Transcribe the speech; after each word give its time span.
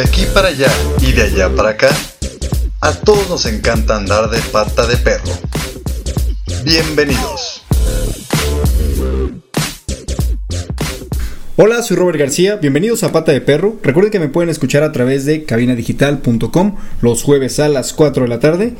De 0.00 0.06
aquí 0.06 0.24
para 0.32 0.48
allá 0.48 0.72
y 1.02 1.12
de 1.12 1.24
allá 1.24 1.54
para 1.54 1.70
acá, 1.70 1.90
a 2.80 2.92
todos 2.94 3.28
nos 3.28 3.44
encanta 3.44 3.96
andar 3.96 4.30
de 4.30 4.38
pata 4.50 4.86
de 4.86 4.96
perro. 4.96 5.30
Bienvenidos. 6.64 7.62
Hola, 11.56 11.82
soy 11.82 11.98
Robert 11.98 12.18
García, 12.18 12.56
bienvenidos 12.56 13.02
a 13.02 13.12
Pata 13.12 13.32
de 13.32 13.42
Perro. 13.42 13.76
Recuerden 13.82 14.10
que 14.10 14.18
me 14.18 14.28
pueden 14.28 14.48
escuchar 14.48 14.84
a 14.84 14.92
través 14.92 15.26
de 15.26 15.44
cabinadigital.com 15.44 16.76
los 17.02 17.22
jueves 17.22 17.60
a 17.60 17.68
las 17.68 17.92
4 17.92 18.22
de 18.22 18.28
la 18.30 18.40
tarde. 18.40 18.72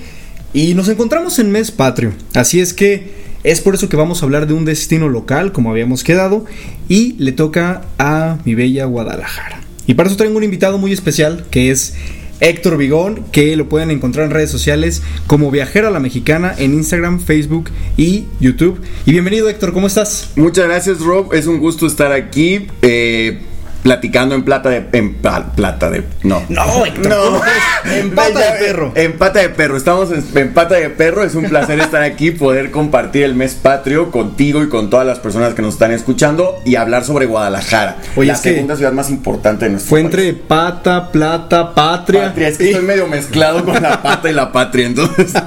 Y 0.54 0.72
nos 0.72 0.88
encontramos 0.88 1.38
en 1.38 1.52
mes 1.52 1.70
patrio, 1.70 2.14
así 2.34 2.60
es 2.60 2.72
que 2.72 3.12
es 3.44 3.60
por 3.60 3.74
eso 3.74 3.90
que 3.90 3.96
vamos 3.98 4.22
a 4.22 4.24
hablar 4.24 4.46
de 4.46 4.54
un 4.54 4.64
destino 4.64 5.10
local, 5.10 5.52
como 5.52 5.70
habíamos 5.70 6.02
quedado, 6.02 6.46
y 6.88 7.12
le 7.18 7.32
toca 7.32 7.82
a 7.98 8.38
mi 8.46 8.54
bella 8.54 8.86
Guadalajara. 8.86 9.69
Y 9.90 9.94
para 9.94 10.08
eso 10.08 10.16
tengo 10.16 10.38
un 10.38 10.44
invitado 10.44 10.78
muy 10.78 10.92
especial, 10.92 11.46
que 11.50 11.72
es 11.72 11.94
Héctor 12.38 12.76
Vigón, 12.76 13.24
que 13.32 13.56
lo 13.56 13.68
pueden 13.68 13.90
encontrar 13.90 14.24
en 14.24 14.30
redes 14.30 14.48
sociales 14.48 15.02
como 15.26 15.50
Viajera 15.50 15.90
la 15.90 15.98
Mexicana 15.98 16.54
en 16.56 16.74
Instagram, 16.74 17.18
Facebook 17.18 17.70
y 17.96 18.26
YouTube. 18.38 18.80
Y 19.04 19.10
bienvenido 19.10 19.48
Héctor, 19.48 19.72
¿cómo 19.72 19.88
estás? 19.88 20.30
Muchas 20.36 20.66
gracias 20.66 21.00
Rob, 21.00 21.34
es 21.34 21.48
un 21.48 21.58
gusto 21.58 21.88
estar 21.88 22.12
aquí. 22.12 22.68
Eh, 22.82 23.40
platicando 23.82 24.34
en 24.34 24.42
plata 24.44 24.68
de 24.68 24.84
en 24.92 25.14
plata 25.14 25.90
de 25.90 26.04
no. 26.22 26.42
No 26.48 26.84
Héctor, 26.84 27.08
no 27.08 27.42
en 27.92 28.10
pata 28.10 28.52
de 28.52 28.58
perro. 28.58 28.92
en 28.94 29.18
pata 29.18 29.40
de 29.40 29.48
perro 29.48 29.76
estamos 29.76 30.10
en, 30.10 30.52
pata 30.52 30.74
de 30.74 30.90
perro 30.90 31.24
es 31.24 31.34
un 31.34 31.44
placer 31.44 31.80
estar 31.80 32.02
aquí 32.02 32.30
poder 32.30 32.70
compartir 32.70 33.24
el 33.24 33.34
mes 33.34 33.54
patrio 33.54 34.10
contigo 34.10 34.62
y 34.62 34.68
con 34.68 34.90
todas 34.90 35.06
las 35.06 35.18
personas 35.18 35.54
que 35.54 35.62
nos 35.62 35.74
están 35.74 35.92
escuchando 35.92 36.60
y 36.64 36.76
hablar 36.76 37.04
sobre 37.04 37.26
Guadalajara 37.26 37.96
Oye, 38.16 38.28
la 38.28 38.34
es 38.34 38.40
que 38.40 38.54
segunda 38.54 38.76
ciudad 38.76 38.92
más 38.92 39.10
importante 39.10 39.64
de 39.64 39.72
nuestro 39.72 39.88
fue 39.88 40.02
país. 40.02 40.14
entre 40.14 40.32
pata 40.34 41.10
plata 41.10 41.74
patria, 41.74 42.24
patria 42.26 42.48
es 42.48 42.58
que 42.58 42.70
estoy 42.70 42.84
medio 42.84 43.06
mezclado 43.06 43.64
con 43.64 43.82
la 43.82 44.02
pata 44.02 44.30
y 44.30 44.34
la 44.34 44.52
patria 44.52 44.86
entonces 44.86 45.32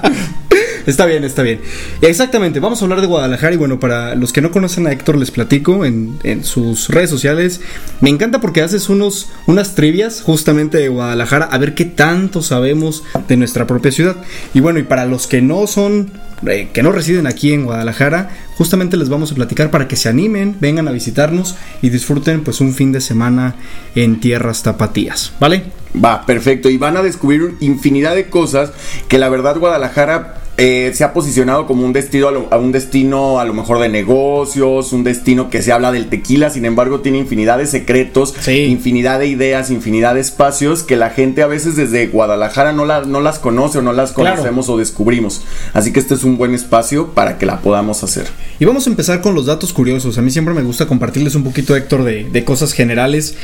Está 0.86 1.06
bien, 1.06 1.24
está 1.24 1.44
bien. 1.44 1.62
Exactamente, 2.02 2.60
vamos 2.60 2.82
a 2.82 2.86
hablar 2.86 3.02
de 3.02 3.08
Guadalajara 3.08 3.54
y 3.54 3.58
bueno, 3.58 3.80
para 3.80 4.16
los 4.16 4.34
que 4.34 4.42
no 4.42 4.52
conocen 4.52 4.88
a 4.88 4.92
Héctor 4.92 5.18
les 5.18 5.32
platico 5.32 5.86
en, 5.86 6.18
en 6.24 6.44
sus 6.44 6.90
redes 6.90 7.10
sociales. 7.10 7.62
Me 8.02 8.10
encanta 8.10 8.42
porque 8.42 8.62
haces 8.62 8.90
unos, 8.90 9.30
unas 9.48 9.76
trivias 9.76 10.22
justamente 10.22 10.78
de 10.78 10.90
Guadalajara 10.90 11.46
a 11.46 11.58
ver 11.58 11.74
qué 11.74 11.86
tanto 11.86 12.42
sabemos 12.42 13.04
de 13.28 13.38
nuestra 13.38 13.68
propia 13.68 13.92
ciudad. 13.92 14.18
Y 14.54 14.60
bueno, 14.60 14.80
y 14.80 14.84
para 14.84 15.06
los 15.06 15.28
que 15.28 15.42
no 15.42 15.68
son, 15.68 16.12
eh, 16.48 16.70
que 16.74 16.84
no 16.84 16.92
residen 16.92 17.28
aquí 17.28 17.54
en 17.54 17.66
Guadalajara, 17.66 18.30
justamente 18.58 18.98
les 18.98 19.10
vamos 19.10 19.32
a 19.32 19.36
platicar 19.36 19.72
para 19.72 19.88
que 19.88 19.96
se 19.96 20.10
animen, 20.10 20.58
vengan 20.60 20.88
a 20.88 20.92
visitarnos 20.92 21.56
y 21.82 21.90
disfruten 21.90 22.44
pues 22.44 22.62
un 22.62 22.74
fin 22.74 22.92
de 22.92 23.02
semana 23.02 23.56
en 23.96 24.20
tierras 24.20 24.64
tapatías, 24.64 25.34
¿vale? 25.40 25.64
Va, 26.04 26.26
perfecto. 26.26 26.70
Y 26.70 26.78
van 26.78 26.98
a 26.98 27.04
descubrir 27.04 27.56
infinidad 27.60 28.16
de 28.16 28.30
cosas 28.30 28.72
que 29.08 29.18
la 29.18 29.30
verdad 29.30 29.58
Guadalajara 29.58 30.43
eh, 30.58 30.92
se 30.94 31.04
ha 31.04 31.14
posicionado 31.14 31.66
como 31.66 31.84
un 31.84 31.94
destino 31.94 32.28
a, 32.28 32.32
lo, 32.32 32.48
a, 32.52 32.58
un 32.58 32.72
destino 32.72 33.40
a 33.40 33.46
lo 33.46 33.54
mejor 33.56 33.80
de 33.80 33.90
negocios, 33.90 34.94
un 34.94 35.04
destino 35.04 35.50
que 35.50 35.62
se 35.64 35.72
habla 35.72 35.92
del 35.92 36.10
tequila, 36.10 36.50
sin 36.52 36.66
embargo 36.66 37.00
tiene 37.02 37.18
infinidad 37.18 37.58
de 37.58 37.66
secretos, 37.66 38.36
Sí. 38.40 38.66
infinidad 38.66 39.18
de 39.20 39.28
ideas, 39.28 39.72
infinidad 39.72 40.14
de 40.14 40.22
espacios 40.22 40.84
que 40.84 40.96
la 40.96 41.10
gente 41.10 41.42
a 41.42 41.48
veces 41.48 41.76
desde 41.76 42.06
Guadalajara 42.08 42.72
no, 42.72 42.86
la- 42.86 43.02
no 43.02 43.20
las 43.20 43.40
conoce 43.40 43.80
o 43.80 43.82
no 43.82 43.94
las 43.94 44.12
Claro. 44.12 44.36
conocemos 44.36 44.70
o 44.70 44.78
descubrimos. 44.78 45.42
Así 45.74 45.92
que 45.92 46.00
este 46.00 46.14
es 46.14 46.24
un 46.24 46.38
buen 46.38 46.54
espacio 46.54 47.08
para 47.08 47.38
que 47.40 47.46
la 47.48 47.60
podamos 47.62 48.04
hacer. 48.04 48.28
Y 48.60 48.66
vamos 48.66 48.86
a 48.86 48.92
empezar 48.92 49.22
con 49.22 49.34
los 49.34 49.48
datos 49.48 49.74
curiosos. 49.74 50.18
A 50.18 50.22
mí 50.22 50.30
siempre 50.30 50.54
me 50.54 50.62
gusta 50.62 50.86
compartirles 50.86 51.34
un 51.36 51.44
poquito, 51.44 51.76
Héctor, 51.76 52.04
de, 52.04 52.26
de 52.26 52.44
cosas 52.46 52.74
generales. 52.74 53.36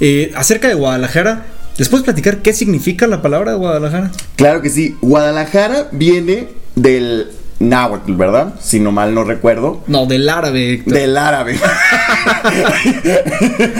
Eh, 0.00 0.30
acerca 0.36 0.68
de 0.68 0.74
Guadalajara, 0.74 1.46
¿les 1.78 1.88
puedes 1.88 2.04
platicar 2.04 2.42
qué 2.42 2.52
significa 2.52 3.06
la 3.06 3.22
palabra 3.22 3.54
Guadalajara? 3.54 4.10
Claro 4.36 4.60
que 4.60 4.70
sí, 4.70 4.96
Guadalajara 5.00 5.88
viene 5.92 6.48
del 6.74 7.28
náhuatl, 7.60 8.14
¿verdad? 8.14 8.54
Si 8.60 8.80
no 8.80 8.92
mal 8.92 9.14
no 9.14 9.24
recuerdo. 9.24 9.82
No, 9.86 10.06
del 10.06 10.28
árabe, 10.28 10.74
Héctor. 10.74 10.94
Del 10.94 11.16
árabe. 11.16 11.58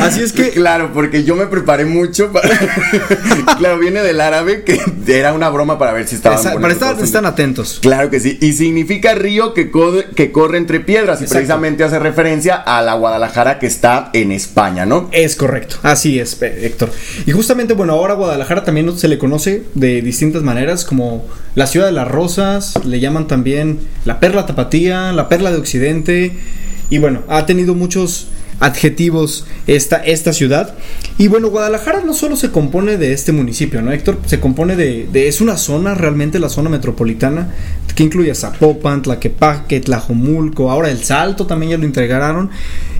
Así 0.00 0.22
es 0.22 0.32
que- 0.32 0.50
Claro, 0.50 0.90
porque 0.92 1.24
yo 1.24 1.36
me 1.36 1.46
preparé 1.46 1.84
mucho 1.84 2.32
para... 2.32 2.48
claro, 3.58 3.78
viene 3.78 4.02
del 4.02 4.20
árabe, 4.20 4.64
que 4.64 4.80
era 5.06 5.32
una 5.32 5.48
broma 5.50 5.78
para 5.78 5.92
ver 5.92 6.06
si 6.08 6.16
estaban... 6.16 6.38
Esa- 6.38 6.54
para 6.54 6.72
estar, 6.72 6.98
están 7.00 7.26
atentos. 7.26 7.78
Claro 7.80 8.10
que 8.10 8.20
sí. 8.20 8.38
Y 8.40 8.52
significa 8.52 9.14
río 9.14 9.54
que, 9.54 9.70
co- 9.70 9.92
que 10.14 10.32
corre 10.32 10.58
entre 10.58 10.80
piedras. 10.80 11.20
Y 11.22 11.26
precisamente 11.26 11.84
hace 11.84 11.98
referencia 11.98 12.56
a 12.56 12.82
la 12.82 12.94
Guadalajara 12.94 13.58
que 13.58 13.66
está 13.66 14.10
en 14.12 14.32
España, 14.32 14.86
¿no? 14.86 15.08
Es 15.12 15.36
correcto, 15.36 15.76
así 15.82 16.18
es, 16.18 16.40
Héctor. 16.42 16.90
Y 17.26 17.32
justamente, 17.32 17.74
bueno, 17.74 17.92
ahora 17.92 18.14
Guadalajara 18.14 18.64
también 18.64 18.96
se 18.98 19.08
le 19.08 19.18
conoce 19.18 19.64
de 19.74 20.02
distintas 20.02 20.42
maneras, 20.42 20.84
como 20.84 21.26
la 21.54 21.66
ciudad 21.66 21.86
de 21.86 21.92
las 21.92 22.08
rosas, 22.08 22.74
le 22.84 23.00
llaman 23.00 23.26
también 23.26 23.67
la 24.04 24.20
perla 24.20 24.46
tapatía, 24.46 25.12
la 25.12 25.28
perla 25.28 25.50
de 25.50 25.58
Occidente, 25.58 26.32
y 26.90 26.98
bueno, 26.98 27.22
ha 27.28 27.46
tenido 27.46 27.74
muchos 27.74 28.28
adjetivos 28.60 29.46
esta, 29.66 29.96
esta 29.98 30.32
ciudad. 30.32 30.74
Y 31.16 31.28
bueno, 31.28 31.48
Guadalajara 31.50 32.02
no 32.02 32.14
solo 32.14 32.36
se 32.36 32.50
compone 32.50 32.96
de 32.96 33.12
este 33.12 33.32
municipio, 33.32 33.82
¿no, 33.82 33.92
Héctor? 33.92 34.18
Se 34.26 34.40
compone 34.40 34.76
de, 34.76 35.28
es 35.28 35.40
una 35.40 35.56
zona, 35.56 35.94
realmente 35.94 36.38
la 36.38 36.48
zona 36.48 36.70
metropolitana, 36.70 37.54
que 37.94 38.02
incluye 38.04 38.30
a 38.30 38.34
Zapopan, 38.34 39.02
Tlaquepaque, 39.02 39.80
Tlajomulco, 39.80 40.70
ahora 40.70 40.90
el 40.90 41.02
Salto 41.02 41.46
también 41.46 41.70
ya 41.70 41.78
lo 41.78 41.84
integraron. 41.84 42.50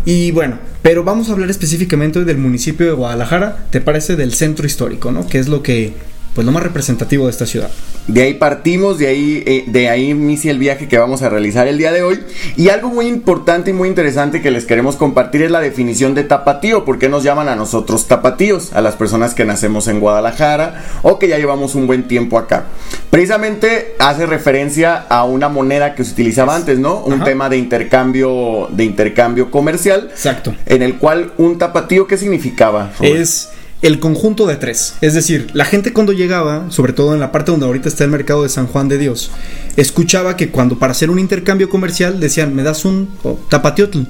Y 0.04 0.30
bueno, 0.30 0.58
pero 0.82 1.04
vamos 1.04 1.28
a 1.28 1.32
hablar 1.32 1.50
específicamente 1.50 2.24
del 2.24 2.38
municipio 2.38 2.86
de 2.86 2.92
Guadalajara, 2.92 3.66
¿te 3.70 3.80
parece? 3.80 4.16
Del 4.16 4.32
centro 4.34 4.66
histórico, 4.66 5.12
¿no? 5.12 5.26
Que 5.26 5.38
es 5.38 5.48
lo 5.48 5.62
que, 5.62 5.92
pues 6.38 6.47
lo 6.47 6.53
más 6.53 6.62
representativo 6.62 7.25
de 7.25 7.32
esta 7.32 7.47
ciudad. 7.47 7.69
De 8.06 8.22
ahí 8.22 8.34
partimos, 8.34 8.97
de 8.97 9.09
ahí, 9.09 9.43
eh, 9.44 9.65
de 9.66 9.88
ahí 9.88 10.10
inicia 10.10 10.53
el 10.53 10.60
viaje 10.60 10.87
que 10.87 10.97
vamos 10.97 11.22
a 11.22 11.28
realizar 11.28 11.66
el 11.66 11.78
día 11.78 11.91
de 11.91 12.04
hoy. 12.04 12.21
Y 12.56 12.69
algo 12.69 12.91
muy 12.91 13.09
importante 13.09 13.71
y 13.71 13.72
muy 13.72 13.88
interesante 13.88 14.41
que 14.41 14.53
les 14.53 14.65
queremos 14.65 14.94
compartir 14.94 15.43
es 15.43 15.50
la 15.50 15.59
definición 15.59 16.15
de 16.15 16.22
tapatío. 16.22 16.84
¿Por 16.84 17.00
qué 17.00 17.09
nos 17.09 17.25
llaman 17.25 17.48
a 17.48 17.56
nosotros 17.56 18.06
tapatíos? 18.06 18.72
A 18.72 18.82
las 18.82 18.94
personas 18.94 19.34
que 19.34 19.44
nacemos 19.44 19.88
en 19.88 19.98
Guadalajara 19.98 20.84
o 21.03 21.19
que 21.19 21.27
ya 21.27 21.38
llevamos 21.38 21.75
un 21.75 21.88
buen 21.88 22.06
tiempo 22.06 22.38
acá. 22.38 22.66
Precisamente 23.10 23.97
hace 23.98 24.25
referencia 24.25 24.94
a 25.09 25.25
una 25.25 25.48
moneda 25.48 25.97
que 25.97 26.04
se 26.04 26.12
utilizaba 26.12 26.54
antes, 26.54 26.78
¿no? 26.78 27.00
Un 27.00 27.15
Ajá. 27.15 27.25
tema 27.25 27.48
de 27.48 27.56
intercambio, 27.56 28.69
de 28.71 28.84
intercambio 28.84 29.50
comercial. 29.50 30.06
Exacto. 30.12 30.54
En 30.66 30.82
el 30.82 30.98
cual 30.98 31.32
un 31.37 31.59
tapatío, 31.59 32.06
¿qué 32.06 32.16
significaba? 32.16 32.93
Robert? 32.97 33.16
Es 33.16 33.50
el 33.81 34.00
conjunto 34.00 34.47
de 34.47 34.56
tres. 34.56 34.94
Es 35.00 35.15
decir, 35.15 35.49
la 35.53 35.65
gente 35.65 35.93
cuando 35.93 36.12
llegaba, 36.12 36.71
sobre 36.71 36.93
todo 36.93 37.15
en 37.15 37.21
la 37.21 37.31
parte 37.31 37.50
donde 37.53 37.66
ahorita 37.66 37.89
está 37.89 38.05
el 38.05 38.11
mercado 38.11 38.43
de 38.43 38.49
San 38.49 38.66
Juan 38.66 38.89
de 38.89 38.99
Dios, 38.99 39.31
escuchaba 39.77 40.37
que 40.37 40.50
cuando 40.50 40.78
para 40.78 40.93
hacer 40.93 41.11
un 41.11 41.19
intercambio 41.19 41.69
comercial 41.69 42.19
decían, 42.19 42.55
me 42.55 42.62
das 42.65 42.84
un 42.84 43.09
oh, 43.22 43.39
tapatiotl. 43.49 44.00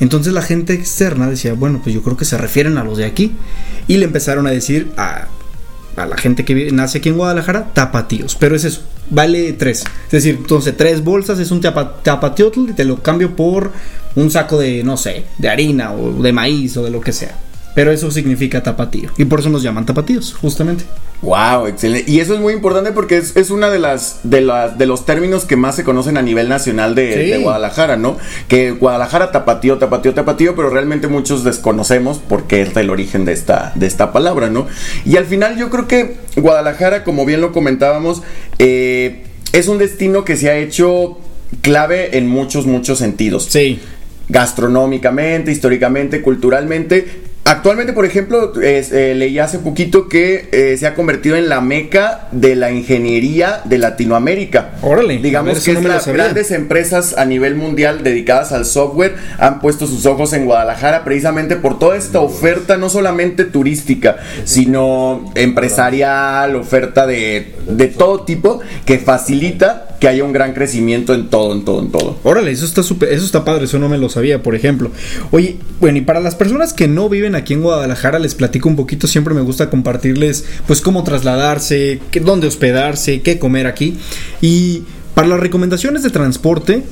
Entonces 0.00 0.32
la 0.32 0.42
gente 0.42 0.72
externa 0.72 1.30
decía, 1.30 1.52
bueno, 1.52 1.80
pues 1.82 1.94
yo 1.94 2.02
creo 2.02 2.16
que 2.16 2.24
se 2.24 2.36
refieren 2.36 2.78
a 2.78 2.82
los 2.84 2.98
de 2.98 3.04
aquí. 3.04 3.32
Y 3.86 3.98
le 3.98 4.06
empezaron 4.06 4.48
a 4.48 4.50
decir 4.50 4.90
a, 4.96 5.28
a 5.94 6.06
la 6.06 6.16
gente 6.16 6.44
que 6.44 6.72
nace 6.72 6.98
aquí 6.98 7.08
en 7.08 7.16
Guadalajara, 7.16 7.72
tapatíos. 7.72 8.34
Pero 8.34 8.56
es 8.56 8.64
eso, 8.64 8.82
vale 9.10 9.52
tres. 9.52 9.84
Es 10.06 10.10
decir, 10.10 10.38
entonces 10.40 10.76
tres 10.76 11.04
bolsas 11.04 11.38
es 11.38 11.52
un 11.52 11.60
tapa- 11.60 12.02
tapatiotl 12.02 12.70
y 12.70 12.72
te 12.72 12.84
lo 12.84 13.00
cambio 13.00 13.36
por 13.36 13.70
un 14.16 14.28
saco 14.32 14.58
de, 14.58 14.82
no 14.82 14.96
sé, 14.96 15.24
de 15.38 15.48
harina 15.48 15.92
o 15.92 16.20
de 16.20 16.32
maíz 16.32 16.76
o 16.76 16.82
de 16.82 16.90
lo 16.90 17.00
que 17.00 17.12
sea. 17.12 17.38
Pero 17.74 17.90
eso 17.90 18.10
significa 18.10 18.62
tapatío. 18.62 19.10
Y 19.16 19.24
por 19.24 19.40
eso 19.40 19.48
nos 19.48 19.62
llaman 19.62 19.86
tapatíos, 19.86 20.34
justamente. 20.34 20.84
Wow, 21.22 21.68
excelente. 21.68 22.10
Y 22.10 22.20
eso 22.20 22.34
es 22.34 22.40
muy 22.40 22.52
importante 22.52 22.90
porque 22.92 23.16
es, 23.16 23.34
es 23.36 23.50
una 23.50 23.70
de 23.70 23.78
las, 23.78 24.20
de 24.24 24.40
las 24.40 24.76
de 24.76 24.86
los 24.86 25.06
términos 25.06 25.44
que 25.44 25.56
más 25.56 25.76
se 25.76 25.84
conocen 25.84 26.16
a 26.18 26.22
nivel 26.22 26.48
nacional 26.48 26.94
de, 26.94 27.12
Sí. 27.24 27.30
de 27.30 27.38
Guadalajara, 27.38 27.96
¿no? 27.96 28.18
Que 28.48 28.72
Guadalajara 28.72 29.30
tapatío, 29.32 29.78
tapatío, 29.78 30.12
tapatío, 30.14 30.54
pero 30.56 30.68
realmente 30.68 31.06
muchos 31.08 31.44
desconocemos 31.44 32.18
por 32.18 32.44
qué 32.44 32.62
es 32.62 32.76
el 32.76 32.90
origen 32.90 33.24
de 33.24 33.32
esta, 33.32 33.72
de 33.76 33.86
esta 33.86 34.12
palabra, 34.12 34.50
¿no? 34.50 34.66
Y 35.06 35.16
al 35.16 35.24
final 35.26 35.56
yo 35.56 35.70
creo 35.70 35.86
que 35.88 36.16
Guadalajara, 36.36 37.04
como 37.04 37.24
bien 37.24 37.40
lo 37.40 37.52
comentábamos, 37.52 38.22
eh, 38.58 39.24
es 39.52 39.68
un 39.68 39.78
destino 39.78 40.24
que 40.24 40.36
se 40.36 40.50
ha 40.50 40.56
hecho 40.56 41.18
clave 41.62 42.18
en 42.18 42.26
muchos, 42.28 42.66
muchos 42.66 42.98
sentidos 42.98 43.44
Sí. 43.44 43.78
gastronómicamente, 44.28 45.52
históricamente, 45.52 46.20
culturalmente. 46.20 47.30
Actualmente, 47.44 47.92
por 47.92 48.04
ejemplo, 48.04 48.52
es, 48.60 48.92
eh, 48.92 49.16
leí 49.16 49.40
hace 49.40 49.58
poquito 49.58 50.08
que 50.08 50.48
eh, 50.52 50.76
se 50.78 50.86
ha 50.86 50.94
convertido 50.94 51.34
en 51.34 51.48
la 51.48 51.60
meca 51.60 52.28
de 52.30 52.54
la 52.54 52.70
ingeniería 52.70 53.62
de 53.64 53.78
Latinoamérica. 53.78 54.70
Órale, 54.80 55.18
Digamos 55.18 55.54
ver, 55.54 55.62
que 55.62 55.80
no 55.80 55.88
las 55.88 56.06
grandes 56.06 56.52
empresas 56.52 57.18
a 57.18 57.24
nivel 57.24 57.56
mundial 57.56 58.04
dedicadas 58.04 58.52
al 58.52 58.64
software 58.64 59.16
han 59.38 59.60
puesto 59.60 59.88
sus 59.88 60.06
ojos 60.06 60.32
en 60.34 60.44
Guadalajara 60.44 61.02
precisamente 61.02 61.56
por 61.56 61.80
toda 61.80 61.96
esta 61.96 62.20
oferta, 62.20 62.76
no 62.76 62.88
solamente 62.88 63.44
turística, 63.44 64.18
sino 64.44 65.32
empresarial, 65.34 66.54
oferta 66.54 67.08
de, 67.08 67.56
de 67.66 67.88
todo 67.88 68.22
tipo, 68.22 68.60
que 68.86 68.98
facilita 68.98 69.88
que 70.02 70.08
haya 70.08 70.24
un 70.24 70.32
gran 70.32 70.52
crecimiento 70.52 71.14
en 71.14 71.28
todo, 71.28 71.52
en 71.52 71.64
todo, 71.64 71.80
en 71.80 71.92
todo. 71.92 72.16
Órale, 72.24 72.50
eso 72.50 72.64
está 72.64 72.82
súper, 72.82 73.12
eso 73.12 73.24
está 73.24 73.44
padre, 73.44 73.66
eso 73.66 73.78
no 73.78 73.88
me 73.88 73.98
lo 73.98 74.08
sabía, 74.08 74.42
por 74.42 74.56
ejemplo. 74.56 74.90
Oye, 75.30 75.58
bueno, 75.78 75.98
y 75.98 76.00
para 76.00 76.18
las 76.18 76.34
personas 76.34 76.72
que 76.72 76.88
no 76.88 77.08
viven 77.08 77.31
aquí 77.34 77.54
en 77.54 77.62
Guadalajara, 77.62 78.18
les 78.18 78.34
platico 78.34 78.68
un 78.68 78.76
poquito, 78.76 79.06
siempre 79.06 79.34
me 79.34 79.40
gusta 79.40 79.70
compartirles, 79.70 80.44
pues, 80.66 80.80
cómo 80.80 81.04
trasladarse, 81.04 82.00
dónde 82.22 82.46
hospedarse, 82.46 83.22
qué 83.22 83.38
comer 83.38 83.66
aquí. 83.66 83.96
Y 84.40 84.82
para 85.14 85.28
las 85.28 85.40
recomendaciones 85.40 86.02
de 86.02 86.10
transporte, 86.10 86.82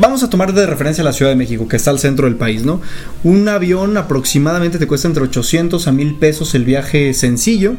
Vamos 0.00 0.22
a 0.22 0.30
tomar 0.30 0.52
de 0.52 0.66
referencia 0.66 1.02
la 1.02 1.12
Ciudad 1.12 1.30
de 1.30 1.36
México, 1.36 1.68
que 1.68 1.76
está 1.76 1.90
al 1.90 1.98
centro 1.98 2.26
del 2.26 2.36
país, 2.36 2.64
¿no? 2.64 2.80
Un 3.24 3.48
avión 3.48 3.96
aproximadamente 3.96 4.78
te 4.78 4.86
cuesta 4.86 5.08
entre 5.08 5.22
800 5.24 5.86
a 5.86 5.92
1000 5.92 6.14
pesos 6.16 6.54
el 6.54 6.64
viaje 6.64 7.14
sencillo. 7.14 7.74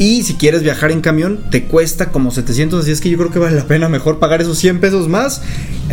Y 0.00 0.22
si 0.22 0.32
quieres 0.32 0.62
viajar 0.62 0.92
en 0.92 1.02
camión, 1.02 1.40
te 1.50 1.64
cuesta 1.64 2.06
como 2.06 2.30
700. 2.30 2.84
Así 2.84 2.90
es 2.90 3.02
que 3.02 3.10
yo 3.10 3.18
creo 3.18 3.30
que 3.30 3.38
vale 3.38 3.54
la 3.54 3.66
pena 3.66 3.86
mejor 3.90 4.18
pagar 4.18 4.40
esos 4.40 4.56
100 4.56 4.80
pesos 4.80 5.08
más. 5.08 5.42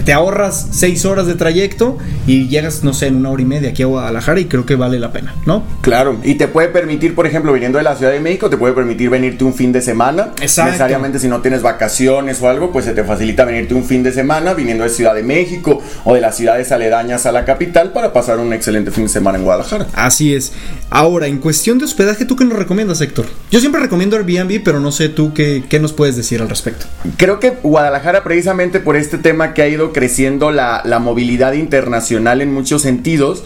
Te 0.06 0.14
ahorras 0.14 0.68
6 0.72 1.04
horas 1.04 1.28
de 1.28 1.36
trayecto 1.36 1.98
y 2.25 2.48
llegas, 2.48 2.86
no 2.86 2.94
sé, 2.94 3.08
en 3.08 3.18
una 3.18 3.31
hora 3.31 3.42
y 3.42 3.46
media 3.46 3.72
aquí 3.72 3.84
a 3.84 3.88
Guadalajara 3.88 4.40
y 4.40 4.46
creo 4.46 4.66
que 4.66 4.78
vale 4.78 4.98
la 4.98 5.12
pena, 5.12 5.36
¿no? 5.46 5.63
Claro, 5.81 6.20
y 6.24 6.36
te 6.36 6.48
puede 6.48 6.70
permitir, 6.70 7.16
por 7.16 7.28
ejemplo, 7.28 7.52
viniendo 7.52 7.80
de 7.80 7.84
la 7.84 7.98
Ciudad 7.98 8.13
de 8.13 8.22
México, 8.22 8.50
te 8.50 8.56
puede 8.56 8.74
permitir 8.74 9.10
venirte 9.10 9.44
un 9.44 9.54
fin 9.54 9.74
de 9.74 9.81
semana. 9.81 10.31
Exacto. 10.40 10.72
Necesariamente 10.72 11.20
si 11.20 11.28
no 11.28 11.42
tienes 11.42 11.62
vacaciones 11.62 12.42
o 12.42 12.48
algo, 12.48 12.72
pues 12.72 12.86
se 12.86 12.94
te 12.94 13.04
facilita 13.04 13.44
venirte 13.44 13.74
un 13.74 13.84
fin 13.84 14.04
de 14.04 14.13
semana 14.13 14.54
viniendo 14.54 14.86
de 14.86 14.90
Ciudad 14.90 15.06
de 15.13 15.24
México 15.24 15.81
o 16.06 16.13
de 16.15 16.21
las 16.21 16.38
ciudades 16.38 16.71
aledañas 16.71 17.25
a 17.25 17.31
la 17.31 17.44
capital 17.44 17.92
para 17.92 18.13
pasar 18.13 18.39
un 18.39 18.54
excelente 18.54 18.92
fin 18.92 19.04
de 19.04 19.09
semana 19.09 19.38
en 19.38 19.44
Guadalajara. 19.44 19.88
Así 19.94 20.33
es. 20.33 20.54
Ahora, 20.89 21.27
en 21.27 21.39
cuestión 21.39 21.77
de 21.77 21.86
hospedaje, 21.86 22.24
¿tú 22.24 22.36
qué 22.38 22.45
nos 22.45 22.57
recomiendas, 22.57 23.01
Héctor? 23.01 23.25
Yo 23.51 23.59
siempre 23.59 23.81
recomiendo 23.81 23.98
recomiendo 23.98 24.18
Airbnb, 24.18 24.63
pero 24.63 24.80
no 24.80 24.92
sé 24.92 25.09
tú 25.09 25.33
qué, 25.33 25.63
qué, 25.68 25.80
nos 25.80 25.94
puedes 25.94 26.15
decir 26.15 26.42
al 26.42 26.50
respecto. 26.50 26.86
Creo 27.18 27.39
que 27.39 27.51
Guadalajara, 27.63 28.24
precisamente 28.24 28.80
por 28.80 28.95
este 28.95 29.18
tema 29.18 29.54
que 29.54 29.63
ha 29.63 29.68
ido 29.68 29.92
creciendo 29.92 30.51
la, 30.51 30.81
la 30.86 31.00
movilidad 31.00 31.53
internacional 31.53 32.42
en 32.42 32.53
muchos 32.53 32.83
sentidos, 32.83 33.44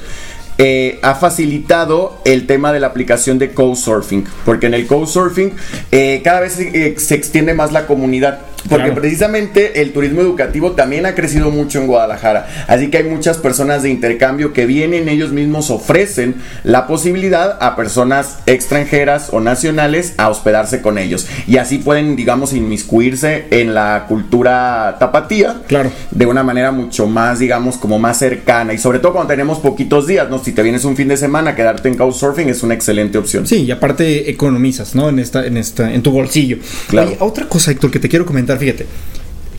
eh, 0.58 1.00
ha 1.02 1.16
facilitado 1.16 2.20
el 2.26 2.46
tema 2.46 2.72
de 2.74 2.80
la 2.80 2.88
aplicación 2.88 3.40
de 3.40 3.52
Couchsurfing, 3.52 4.26
porque 4.46 4.68
en 4.68 4.74
el 4.74 4.86
Couchsurfing 4.86 5.54
eh, 5.92 6.22
cada 6.24 6.42
vez 6.42 6.60
eh, 6.60 6.96
se 6.98 7.16
extiende 7.16 7.54
más 7.54 7.72
la 7.72 7.88
comunidad. 7.88 8.42
Porque 8.70 8.86
claro. 8.86 9.02
precisamente 9.02 9.82
el 9.82 9.92
turismo 9.92 10.22
educativo 10.22 10.72
también 10.72 11.06
ha 11.06 11.16
crecido 11.16 11.50
mucho 11.50 11.80
en 11.80 11.88
Guadalajara. 11.88 12.66
Así 12.68 12.90
que 12.90 12.98
hay 12.98 13.04
muchas 13.04 13.38
personas 13.38 13.84
de 13.84 13.90
intercambio 13.90 14.54
que 14.54 14.66
vienen, 14.66 15.10
ellos 15.10 15.32
mismos 15.32 15.70
ofrecen 15.70 16.36
la 16.64 16.88
posibilidad 16.88 17.58
a 17.62 17.76
personas 17.76 18.40
extranjeras 18.46 19.30
o 19.32 19.40
nacionales 19.40 20.14
a 20.18 20.30
hospedarse 20.30 20.82
con 20.82 20.98
ellos. 20.98 21.28
Y 21.48 21.58
así 21.58 21.78
pueden, 21.78 22.16
digamos, 22.16 22.54
inmiscuirse 22.54 23.46
en 23.52 23.74
la 23.74 24.06
cultura 24.08 24.98
tapatía. 25.00 25.62
Claro. 25.68 25.92
De 26.12 26.26
una 26.26 26.44
manera 26.44 26.72
mucho 26.72 27.08
más, 27.08 27.40
digamos, 27.40 27.78
como 27.78 28.00
más 28.00 28.18
cercana. 28.20 28.74
Y 28.74 28.78
sobre 28.78 29.00
todo 29.00 29.14
cuando 29.14 29.30
tenemos 29.30 29.60
poquitos 29.60 30.08
días, 30.08 30.30
¿no? 30.30 30.44
Si 30.44 30.52
te 30.52 30.64
vienes 30.64 30.86
un 30.86 30.96
fin 30.96 31.08
de 31.08 31.18
semana, 31.18 31.56
quedarte 31.56 31.90
en 31.90 31.96
Couchsurfing 31.96 32.50
es 32.50 32.64
una 32.64 32.74
excelente 32.74 33.18
opción. 33.18 33.48
Sí, 33.48 33.64
y 33.64 33.72
aparte 33.72 34.30
economizas, 34.30 34.96
¿no? 34.96 35.10
En 35.10 35.20
esta, 35.20 35.46
en 35.46 35.58
esta, 35.58 35.92
en 35.94 36.02
tu 36.02 36.12
bolsillo. 36.12 36.58
Claro. 36.88 37.10
Oye, 37.10 37.18
otra 37.20 37.48
cosa, 37.48 37.72
Héctor, 37.72 37.92
que 37.92 38.00
te 38.00 38.10
quiero 38.10 38.26
comentar 38.26 38.51
fíjate. 38.58 38.86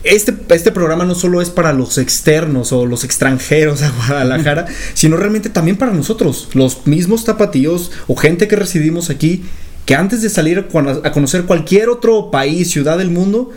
Este, 0.03 0.33
este 0.49 0.71
programa 0.73 1.05
no 1.05 1.15
solo 1.15 1.41
es 1.41 1.49
para 1.49 1.71
los 1.71 1.97
externos 1.97 2.73
o 2.73 2.85
los 2.85 3.05
extranjeros 3.05 3.81
a 3.83 3.89
Guadalajara, 3.91 4.65
sino 4.93 5.15
realmente 5.15 5.49
también 5.49 5.77
para 5.77 5.93
nosotros, 5.93 6.49
los 6.53 6.85
mismos 6.85 7.23
tapatíos 7.23 7.91
o 8.07 8.15
gente 8.17 8.49
que 8.49 8.57
residimos 8.57 9.09
aquí, 9.09 9.43
que 9.85 9.95
antes 9.95 10.21
de 10.21 10.29
salir 10.29 10.59
a 10.59 11.11
conocer 11.11 11.43
cualquier 11.43 11.89
otro 11.89 12.31
país, 12.31 12.69
ciudad 12.69 12.97
del 12.97 13.11
mundo, 13.11 13.51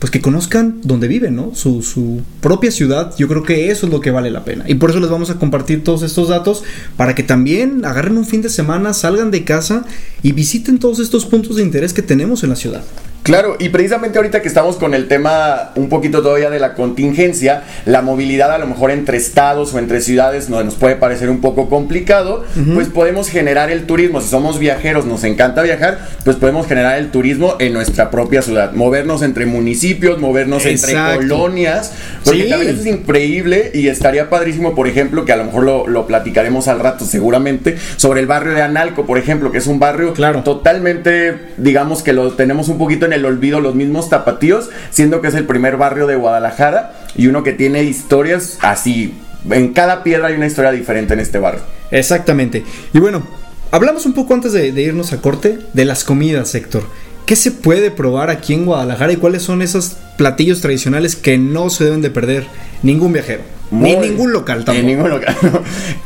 pues 0.00 0.10
que 0.10 0.20
conozcan 0.20 0.80
dónde 0.82 1.08
viven, 1.08 1.36
¿no? 1.36 1.54
Su, 1.54 1.82
su, 1.82 2.22
propia 2.40 2.70
ciudad, 2.70 3.14
yo 3.16 3.28
creo 3.28 3.42
que 3.42 3.70
eso 3.70 3.86
es 3.86 3.92
lo 3.92 4.00
que 4.00 4.10
vale 4.10 4.30
la 4.30 4.44
pena. 4.44 4.64
Y 4.68 4.74
por 4.74 4.90
eso 4.90 5.00
les 5.00 5.10
vamos 5.10 5.30
a 5.30 5.38
compartir 5.38 5.82
todos 5.84 6.02
estos 6.02 6.28
datos 6.28 6.64
para 6.96 7.14
que 7.14 7.22
también 7.22 7.84
agarren 7.84 8.18
un 8.18 8.26
fin 8.26 8.42
de 8.42 8.50
semana, 8.50 8.92
salgan 8.92 9.30
de 9.30 9.44
casa 9.44 9.86
y 10.22 10.32
visiten 10.32 10.78
todos 10.78 10.98
estos 10.98 11.24
puntos 11.24 11.56
de 11.56 11.62
interés 11.62 11.92
que 11.92 12.02
tenemos 12.02 12.42
en 12.42 12.50
la 12.50 12.56
ciudad. 12.56 12.84
Claro, 13.24 13.56
y 13.58 13.70
precisamente 13.70 14.18
ahorita 14.18 14.42
que 14.42 14.48
estamos 14.48 14.76
con 14.76 14.92
el 14.92 15.08
tema 15.08 15.70
un 15.76 15.88
poquito 15.88 16.20
todavía 16.20 16.50
de 16.50 16.60
la 16.60 16.74
contingencia, 16.74 17.62
la 17.86 18.02
movilidad 18.02 18.52
a 18.52 18.58
lo 18.58 18.66
mejor 18.66 18.90
entre 18.90 19.16
estados 19.16 19.72
o 19.72 19.78
entre 19.78 20.02
ciudades 20.02 20.50
no, 20.50 20.62
nos 20.62 20.74
puede 20.74 20.96
parecer 20.96 21.30
un 21.30 21.40
poco 21.40 21.70
complicado, 21.70 22.44
uh 22.54 22.60
-huh. 22.60 22.74
pues 22.74 22.88
podemos 22.88 23.30
generar 23.30 23.70
el 23.70 23.86
turismo. 23.86 24.20
Si 24.20 24.28
somos 24.28 24.58
viajeros, 24.58 25.06
nos 25.06 25.24
encanta 25.24 25.62
viajar, 25.62 26.06
pues 26.22 26.36
podemos 26.36 26.66
generar 26.66 26.98
el 26.98 27.10
turismo 27.10 27.54
en 27.60 27.72
nuestra 27.72 28.10
propia 28.10 28.42
ciudad. 28.42 28.72
Movernos 28.72 29.22
entre 29.22 29.46
municipios, 29.46 30.20
movernos 30.20 30.66
Exacto. 30.66 31.14
entre 31.14 31.28
colonias, 31.28 31.92
porque 32.24 32.42
sí. 32.42 32.50
también 32.50 32.78
es 32.78 32.84
increíble 32.84 33.70
y 33.72 33.88
estaría 33.88 34.28
padrísimo, 34.28 34.74
por 34.74 34.86
ejemplo, 34.86 35.24
que 35.24 35.32
a 35.32 35.36
lo 35.36 35.44
mejor 35.44 35.64
lo, 35.64 35.88
lo, 35.88 36.06
platicaremos 36.06 36.68
al 36.68 36.78
rato 36.78 37.06
seguramente, 37.06 37.78
sobre 37.96 38.20
el 38.20 38.26
barrio 38.26 38.52
de 38.52 38.60
Analco, 38.60 39.06
por 39.06 39.16
ejemplo, 39.16 39.50
que 39.50 39.56
es 39.56 39.66
un 39.66 39.78
barrio 39.78 40.12
claro. 40.12 40.42
totalmente, 40.42 41.38
digamos 41.56 42.02
que 42.02 42.12
lo 42.12 42.32
tenemos 42.32 42.68
un 42.68 42.76
poquito 42.76 43.06
en 43.06 43.13
el 43.14 43.24
olvido 43.24 43.60
los 43.60 43.74
mismos 43.74 44.08
tapatíos, 44.08 44.70
siendo 44.90 45.20
que 45.20 45.28
es 45.28 45.34
el 45.34 45.46
primer 45.46 45.76
barrio 45.76 46.06
de 46.06 46.16
Guadalajara 46.16 46.94
y 47.16 47.26
uno 47.26 47.42
que 47.42 47.52
tiene 47.52 47.82
historias 47.84 48.58
así. 48.60 49.14
En 49.50 49.72
cada 49.72 50.02
piedra 50.02 50.28
hay 50.28 50.34
una 50.34 50.46
historia 50.46 50.70
diferente 50.70 51.14
en 51.14 51.20
este 51.20 51.38
barrio. 51.38 51.62
Exactamente. 51.90 52.64
Y 52.92 52.98
bueno, 52.98 53.26
hablamos 53.70 54.06
un 54.06 54.14
poco 54.14 54.34
antes 54.34 54.52
de, 54.52 54.72
de 54.72 54.82
irnos 54.82 55.12
a 55.12 55.20
corte 55.20 55.58
de 55.72 55.84
las 55.84 56.04
comidas, 56.04 56.54
Héctor. 56.54 56.84
¿Qué 57.26 57.36
se 57.36 57.50
puede 57.50 57.90
probar 57.90 58.28
aquí 58.28 58.52
en 58.52 58.66
Guadalajara 58.66 59.12
y 59.12 59.16
cuáles 59.16 59.42
son 59.42 59.62
esos 59.62 59.96
platillos 60.18 60.60
tradicionales 60.60 61.16
que 61.16 61.38
no 61.38 61.70
se 61.70 61.84
deben 61.84 62.02
de 62.02 62.10
perder 62.10 62.44
ningún 62.82 63.14
viajero? 63.14 63.42
Muy, 63.70 63.96
ni 63.96 64.08
ningún 64.08 64.32
local 64.32 64.58
tampoco. 64.64 64.78
En 64.78 64.86
ningún 64.86 65.10
local. 65.10 65.34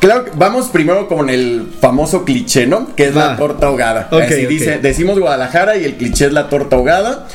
claro, 0.01 0.27
vamos 0.37 0.69
primero 0.69 1.09
con 1.09 1.29
el 1.29 1.67
famoso 1.81 2.25
cliché, 2.25 2.67
¿no? 2.67 2.95
Que 2.95 3.09
es 3.09 3.15
la 3.17 3.37
torta 3.37 3.67
ahogada. 3.67 4.09
Okay, 4.13 4.27
Así 4.27 4.35
okay. 4.35 4.47
dice, 4.47 4.79
decimos 4.79 5.19
Guadalajara 5.19 5.77
y 5.77 5.85
el 5.85 5.97
cliché 5.97 6.27
es 6.27 6.33
la 6.33 6.49
torta 6.49 6.77
ahogada. 6.77 7.27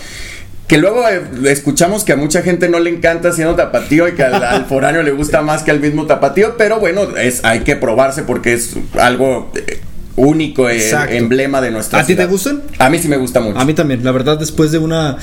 Que 0.67 0.77
luego 0.77 1.07
eh, 1.07 1.21
escuchamos 1.51 2.05
que 2.05 2.13
a 2.13 2.15
mucha 2.15 2.41
gente 2.41 2.69
no 2.69 2.79
le 2.79 2.89
encanta 2.89 3.33
siendo 3.33 3.55
tapatío 3.55 4.07
y 4.07 4.13
que 4.13 4.23
al, 4.23 4.41
al 4.41 4.65
foráneo 4.65 5.03
le 5.03 5.11
gusta 5.11 5.41
más 5.41 5.61
que 5.61 5.71
al 5.71 5.81
mismo 5.81 6.07
tapatío, 6.07 6.55
pero 6.57 6.79
bueno, 6.79 7.17
es, 7.17 7.43
hay 7.43 7.59
que 7.59 7.75
probarse 7.75 8.23
porque 8.23 8.53
es 8.53 8.75
algo 8.97 9.51
único, 10.15 10.69
eh, 10.69 10.91
emblema 11.09 11.61
de 11.61 11.71
nuestra 11.71 11.99
¿A 11.99 12.05
ti 12.05 12.15
te 12.15 12.25
gustan? 12.25 12.61
A 12.79 12.89
mí 12.89 12.99
sí 12.99 13.07
me 13.07 13.17
gusta 13.17 13.39
mucho. 13.39 13.57
A 13.59 13.65
mí 13.65 13.73
también, 13.73 14.03
la 14.03 14.11
verdad, 14.11 14.37
después 14.37 14.71
de 14.71 14.77
una 14.77 15.17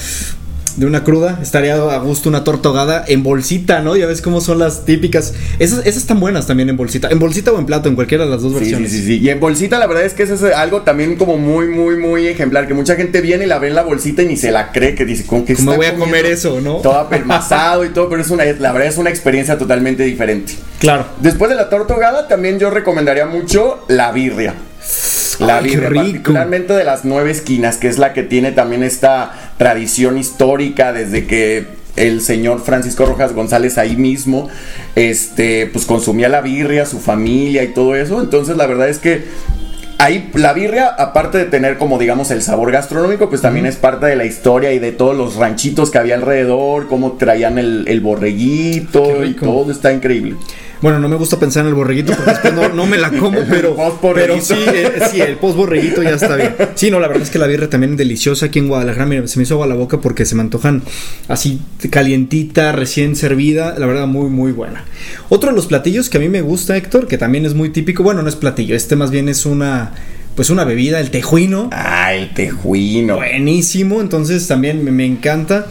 de 0.77 0.87
una 0.87 1.05
cruda, 1.05 1.39
estaría 1.43 1.75
a 1.75 1.99
gusto 1.99 2.29
una 2.29 2.45
torta 2.45 2.69
ahogada 2.69 3.05
en 3.07 3.23
bolsita, 3.23 3.81
¿no? 3.81 3.97
Ya 3.97 4.07
ves 4.07 4.23
cómo 4.23 4.41
son 4.41 4.59
las 4.59 4.85
típicas. 4.85 5.35
Esas, 5.59 5.81
esas 5.81 5.97
están 6.03 6.21
buenas 6.21 6.47
también 6.47 6.69
en 6.69 6.77
bolsita. 6.77 7.09
En 7.11 7.19
bolsita 7.19 7.53
o 7.53 7.59
en 7.59 7.67
plato, 7.67 7.89
en 7.89 7.95
cualquiera 7.95 8.25
de 8.25 8.31
las 8.31 8.43
dos 8.43 8.53
sí, 8.53 8.59
versiones. 8.59 8.91
Sí, 8.91 8.99
sí, 8.99 9.05
sí. 9.05 9.19
Y 9.19 9.31
en 9.31 9.41
bolsita, 9.41 9.79
la 9.79 9.87
verdad 9.87 10.05
es 10.05 10.15
que 10.15 10.23
eso 10.23 10.35
es 10.35 10.55
algo 10.55 10.83
también 10.83 11.17
como 11.17 11.37
muy, 11.39 11.69
muy, 11.69 11.97
muy 11.97 12.27
ejemplar. 12.27 12.67
Que 12.67 12.75
mucha 12.75 12.97
gente 12.97 13.21
viene 13.21 13.45
y 13.45 13.49
la 13.49 13.59
ve 13.59 13.69
en 13.69 13.75
la 13.75 13.83
bolsita 13.83 14.23
y 14.23 14.27
ni 14.27 14.37
se 14.37 14.51
la 14.51 14.73
cree. 14.73 14.95
Que 14.95 15.05
dice, 15.05 15.27
¿con 15.27 15.45
qué 15.45 15.55
¿Cómo 15.55 15.77
voy 15.77 15.87
a 15.87 15.97
comer 15.97 16.27
eso, 16.27 16.61
no? 16.61 16.77
Todo 16.77 16.97
apelmazado 16.97 17.85
y 17.85 17.91
todo, 17.91 18.09
pero 18.09 18.23
es 18.23 18.31
una, 18.31 18.45
la 18.45 18.73
verdad 18.73 18.89
es 18.89 18.99
una 18.99 19.11
experiencia 19.11 19.59
totalmente 19.59 20.05
diferente. 20.05 20.55
Claro. 20.79 21.07
Después 21.21 21.51
de 21.51 21.57
la 21.57 21.69
torta 21.69 21.95
ahogada, 21.95 22.29
también 22.29 22.59
yo 22.59 22.71
recomendaría 22.71 23.27
mucho 23.27 23.85
la 23.89 24.13
birria. 24.13 24.55
La 25.41 25.59
Ay, 25.59 25.65
birria, 25.65 26.03
particularmente 26.03 26.73
de 26.75 26.85
las 26.85 27.05
nueve 27.05 27.31
esquinas, 27.31 27.77
que 27.79 27.89
es 27.89 27.99
la 27.99 28.13
que 28.13 28.23
tiene 28.23 28.53
también 28.53 28.83
esta 28.83 29.33
tradición 29.57 30.19
histórica 30.19 30.93
desde 30.93 31.27
que 31.27 31.67
el 31.97 32.21
señor 32.21 32.63
Francisco 32.63 33.07
Rojas 33.07 33.33
González 33.33 33.79
ahí 33.79 33.97
mismo, 33.97 34.49
este, 34.97 35.67
pues 35.67 35.87
consumía 35.87 36.29
la 36.29 36.41
birria, 36.41 36.87
su 36.87 36.99
familia 36.99 37.63
y 37.65 37.69
todo 37.69 37.95
eso. 37.95 38.21
Entonces 38.21 38.57
la 38.57 38.67
verdad 38.67 38.89
es 38.89 38.99
que 38.99 39.25
ahí 39.99 40.31
la 40.35 40.53
birria, 40.53 40.89
aparte 40.89 41.39
de 41.39 41.45
tener 41.45 41.79
como 41.79 41.99
digamos 41.99 42.31
el 42.31 42.43
sabor 42.43 42.73
gastronómico, 42.73 43.29
pues 43.29 43.43
también 43.43 43.67
es 43.67 43.77
parte 43.77 44.07
de 44.07 44.17
la 44.17 44.25
historia 44.25 44.73
y 44.73 44.79
de 44.79 44.93
todos 44.93 45.17
los 45.17 45.37
ranchitos 45.37 45.91
que 45.91 45.99
había 45.99 46.15
alrededor, 46.15 46.89
cómo 46.89 47.13
traían 47.13 47.59
el, 47.59 47.85
el 47.87 48.01
borreguito 48.01 49.25
y 49.25 49.35
todo 49.35 49.71
está 49.71 49.93
increíble. 49.93 50.37
Bueno, 50.83 50.99
no 50.99 51.09
me 51.09 51.17
gusta 51.17 51.39
pensar 51.39 51.63
en 51.63 51.69
el 51.69 51.75
borreguito 51.75 52.15
porque 52.15 52.31
después 52.31 52.55
no, 52.55 52.69
no 52.71 52.87
me 52.87 52.97
la 52.97 53.11
como, 53.11 53.41
pero, 53.51 53.77
pero 54.15 54.41
sí, 54.41 54.55
eh, 54.57 55.01
sí, 55.11 55.21
el 55.21 55.37
post 55.37 55.57
borreguito 55.57 56.03
ya 56.03 56.15
está 56.15 56.37
bien. 56.37 56.55
Sí, 56.75 56.91
no, 56.91 56.99
la 57.01 57.09
verdad 57.09 57.23
es 57.23 57.31
que 57.31 57.39
la 57.39 57.47
birria 57.47 57.69
también 57.69 57.93
es 57.93 57.99
deliciosa 57.99 58.47
aquí 58.47 58.59
en 58.59 58.69
Guadalajara. 58.69 59.07
Mira, 59.07 59.27
se 59.27 59.39
me 59.39 59.43
hizo 59.43 59.55
agua 59.55 59.67
la 59.67 59.75
boca 59.75 60.01
porque 60.01 60.25
se 60.25 60.35
me 60.35 60.43
antojan 60.43 60.83
así 61.29 61.61
calientita, 61.91 62.73
recién 62.73 63.15
servida. 63.15 63.75
La 63.79 63.87
verdad, 63.87 64.07
muy, 64.07 64.31
muy 64.31 64.53
buena. 64.53 64.85
Otro 65.29 65.51
de 65.51 65.57
los 65.57 65.67
platillos 65.67 66.09
que 66.09 66.17
a 66.17 66.21
mí 66.21 66.29
me 66.29 66.41
gusta, 66.41 66.77
Héctor, 66.77 67.07
que 67.07 67.19
también 67.19 67.45
es 67.45 67.55
muy 67.55 67.69
típico. 67.71 68.03
Bueno, 68.03 68.23
no 68.23 68.29
es 68.29 68.37
platillo, 68.37 68.75
este 68.75 68.97
más 68.97 69.11
bien 69.11 69.29
es 69.29 69.45
una 69.47 69.93
pues 70.35 70.49
una 70.49 70.65
bebida, 70.65 71.01
el 71.01 71.11
tejuino. 71.11 71.69
Ah, 71.73 72.15
el 72.15 72.33
tejuino. 72.33 73.17
Buenísimo, 73.17 74.01
entonces 74.01 74.47
también 74.47 74.83
me, 74.83 74.91
me 74.91 75.05
encanta. 75.05 75.67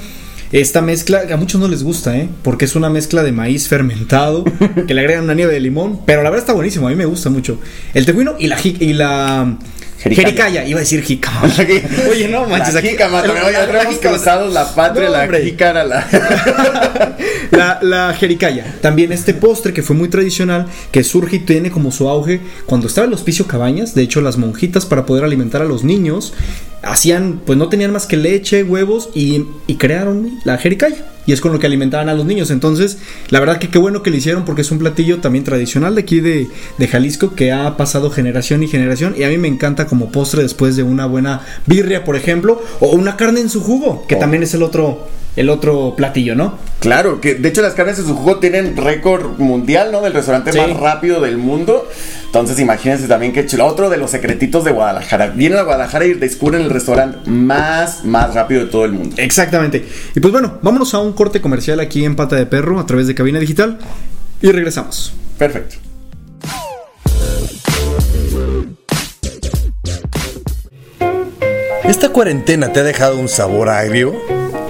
Esta 0.52 0.82
mezcla 0.82 1.22
a 1.32 1.38
muchos 1.38 1.62
no 1.62 1.68
les 1.68 1.84
gusta, 1.84 2.18
¿eh? 2.18 2.28
Porque 2.44 2.66
es 2.66 2.76
una 2.76 2.90
mezcla 2.90 3.22
de 3.22 3.32
maíz 3.32 3.68
fermentado 3.68 4.44
que 4.88 4.94
le 4.94 5.02
agregan 5.02 5.24
una 5.26 5.36
nieve 5.36 5.54
de 5.54 5.60
limón, 5.60 6.02
pero 6.06 6.24
la 6.24 6.30
verdad 6.30 6.44
está 6.44 6.54
buenísimo, 6.54 6.88
a 6.88 6.90
mí 6.90 6.96
me 6.96 7.06
gusta 7.06 7.30
mucho. 7.30 7.60
El 7.94 8.06
tejuino 8.06 8.36
y 8.40 8.48
la 8.48 8.60
y 8.64 8.94
la 8.94 9.58
Jericaya. 10.00 10.66
iba 10.66 10.78
a 10.78 10.80
decir 10.80 11.04
jícama. 11.04 11.42
Oye, 12.10 12.30
no 12.30 12.48
manches, 12.48 12.76
aquí 12.76 12.90
jícama, 12.90 13.22
ya 13.52 13.68
tenemos 13.68 13.98
cruzados 13.98 14.54
la 14.54 14.74
patria, 14.74 15.10
la 15.10 15.28
jícara, 15.28 15.84
la... 15.84 16.08
la... 17.52 17.80
la 17.82 18.14
jericaya. 18.14 18.78
También 18.82 19.12
este 19.12 19.34
postre 19.34 19.74
que 19.74 19.84
fue 19.84 19.96
muy 19.96 20.08
tradicional, 20.08 20.68
que 20.92 21.04
surge 21.04 21.38
y 21.38 21.40
tiene 21.40 21.70
como 21.70 21.92
su 21.92 22.08
auge 22.08 22.40
cuando 22.66 22.88
estaba 22.88 23.08
el 23.08 23.14
hospicio 23.14 23.46
Cabañas. 23.46 23.94
De 23.94 24.02
hecho, 24.02 24.22
las 24.22 24.38
monjitas 24.38 24.86
para 24.86 25.06
poder 25.06 25.26
alimentar 25.26 25.62
a 25.62 25.66
los 25.66 25.84
niños 25.84 26.34
hacían, 26.82 27.42
pues 27.46 27.58
no 27.58 27.70
tenían 27.70 27.92
más 27.92 28.06
que 28.06 28.18
leche, 28.18 28.64
huevos 28.64 29.10
y, 29.14 29.46
y 29.68 29.76
crearon 29.76 30.40
la 30.44 30.58
jericaya 30.58 31.06
y 31.26 31.32
es 31.34 31.42
con 31.42 31.52
lo 31.52 31.60
que 31.60 31.68
alimentaban 31.68 32.10
a 32.10 32.16
los 32.16 32.26
niños. 32.26 32.50
Entonces, 32.50 32.98
la 33.30 33.40
verdad 33.40 33.60
que 33.60 33.70
qué 33.70 33.78
bueno 33.78 34.02
que 34.02 34.10
lo 34.10 34.16
hicieron 34.16 34.46
porque 34.46 34.62
es 34.62 34.72
un 34.72 34.80
platillo 34.80 35.20
también 35.20 35.44
tradicional 35.44 35.94
de 35.94 36.02
aquí 36.02 36.22
de, 36.22 36.48
de, 36.78 36.88
Jalisco 36.88 37.36
que 37.36 37.52
ha 37.52 37.78
pasado 37.78 38.10
generación 38.10 38.64
y 38.64 38.68
generación 38.68 39.14
y 39.16 39.24
a 39.24 39.30
mí 39.30 39.38
me 39.38 39.48
encanta 39.48 39.86
como 39.86 40.12
postre 40.12 40.42
después 40.42 40.76
de 40.76 40.82
una 40.82 41.06
buena 41.06 41.42
birria, 41.68 42.04
por 42.04 42.16
ejemplo, 42.16 42.62
o 42.80 42.90
una 42.96 43.16
carne 43.16 43.42
en 43.42 43.50
su 43.50 43.62
jugo, 43.62 44.08
que 44.08 44.16
oh. 44.16 44.20
también 44.20 44.42
es 44.42 44.56
el 44.56 44.64
otro 44.64 45.08
el 45.36 45.50
otro 45.50 45.94
platillo, 45.96 46.36
¿no? 46.36 46.58
Claro, 46.80 47.22
que 47.22 47.36
de 47.36 47.48
hecho 47.50 47.62
las 47.62 47.74
carnes 47.74 48.00
en 48.00 48.08
su 48.08 48.16
jugo 48.16 48.40
tienen 48.40 48.76
récord 48.76 49.38
mundial, 49.38 49.92
¿no? 49.92 50.02
Del 50.02 50.14
restaurante 50.14 50.52
más 50.52 50.78
rápido 50.78 51.22
del 51.22 51.38
mundo. 51.38 51.88
Entonces 52.30 52.60
imagínense 52.60 53.08
también 53.08 53.34
que 53.34 53.48
chulo. 53.48 53.66
Otro 53.66 53.90
de 53.90 53.98
los 53.98 54.12
secretitos 54.12 54.64
de 54.64 54.72
Guadalajara. 54.72 55.28
Vienen 55.28 55.58
a 55.58 55.64
Guadalajara 55.64 56.06
y 56.06 56.14
descubren 56.14 56.62
el 56.62 56.70
restaurante 56.70 57.28
más, 57.28 58.06
más 58.06 58.36
rápido 58.36 58.66
de 58.66 58.68
todo 58.68 58.86
el 58.86 58.92
mundo. 58.92 59.16
Exactamente. 59.18 59.84
Y 60.16 60.20
pues 60.20 60.32
bueno, 60.32 60.60
vámonos 60.62 60.94
a 60.94 61.00
un 61.00 61.14
corte 61.14 61.42
comercial 61.42 61.80
aquí 61.80 62.06
en 62.06 62.16
Pata 62.16 62.36
de 62.36 62.46
Perro 62.46 62.80
a 62.80 62.86
través 62.86 63.08
de 63.08 63.16
Cabina 63.16 63.40
Digital 63.40 63.80
y 64.44 64.52
regresamos. 64.52 65.14
Perfecto. 65.40 65.78
¿Esta 71.84 72.10
cuarentena 72.10 72.72
te 72.72 72.82
ha 72.82 72.84
dejado 72.84 73.18
un 73.18 73.28
sabor 73.28 73.70
agrio? 73.70 74.14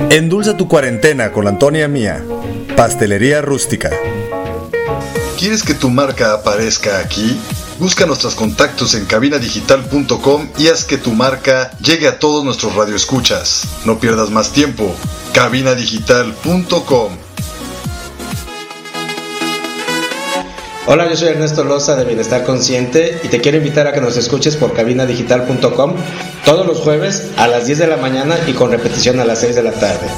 Endulza 0.09 0.55
tu 0.55 0.69
cuarentena 0.69 1.33
con 1.33 1.45
Antonia 1.45 1.89
Mía, 1.89 2.23
Pastelería 2.77 3.41
Rústica. 3.41 3.91
¿Quieres 5.39 5.63
que 5.63 5.74
tu 5.74 5.89
marca 5.89 6.34
aparezca 6.34 7.00
aquí? 7.00 7.39
Busca 7.79 8.05
nuestros 8.05 8.36
contactos 8.36 8.93
en 8.93 9.05
cabinadigital.com 9.05 10.50
y 10.58 10.67
haz 10.67 10.84
que 10.84 10.98
tu 10.98 11.13
marca 11.13 11.72
llegue 11.79 12.10
a 12.10 12.19
todos 12.19 12.43
nuestros 12.43 12.75
radioescuchas. 12.75 13.63
No 13.86 14.01
pierdas 14.01 14.31
más 14.31 14.51
tiempo. 14.51 14.93
cabinadigital.com 15.31 17.13
Hola, 20.88 21.10
yo 21.10 21.15
soy 21.15 21.29
Ernesto 21.29 21.63
Loza 21.63 21.96
de 21.96 22.03
Bienestar 22.03 22.43
Consciente 22.43 23.22
y 23.24 23.29
te 23.29 23.39
quiero 23.39 23.60
invitar 23.60 23.88
a 23.88 23.93
que 23.93 24.01
nos 24.01 24.17
escuches 24.17 24.58
por 24.58 24.74
cabinadigital.com 24.74 25.93
todos 26.43 26.67
los 26.67 26.79
jueves 26.79 27.31
a 27.38 27.48
las 27.48 27.65
10 27.65 27.79
de 27.79 27.88
la 27.88 27.96
mañana 27.96 28.36
y 28.46 28.51
con 28.51 28.72
repetición 28.72 29.22
a 29.22 29.24
las 29.24 29.39
6 29.39 29.55
de 29.55 29.63
la 29.63 29.72
tarde. 29.72 30.10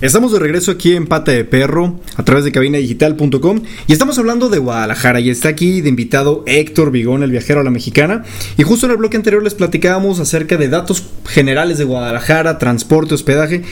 Estamos 0.00 0.30
de 0.30 0.38
regreso 0.38 0.70
aquí 0.70 0.94
en 0.94 1.08
Pata 1.08 1.32
de 1.32 1.44
Perro 1.44 1.98
a 2.16 2.22
través 2.22 2.44
de 2.44 2.52
cabinadigital.com 2.52 3.62
y 3.88 3.92
estamos 3.92 4.16
hablando 4.16 4.48
de 4.48 4.58
Guadalajara 4.58 5.18
y 5.18 5.28
está 5.28 5.48
aquí 5.48 5.80
de 5.80 5.88
invitado 5.88 6.44
Héctor 6.46 6.92
Vigón, 6.92 7.24
el 7.24 7.32
viajero 7.32 7.62
a 7.62 7.64
la 7.64 7.70
mexicana. 7.70 8.22
Y 8.56 8.62
justo 8.62 8.86
en 8.86 8.92
el 8.92 8.98
bloque 8.98 9.16
anterior 9.16 9.42
les 9.42 9.54
platicábamos 9.54 10.20
acerca 10.20 10.56
de 10.56 10.68
datos 10.68 11.08
generales 11.26 11.78
de 11.78 11.84
Guadalajara, 11.84 12.58
transporte, 12.58 13.14
hospedaje. 13.14 13.64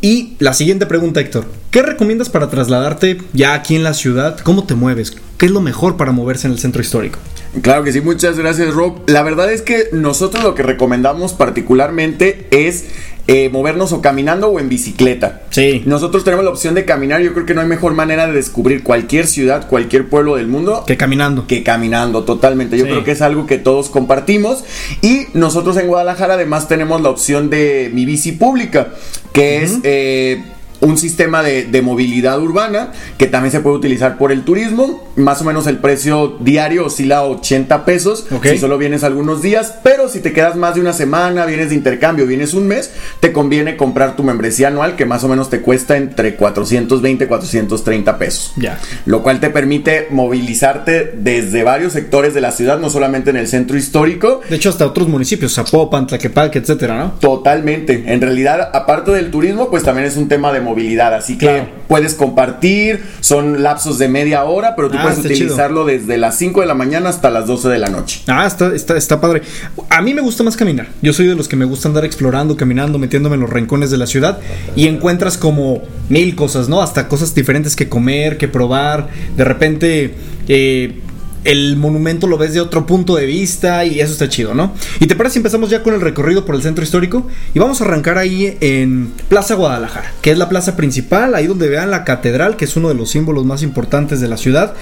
Y 0.00 0.36
la 0.38 0.54
siguiente 0.54 0.86
pregunta, 0.86 1.20
Héctor. 1.20 1.44
¿Qué 1.70 1.82
recomiendas 1.82 2.30
para 2.30 2.48
trasladarte 2.48 3.18
ya 3.34 3.52
aquí 3.52 3.76
en 3.76 3.82
la 3.82 3.92
ciudad? 3.92 4.38
¿Cómo 4.40 4.64
te 4.64 4.74
mueves? 4.74 5.14
¿Qué 5.36 5.44
es 5.44 5.52
lo 5.52 5.60
mejor 5.60 5.98
para 5.98 6.10
moverse 6.10 6.46
en 6.46 6.54
el 6.54 6.58
centro 6.58 6.80
histórico? 6.80 7.18
Claro 7.62 7.82
que 7.82 7.92
sí, 7.92 8.00
muchas 8.00 8.38
gracias 8.38 8.72
Rob. 8.72 9.00
La 9.08 9.22
verdad 9.22 9.52
es 9.52 9.60
que 9.60 9.88
nosotros 9.92 10.44
lo 10.44 10.54
que 10.54 10.62
recomendamos 10.62 11.32
particularmente 11.32 12.46
es 12.50 12.84
eh, 13.32 13.48
movernos 13.48 13.92
o 13.92 14.02
caminando 14.02 14.48
o 14.48 14.58
en 14.58 14.68
bicicleta. 14.68 15.42
Sí. 15.50 15.84
Nosotros 15.86 16.24
tenemos 16.24 16.44
la 16.44 16.50
opción 16.50 16.74
de 16.74 16.84
caminar. 16.84 17.20
Yo 17.20 17.32
creo 17.32 17.46
que 17.46 17.54
no 17.54 17.60
hay 17.60 17.68
mejor 17.68 17.94
manera 17.94 18.26
de 18.26 18.32
descubrir 18.32 18.82
cualquier 18.82 19.28
ciudad, 19.28 19.68
cualquier 19.68 20.08
pueblo 20.08 20.34
del 20.34 20.48
mundo. 20.48 20.82
Que 20.84 20.96
caminando. 20.96 21.46
Que 21.46 21.62
caminando, 21.62 22.24
totalmente. 22.24 22.76
Yo 22.76 22.86
creo 22.86 23.04
que 23.04 23.12
es 23.12 23.22
algo 23.22 23.46
que 23.46 23.58
todos 23.58 23.88
compartimos. 23.88 24.64
Y 25.00 25.26
nosotros 25.32 25.76
en 25.76 25.86
Guadalajara 25.86 26.34
además 26.34 26.66
tenemos 26.66 27.02
la 27.02 27.10
opción 27.10 27.50
de 27.50 27.92
mi 27.94 28.04
bici 28.04 28.32
pública, 28.32 28.88
que 29.32 29.62
es... 29.62 29.78
Eh, 29.84 30.42
un 30.80 30.96
sistema 30.96 31.42
de, 31.42 31.82
movilidad 31.82 32.40
urbana 32.40 32.92
que 33.18 33.26
también 33.26 33.52
se 33.52 33.60
puede 33.60 33.76
utilizar 33.76 34.18
por 34.18 34.32
el 34.32 34.44
turismo. 34.44 35.09
Más 35.20 35.40
o 35.40 35.44
menos 35.44 35.66
el 35.66 35.78
precio 35.78 36.36
diario 36.40 36.86
oscila 36.86 37.18
a 37.18 37.24
80 37.24 37.84
pesos 37.84 38.26
si 38.42 38.58
solo 38.58 38.78
vienes 38.78 39.04
algunos 39.04 39.42
días, 39.42 39.74
pero 39.82 40.08
si 40.08 40.20
te 40.20 40.32
quedas 40.32 40.56
más 40.56 40.74
de 40.74 40.80
una 40.80 40.92
semana, 40.92 41.46
vienes 41.46 41.70
de 41.70 41.74
intercambio, 41.74 42.26
vienes 42.26 42.54
un 42.54 42.66
mes, 42.66 42.90
te 43.20 43.32
conviene 43.32 43.76
comprar 43.76 44.16
tu 44.16 44.22
membresía 44.22 44.68
anual 44.68 44.96
que 44.96 45.06
más 45.06 45.24
o 45.24 45.28
menos 45.28 45.50
te 45.50 45.60
cuesta 45.60 45.96
entre 45.96 46.36
420 46.36 47.24
y 47.24 47.28
430 47.28 48.18
pesos. 48.18 48.52
Ya. 48.56 48.78
Lo 49.04 49.22
cual 49.22 49.40
te 49.40 49.50
permite 49.50 50.08
movilizarte 50.10 51.12
desde 51.16 51.62
varios 51.62 51.92
sectores 51.92 52.34
de 52.34 52.40
la 52.40 52.52
ciudad, 52.52 52.78
no 52.78 52.90
solamente 52.90 53.30
en 53.30 53.36
el 53.36 53.48
centro 53.48 53.76
histórico. 53.76 54.40
De 54.48 54.56
hecho, 54.56 54.70
hasta 54.70 54.86
otros 54.86 55.08
municipios, 55.08 55.54
Zapopan, 55.54 56.06
Tlaquepaque, 56.06 56.58
etcétera, 56.58 56.98
¿no? 56.98 57.12
Totalmente. 57.20 58.04
En 58.06 58.20
realidad, 58.20 58.70
aparte 58.72 59.10
del 59.10 59.30
turismo, 59.30 59.70
pues 59.70 59.82
también 59.82 60.06
es 60.06 60.16
un 60.16 60.28
tema 60.28 60.52
de 60.52 60.60
movilidad. 60.60 61.14
Así 61.14 61.36
que 61.38 61.64
puedes 61.88 62.14
compartir, 62.14 63.04
son 63.20 63.62
lapsos 63.62 63.98
de 63.98 64.08
media 64.08 64.44
hora, 64.44 64.76
pero 64.76 64.90
tú 64.90 64.96
ah, 64.98 65.02
puedes 65.02 65.09
utilizarlo 65.18 65.84
desde 65.84 66.18
las 66.18 66.36
5 66.38 66.60
de 66.60 66.66
la 66.66 66.74
mañana 66.74 67.08
hasta 67.08 67.30
las 67.30 67.46
12 67.46 67.68
de 67.68 67.78
la 67.78 67.88
noche. 67.88 68.22
Ah, 68.26 68.46
está, 68.46 68.74
está, 68.74 68.96
está 68.96 69.20
padre. 69.20 69.42
A 69.88 70.02
mí 70.02 70.14
me 70.14 70.20
gusta 70.20 70.42
más 70.42 70.56
caminar. 70.56 70.88
Yo 71.02 71.12
soy 71.12 71.26
de 71.26 71.34
los 71.34 71.48
que 71.48 71.56
me 71.56 71.64
gusta 71.64 71.88
andar 71.88 72.04
explorando, 72.04 72.56
caminando, 72.56 72.98
metiéndome 72.98 73.34
en 73.34 73.42
los 73.42 73.50
rincones 73.50 73.90
de 73.90 73.98
la 73.98 74.06
ciudad 74.06 74.38
y 74.76 74.86
encuentras 74.86 75.36
como 75.36 75.82
mil 76.08 76.34
cosas, 76.34 76.68
¿no? 76.68 76.82
Hasta 76.82 77.08
cosas 77.08 77.34
diferentes 77.34 77.76
que 77.76 77.88
comer, 77.88 78.38
que 78.38 78.48
probar. 78.48 79.08
De 79.36 79.44
repente... 79.44 80.14
Eh, 80.48 81.00
el 81.44 81.76
monumento 81.76 82.26
lo 82.26 82.38
ves 82.38 82.54
de 82.54 82.60
otro 82.60 82.86
punto 82.86 83.16
de 83.16 83.26
vista 83.26 83.84
y 83.84 84.00
eso 84.00 84.12
está 84.12 84.28
chido, 84.28 84.54
¿no? 84.54 84.74
Y 84.98 85.06
te 85.06 85.16
parece 85.16 85.34
si 85.34 85.38
empezamos 85.38 85.70
ya 85.70 85.82
con 85.82 85.94
el 85.94 86.00
recorrido 86.00 86.44
por 86.44 86.54
el 86.54 86.62
centro 86.62 86.84
histórico 86.84 87.26
y 87.54 87.58
vamos 87.58 87.80
a 87.80 87.84
arrancar 87.84 88.18
ahí 88.18 88.56
en 88.60 89.12
Plaza 89.28 89.54
Guadalajara, 89.54 90.12
que 90.20 90.30
es 90.30 90.38
la 90.38 90.48
plaza 90.48 90.76
principal, 90.76 91.34
ahí 91.34 91.46
donde 91.46 91.68
vean 91.68 91.90
la 91.90 92.04
catedral, 92.04 92.56
que 92.56 92.64
es 92.64 92.76
uno 92.76 92.88
de 92.88 92.94
los 92.94 93.10
símbolos 93.10 93.44
más 93.44 93.62
importantes 93.62 94.20
de 94.20 94.28
la 94.28 94.36
ciudad. 94.36 94.74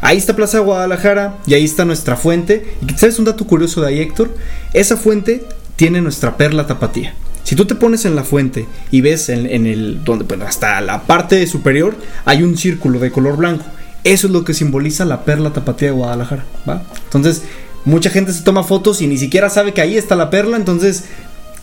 Ahí 0.00 0.18
está 0.18 0.36
Plaza 0.36 0.58
Guadalajara 0.58 1.38
y 1.46 1.54
ahí 1.54 1.64
está 1.64 1.84
nuestra 1.84 2.16
fuente. 2.16 2.74
Y 2.86 2.92
sabes 2.98 3.18
un 3.18 3.24
dato 3.24 3.46
curioso 3.46 3.80
de 3.80 3.88
ahí, 3.88 4.00
Héctor, 4.00 4.34
esa 4.74 4.96
fuente 4.96 5.44
tiene 5.76 6.02
nuestra 6.02 6.36
perla 6.36 6.66
tapatía. 6.66 7.14
Si 7.44 7.56
tú 7.56 7.66
te 7.66 7.74
pones 7.74 8.04
en 8.04 8.16
la 8.16 8.24
fuente 8.24 8.66
y 8.90 9.02
ves 9.02 9.28
en, 9.28 9.66
el 9.66 10.02
donde 10.02 10.24
pues, 10.24 10.40
hasta 10.40 10.80
la 10.80 11.02
parte 11.02 11.46
superior 11.46 11.94
hay 12.24 12.42
un 12.42 12.56
círculo 12.56 12.98
de 12.98 13.10
color 13.10 13.36
blanco 13.36 13.64
eso 14.04 14.26
es 14.26 14.32
lo 14.32 14.44
que 14.44 14.54
simboliza 14.54 15.04
la 15.04 15.24
perla 15.24 15.52
tapatía 15.52 15.88
de 15.88 15.94
Guadalajara, 15.94 16.44
¿va? 16.68 16.82
Entonces, 17.04 17.42
mucha 17.84 18.10
gente 18.10 18.32
se 18.32 18.42
toma 18.42 18.62
fotos 18.62 19.02
y 19.02 19.06
ni 19.06 19.18
siquiera 19.18 19.50
sabe 19.50 19.72
que 19.72 19.80
ahí 19.80 19.96
está 19.96 20.14
la 20.14 20.30
perla, 20.30 20.56
entonces 20.56 21.04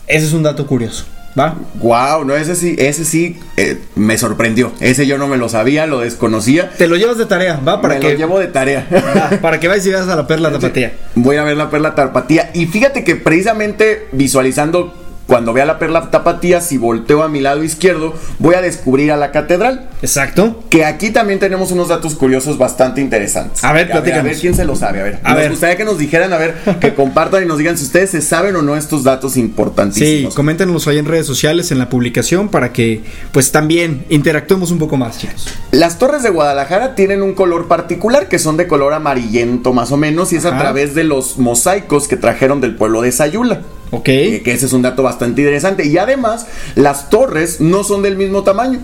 ese 0.06 0.26
es 0.26 0.32
un 0.32 0.42
dato 0.42 0.66
curioso. 0.66 1.04
¿Va? 1.38 1.56
Wow, 1.76 2.26
no, 2.26 2.36
ese 2.36 2.54
sí, 2.54 2.76
ese 2.78 3.06
sí 3.06 3.40
eh, 3.56 3.78
me 3.94 4.18
sorprendió. 4.18 4.70
Ese 4.80 5.06
yo 5.06 5.16
no 5.16 5.28
me 5.28 5.38
lo 5.38 5.48
sabía, 5.48 5.86
lo 5.86 6.00
desconocía. 6.00 6.70
Te 6.76 6.88
lo 6.88 6.96
llevas 6.96 7.16
de 7.16 7.24
tarea, 7.24 7.58
¿va? 7.66 7.80
Para 7.80 7.94
me 7.94 8.00
que... 8.00 8.12
lo 8.12 8.18
llevo 8.18 8.38
de 8.38 8.48
tarea. 8.48 9.38
para 9.40 9.58
que 9.58 9.66
vayas 9.66 9.86
y 9.86 9.90
veas 9.90 10.08
a 10.08 10.16
la 10.16 10.26
perla 10.26 10.52
tapatía. 10.52 10.92
Voy 11.14 11.36
a 11.36 11.44
ver 11.44 11.56
la 11.56 11.70
perla 11.70 11.94
tapatía. 11.94 12.50
Y 12.52 12.66
fíjate 12.66 13.02
que 13.02 13.16
precisamente 13.16 14.08
visualizando 14.12 15.01
cuando 15.26 15.52
vea 15.52 15.64
la 15.64 15.78
perla 15.78 16.10
tapatía, 16.10 16.60
si 16.60 16.78
volteo 16.78 17.22
a 17.22 17.28
mi 17.28 17.40
lado 17.40 17.62
izquierdo, 17.62 18.14
voy 18.38 18.54
a 18.54 18.62
descubrir 18.62 19.12
a 19.12 19.16
la 19.16 19.30
catedral. 19.30 19.88
Exacto. 20.02 20.62
Que 20.68 20.84
aquí 20.84 21.10
también 21.10 21.38
tenemos 21.38 21.70
unos 21.70 21.88
datos 21.88 22.14
curiosos 22.16 22.58
bastante 22.58 23.00
interesantes. 23.00 23.62
A 23.64 23.72
ver, 23.72 23.92
a 23.92 24.00
ver, 24.00 24.14
a 24.14 24.22
ver 24.22 24.36
quién 24.36 24.54
se 24.54 24.64
lo 24.64 24.76
sabe. 24.76 25.00
A 25.00 25.04
ver, 25.04 25.20
a 25.22 25.34
nos 25.34 25.50
gustaría 25.50 25.76
que 25.76 25.84
nos 25.84 25.98
dijeran, 25.98 26.32
a 26.32 26.38
ver, 26.38 26.54
que 26.80 26.94
compartan 26.94 27.42
y 27.42 27.46
nos 27.46 27.58
digan 27.58 27.78
si 27.78 27.84
ustedes 27.84 28.10
se 28.10 28.20
saben 28.20 28.56
o 28.56 28.62
no 28.62 28.76
estos 28.76 29.04
datos 29.04 29.36
importantísimos. 29.36 30.32
Sí, 30.32 30.36
coméntenos 30.36 30.86
ahí 30.88 30.98
en 30.98 31.06
redes 31.06 31.26
sociales, 31.26 31.70
en 31.70 31.78
la 31.78 31.88
publicación, 31.88 32.48
para 32.48 32.72
que, 32.72 33.02
pues 33.32 33.52
también 33.52 34.04
interactuemos 34.08 34.70
un 34.70 34.78
poco 34.78 34.96
más, 34.96 35.18
chicos. 35.18 35.48
Las 35.70 35.98
torres 35.98 36.22
de 36.22 36.30
Guadalajara 36.30 36.94
tienen 36.94 37.22
un 37.22 37.34
color 37.34 37.68
particular, 37.68 38.28
que 38.28 38.38
son 38.38 38.56
de 38.56 38.66
color 38.66 38.92
amarillento 38.92 39.72
más 39.72 39.92
o 39.92 39.96
menos, 39.96 40.32
y 40.32 40.36
es 40.36 40.44
a 40.44 40.58
través 40.58 40.94
de 40.94 41.04
los 41.04 41.38
mosaicos 41.38 42.08
que 42.08 42.16
trajeron 42.16 42.60
del 42.60 42.74
pueblo 42.74 43.02
de 43.02 43.12
Sayula. 43.12 43.62
Ok. 43.92 44.04
Que, 44.04 44.42
ese 44.46 44.66
es 44.66 44.72
un 44.72 44.82
dato 44.82 45.02
bastante 45.02 45.42
interesante. 45.42 45.86
Y 45.86 45.96
además, 45.98 46.46
las 46.74 47.10
torres 47.10 47.60
no 47.60 47.84
son 47.84 48.02
del 48.02 48.16
mismo 48.16 48.42
tamaño. 48.42 48.80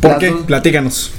¿Por 0.00 0.18
qué? 0.18 0.30
Platícanos. 0.46 1.12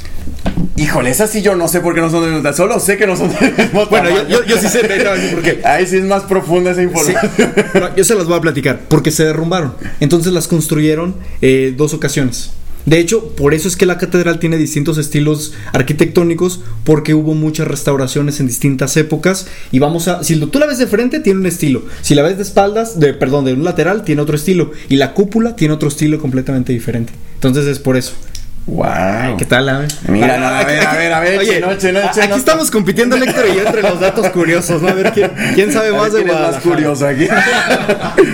Híjole, 0.78 1.10
esas 1.10 1.32
sí 1.32 1.42
yo 1.42 1.56
no 1.56 1.68
sé 1.68 1.82
por 1.82 1.96
qué 1.96 2.02
no 2.02 2.10
son 2.10 2.22
del 2.22 2.30
mismo 2.30 2.44
tamaño. 2.44 2.56
Solo 2.56 2.80
sé 2.80 2.98
que 2.98 3.08
no 3.08 3.18
son 3.18 3.30
del 3.38 3.56
mismo 3.58 3.88
Bueno, 3.88 4.10
yo, 4.30 4.46
yo, 4.46 4.58
sí 4.58 4.68
sé 4.70 4.82
por 4.82 5.42
qué. 5.42 5.62
Ahí 5.66 5.88
sí 5.88 5.98
es 5.98 6.04
más 6.04 6.24
profunda 6.24 6.72
esa 6.72 6.84
información. 6.84 7.32
yo 7.98 8.04
se 8.04 8.14
las 8.14 8.26
voy 8.26 8.38
a 8.38 8.42
platicar. 8.42 8.82
Porque 8.88 9.10
se 9.10 9.26
derrumbaron. 9.26 9.74
Entonces 10.00 10.32
las 10.32 10.48
construyeron 10.48 11.16
eh, 11.42 11.74
dos 11.76 11.96
ocasiones. 11.96 12.52
De 12.90 12.98
hecho, 12.98 13.36
por 13.36 13.54
eso 13.54 13.68
es 13.68 13.76
que 13.78 13.86
la 13.86 14.00
catedral 14.00 14.40
tiene 14.40 14.58
distintos 14.58 14.98
estilos 14.98 15.54
arquitectónicos, 15.74 16.62
porque 16.84 17.14
hubo 17.14 17.36
muchas 17.36 17.68
restauraciones 17.68 18.40
en 18.40 18.48
distintas 18.48 18.98
épocas. 18.98 19.46
Y 19.72 19.78
vamos 19.78 20.08
a, 20.08 20.24
si 20.24 20.36
tú 20.40 20.58
la 20.58 20.66
ves 20.66 20.80
de 20.80 20.88
frente, 20.88 21.20
tiene 21.20 21.40
un 21.40 21.46
estilo. 21.46 21.84
Si 22.02 22.16
la 22.16 22.24
ves 22.24 22.38
de 22.38 22.44
espaldas, 22.44 23.00
de, 23.00 23.14
perdón, 23.14 23.46
de 23.46 23.54
un 23.54 23.64
lateral, 23.64 24.04
tiene 24.04 24.24
otro 24.24 24.36
estilo. 24.36 24.72
Y 24.90 24.96
la 24.96 25.14
cúpula 25.14 25.56
tiene 25.56 25.76
otro 25.76 25.88
estilo 25.88 26.18
completamente 26.20 26.74
diferente. 26.74 27.14
Entonces 27.36 27.68
es 27.68 27.78
por 27.78 27.96
eso. 27.96 28.14
Wow. 28.66 29.38
¿Qué 29.38 29.46
tal, 29.46 29.68
Ave? 29.68 29.88
Mira, 30.08 30.38
no, 30.38 30.48
a 30.48 30.64
ver, 30.64 30.86
a 30.86 30.94
ver, 30.96 31.14
a 31.14 31.20
ver, 31.20 31.40
Oye, 31.40 31.64
a- 31.64 31.78
chino. 31.78 32.00
aquí 32.04 32.34
estamos 32.38 32.70
compitiendo 32.70 33.16
Héctor 33.16 33.46
y 33.52 33.56
yo 33.58 33.66
entre 33.66 33.82
los 33.82 34.00
datos 34.00 34.30
curiosos, 34.30 34.82
¿no? 34.82 34.90
A 34.90 34.94
ver 34.94 35.12
quién, 35.12 35.32
quién 35.56 35.72
sabe 35.72 35.88
A 35.88 35.92
ver 35.92 36.02
más 36.02 36.14
de 36.14 36.24
quién 36.24 36.36
es 36.36 36.42
más 36.42 36.56
curioso 36.62 37.08
aquí. 37.08 37.28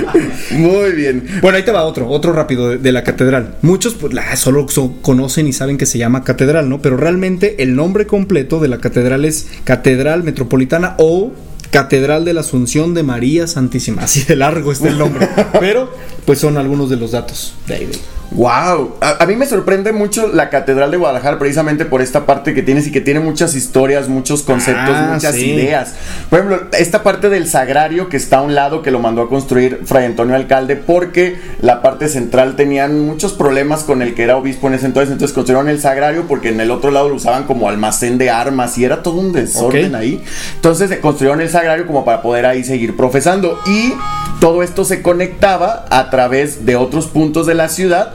Muy 0.58 0.92
bien. 0.92 1.26
Bueno, 1.42 1.58
ahí 1.58 1.64
te 1.64 1.72
va 1.72 1.84
otro, 1.84 2.08
otro 2.10 2.34
rápido 2.34 2.70
de, 2.70 2.78
de 2.78 2.92
la 2.92 3.04
catedral. 3.04 3.56
Muchos 3.62 3.94
pues, 3.96 4.14
la, 4.14 4.36
solo 4.36 4.68
so- 4.70 4.94
conocen 5.02 5.48
y 5.48 5.54
saben 5.54 5.78
que 5.78 5.86
se 5.86 5.98
llama 5.98 6.24
catedral, 6.24 6.70
¿no? 6.70 6.82
Pero 6.82 6.98
realmente 6.98 7.62
el 7.64 7.76
nombre 7.76 8.06
completo 8.08 8.60
de 8.60 8.68
la 8.68 8.80
catedral 8.80 9.26
es 9.26 9.48
Catedral 9.64 10.24
Metropolitana 10.24 10.96
o 10.98 11.32
Catedral 11.72 12.24
de 12.26 12.34
la 12.34 12.42
Asunción 12.42 12.94
de 12.94 13.04
María 13.04 13.48
Santísima. 13.48 14.04
Así 14.04 14.24
de 14.24 14.36
largo 14.36 14.72
está 14.72 14.88
el 14.88 14.98
nombre. 14.98 15.28
Pero, 15.60 15.92
pues 16.26 16.40
son 16.40 16.58
algunos 16.58 16.90
de 16.90 16.96
los 16.98 17.12
datos 17.12 17.54
de 17.68 17.76
ahí. 17.76 17.92
Wow, 18.32 18.96
a, 19.02 19.24
a 19.24 19.26
mí 19.28 19.36
me 19.36 19.46
sorprende 19.46 19.94
mucho 19.94 20.28
la 20.28 20.50
Catedral 20.50 20.90
de 20.90 20.98
Guadalajara 20.98 21.38
precisamente 21.38 21.86
por 21.86 22.02
esta 22.02 22.26
parte 22.26 22.56
que 22.56 22.64
tienes 22.64 22.88
y 22.88 22.92
que 22.92 23.00
tiene 23.00 23.20
muchas 23.20 23.54
historias, 23.54 24.10
muchos 24.10 24.42
conceptos, 24.42 24.96
Ah, 24.98 25.12
muchas 25.14 25.36
sí. 25.36 25.52
ideas. 25.52 25.94
Por 26.32 26.40
ejemplo, 26.40 26.68
esta 26.78 27.04
parte 27.04 27.30
del 27.30 27.48
sagrario 27.48 28.10
que 28.10 28.18
está 28.18 28.40
a 28.40 28.42
un 28.42 28.56
lado 28.56 28.82
que 28.82 28.90
lo 28.90 29.00
mandó 29.00 29.22
a 29.22 29.30
construir 29.30 29.82
Fray 29.86 30.06
Antonio 30.06 30.36
Alcalde 30.36 30.76
porque 30.76 31.38
la 31.62 31.84
parte 31.84 32.10
central 32.10 32.56
tenían 32.56 33.00
muchos 33.06 33.34
problemas 33.34 33.84
con 33.84 34.02
el 34.02 34.16
que 34.16 34.24
era 34.24 34.38
obispo 34.38 34.68
en 34.68 34.74
ese 34.74 34.88
entonces, 34.88 35.12
entonces 35.14 35.34
construyeron 35.36 35.70
el 35.70 35.80
sagrario 35.80 36.24
porque 36.28 36.50
en 36.50 36.60
el 36.60 36.72
otro 36.72 36.90
lado 36.90 37.10
lo 37.10 37.16
usaban 37.16 37.44
como 37.44 37.70
almacén 37.70 38.18
de 38.18 38.32
armas 38.32 38.76
y 38.80 38.86
era 38.86 39.04
todo 39.04 39.20
un 39.20 39.34
desorden 39.34 39.94
Ok. 39.94 40.02
ahí. 40.02 40.24
Entonces 40.56 40.90
se 40.90 41.00
construyeron 41.00 41.42
el 41.42 41.50
sagrario 41.50 41.86
como 41.86 42.04
para 42.04 42.24
poder 42.24 42.48
ahí 42.48 42.64
seguir 42.64 42.98
profesando 42.98 43.60
y 43.68 43.94
todo 44.42 44.64
esto 44.64 44.84
se 44.84 45.02
conectaba 45.04 45.86
a 45.90 46.10
través 46.16 46.66
de 46.66 46.78
otros 46.78 47.08
puntos 47.08 47.46
de 47.46 47.56
la 47.56 47.68
ciudad 47.68 48.14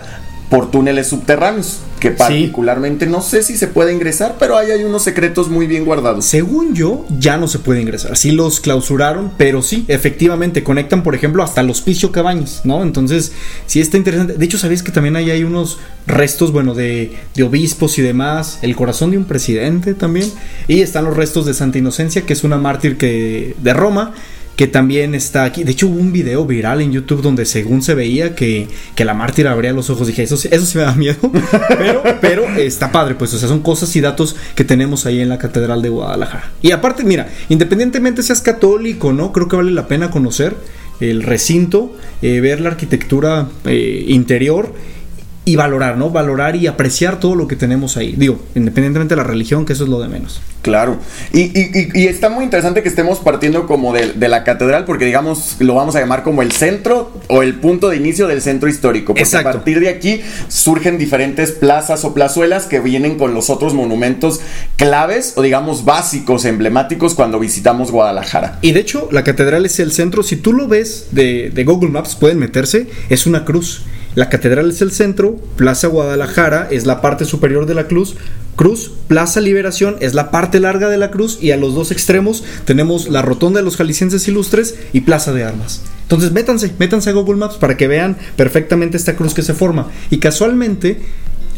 por 0.48 0.70
túneles 0.70 1.06
subterráneos, 1.06 1.80
que 2.00 2.10
particularmente 2.10 3.06
no 3.06 3.20
sé 3.20 3.42
si 3.42 3.58
se 3.58 3.68
puede 3.68 3.92
ingresar, 3.92 4.36
pero 4.38 4.56
ahí 4.56 4.70
hay 4.70 4.84
unos 4.84 5.02
secretos 5.02 5.50
muy 5.50 5.66
bien 5.66 5.84
guardados. 5.84 6.24
Según 6.24 6.74
yo, 6.74 7.04
ya 7.20 7.36
no 7.36 7.46
se 7.46 7.58
puede 7.58 7.82
ingresar. 7.82 8.16
Sí 8.16 8.32
los 8.32 8.58
clausuraron, 8.58 9.32
pero 9.36 9.60
sí, 9.60 9.84
efectivamente, 9.86 10.64
conectan, 10.64 11.02
por 11.02 11.14
ejemplo, 11.14 11.42
hasta 11.42 11.60
el 11.60 11.68
hospicio 11.68 12.10
Cabañas, 12.10 12.62
¿no? 12.64 12.82
Entonces, 12.82 13.32
sí 13.66 13.80
está 13.80 13.98
interesante. 13.98 14.32
De 14.32 14.44
hecho, 14.44 14.58
¿sabéis 14.58 14.82
que 14.82 14.90
también 14.90 15.14
ahí 15.14 15.30
hay 15.30 15.44
unos 15.44 15.78
restos, 16.06 16.52
bueno, 16.52 16.74
de, 16.74 17.12
de 17.34 17.42
obispos 17.42 17.98
y 17.98 18.02
demás? 18.02 18.60
El 18.62 18.74
corazón 18.74 19.10
de 19.10 19.18
un 19.18 19.26
presidente 19.26 19.92
también. 19.92 20.32
Y 20.68 20.80
están 20.80 21.04
los 21.04 21.16
restos 21.16 21.44
de 21.44 21.52
Santa 21.52 21.76
Inocencia, 21.76 22.22
que 22.22 22.32
es 22.32 22.44
una 22.44 22.56
mártir 22.56 22.96
que, 22.96 23.54
de 23.62 23.74
Roma. 23.74 24.14
Que 24.60 24.66
también 24.66 25.14
está 25.14 25.44
aquí. 25.44 25.64
De 25.64 25.72
hecho, 25.72 25.86
hubo 25.88 25.98
un 25.98 26.12
video 26.12 26.44
viral 26.44 26.82
en 26.82 26.92
YouTube 26.92 27.22
donde, 27.22 27.46
según 27.46 27.80
se 27.80 27.94
veía, 27.94 28.34
que, 28.34 28.68
que 28.94 29.06
la 29.06 29.14
mártir 29.14 29.48
abría 29.48 29.72
los 29.72 29.88
ojos. 29.88 30.06
Dije, 30.06 30.22
eso, 30.24 30.36
sí- 30.36 30.50
eso 30.52 30.66
sí 30.66 30.76
me 30.76 30.84
da 30.84 30.94
miedo. 30.94 31.16
Pero, 31.78 32.02
pero 32.20 32.46
está 32.56 32.92
padre, 32.92 33.14
pues. 33.14 33.32
O 33.32 33.38
sea, 33.38 33.48
son 33.48 33.60
cosas 33.60 33.96
y 33.96 34.02
datos 34.02 34.36
que 34.54 34.62
tenemos 34.64 35.06
ahí 35.06 35.20
en 35.22 35.30
la 35.30 35.38
Catedral 35.38 35.80
de 35.80 35.88
Guadalajara. 35.88 36.52
Y 36.60 36.72
aparte, 36.72 37.04
mira, 37.04 37.26
independientemente 37.48 38.22
seas 38.22 38.42
católico, 38.42 39.14
¿no? 39.14 39.32
Creo 39.32 39.48
que 39.48 39.56
vale 39.56 39.70
la 39.70 39.88
pena 39.88 40.10
conocer 40.10 40.54
el 41.00 41.22
recinto, 41.22 41.96
eh, 42.20 42.40
ver 42.40 42.60
la 42.60 42.68
arquitectura 42.68 43.48
eh, 43.64 44.04
interior 44.08 44.74
y 45.50 45.56
valorar, 45.56 45.96
¿no? 45.96 46.10
Valorar 46.10 46.54
y 46.56 46.66
apreciar 46.66 47.18
todo 47.18 47.34
lo 47.34 47.48
que 47.48 47.56
tenemos 47.56 47.96
ahí. 47.96 48.14
Digo, 48.16 48.40
independientemente 48.54 49.14
de 49.14 49.20
la 49.20 49.26
religión, 49.26 49.66
que 49.66 49.72
eso 49.72 49.84
es 49.84 49.90
lo 49.90 49.98
de 50.00 50.08
menos. 50.08 50.40
Claro. 50.62 50.98
Y, 51.32 51.40
y- 51.40 51.70
y- 51.94 52.02
y 52.02 52.06
está 52.06 52.28
muy 52.28 52.44
interesante 52.44 52.82
que 52.82 52.88
estemos 52.88 53.18
partiendo 53.18 53.66
como 53.66 53.92
de, 53.92 54.12
de 54.12 54.28
la 54.28 54.44
catedral, 54.44 54.84
porque 54.84 55.06
digamos, 55.06 55.56
lo 55.58 55.74
vamos 55.74 55.96
a 55.96 56.00
llamar 56.00 56.22
como 56.22 56.42
el 56.42 56.52
centro 56.52 57.12
o 57.28 57.42
el 57.42 57.54
punto 57.54 57.88
de 57.88 57.96
inicio 57.96 58.26
del 58.28 58.42
centro 58.42 58.68
histórico. 58.68 59.06
Porque 59.08 59.22
Exacto. 59.22 59.48
a 59.48 59.52
partir 59.54 59.80
de 59.80 59.88
aquí 59.88 60.20
surgen 60.48 60.98
diferentes 60.98 61.52
plazas 61.52 62.04
o 62.04 62.14
plazuelas 62.14 62.66
que 62.66 62.78
vienen 62.80 63.16
con 63.18 63.34
los 63.34 63.50
otros 63.50 63.74
monumentos 63.74 64.40
claves 64.76 65.32
o 65.36 65.42
digamos 65.42 65.84
básicos, 65.84 66.44
emblemáticos 66.44 67.14
cuando 67.14 67.38
visitamos 67.40 67.90
Guadalajara. 67.90 68.58
Y 68.62 68.72
de 68.72 68.80
hecho, 68.80 69.08
la 69.10 69.24
catedral 69.24 69.66
es 69.66 69.80
el 69.80 69.92
centro. 69.92 70.22
Si 70.22 70.36
tú 70.36 70.52
lo 70.52 70.68
ves 70.68 71.08
de, 71.12 71.50
de 71.52 71.64
Google 71.64 71.90
Maps, 71.90 72.14
pueden 72.14 72.38
meterse. 72.38 72.86
Es 73.08 73.26
una 73.26 73.44
cruz. 73.44 73.82
La 74.14 74.28
catedral 74.28 74.70
es 74.70 74.82
el 74.82 74.92
centro. 74.92 75.36
Plaza 75.56 75.86
Guadalajara 75.88 76.68
es 76.70 76.86
la 76.86 77.00
parte 77.00 77.24
superior 77.24 77.66
de 77.66 77.74
la 77.74 77.86
cruz. 77.86 78.16
Cruz, 78.56 78.92
Plaza 79.08 79.40
Liberación 79.40 79.96
es 80.00 80.14
la 80.14 80.30
parte 80.30 80.60
larga 80.60 80.88
de 80.88 80.98
la 80.98 81.10
cruz. 81.10 81.38
Y 81.40 81.52
a 81.52 81.56
los 81.56 81.74
dos 81.74 81.90
extremos 81.90 82.44
tenemos 82.64 83.08
la 83.08 83.22
rotonda 83.22 83.60
de 83.60 83.64
los 83.64 83.76
jaliscienses 83.76 84.26
ilustres 84.28 84.76
y 84.92 85.02
Plaza 85.02 85.32
de 85.32 85.44
Armas. 85.44 85.82
Entonces, 86.02 86.32
métanse, 86.32 86.72
métanse 86.78 87.10
a 87.10 87.12
Google 87.12 87.36
Maps 87.36 87.56
para 87.56 87.76
que 87.76 87.86
vean 87.86 88.16
perfectamente 88.36 88.96
esta 88.96 89.14
cruz 89.14 89.32
que 89.32 89.42
se 89.42 89.54
forma. 89.54 89.88
Y 90.10 90.18
casualmente 90.18 91.00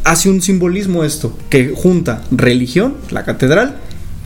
hace 0.05 0.29
un 0.29 0.43
simbolismo 0.43 1.05
esto, 1.05 1.37
que 1.49 1.73
junta 1.75 2.23
religión, 2.31 2.97
la 3.11 3.25
catedral, 3.25 3.77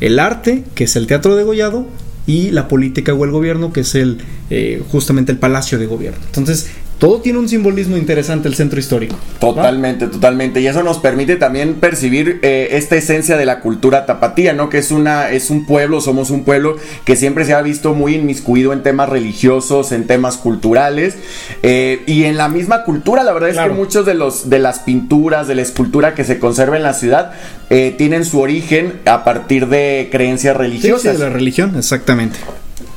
el 0.01 0.19
arte, 0.19 0.65
que 0.75 0.85
es 0.85 0.97
el 0.97 1.07
teatro 1.07 1.37
de 1.37 1.45
Gollado, 1.45 1.87
y 2.27 2.51
la 2.51 2.67
política 2.67 3.15
o 3.15 3.25
el 3.25 3.31
gobierno, 3.31 3.73
que 3.73 3.81
es 3.81 3.95
el 3.95 4.19
eh, 4.51 4.83
justamente 4.91 5.31
el 5.31 5.39
palacio 5.39 5.79
de 5.79 5.87
gobierno. 5.87 6.19
Entonces, 6.27 6.67
todo 6.99 7.21
tiene 7.21 7.39
un 7.39 7.49
simbolismo 7.49 7.97
interesante 7.97 8.49
el 8.49 8.55
centro 8.55 8.79
histórico. 8.81 9.17
Totalmente, 9.39 10.07
totalmente. 10.07 10.61
Y 10.61 10.67
eso 10.67 10.83
nos 10.83 10.99
permite 10.99 11.37
también 11.37 11.75
percibir 11.75 12.41
eh, 12.43 12.69
esta 12.73 12.97
esencia 12.97 13.37
de 13.37 13.45
la 13.45 13.61
cultura 13.61 14.07
tapatía, 14.07 14.53
¿no? 14.53 14.69
Que 14.71 14.79
es 14.79 14.91
una, 14.91 15.31
es 15.31 15.51
un 15.51 15.67
pueblo, 15.67 16.01
somos 16.01 16.31
un 16.31 16.45
pueblo 16.45 16.77
que 17.05 17.17
siempre 17.17 17.45
se 17.45 17.55
ha 17.55 17.63
visto 17.63 17.95
muy 17.95 18.15
inmiscuido 18.15 18.73
en 18.73 18.83
temas 18.83 19.09
religiosos, 19.09 19.93
en 19.93 20.07
temas 20.07 20.37
culturales. 20.39 21.17
eh, 21.63 22.03
y 22.07 22.25
en 22.25 22.37
la 22.37 22.49
misma 22.49 22.85
cultura, 22.85 23.23
la 23.25 23.33
verdad 23.33 23.51
es 23.51 23.59
que 23.59 23.69
muchos 23.71 24.07
de 24.07 24.15
los 24.15 24.49
de 24.49 24.59
las 24.59 24.79
pinturas, 24.81 25.49
de 25.49 25.55
la 25.55 25.63
escultura 25.63 26.15
que 26.15 26.25
se 26.25 26.39
conserva 26.39 26.77
en 26.77 26.83
la 26.83 26.95
ciudad, 26.95 27.33
eh, 27.71 27.95
tienen 27.99 28.25
su 28.25 28.41
origen 28.41 28.95
a 29.05 29.23
partir 29.25 29.69
de 29.69 30.09
creencias 30.11 30.55
Sí, 30.55 30.63
sí, 30.63 30.63
religiosas. 30.63 31.19
de 31.19 31.25
la 31.25 31.31
religión, 31.31 31.75
exactamente. 31.77 32.39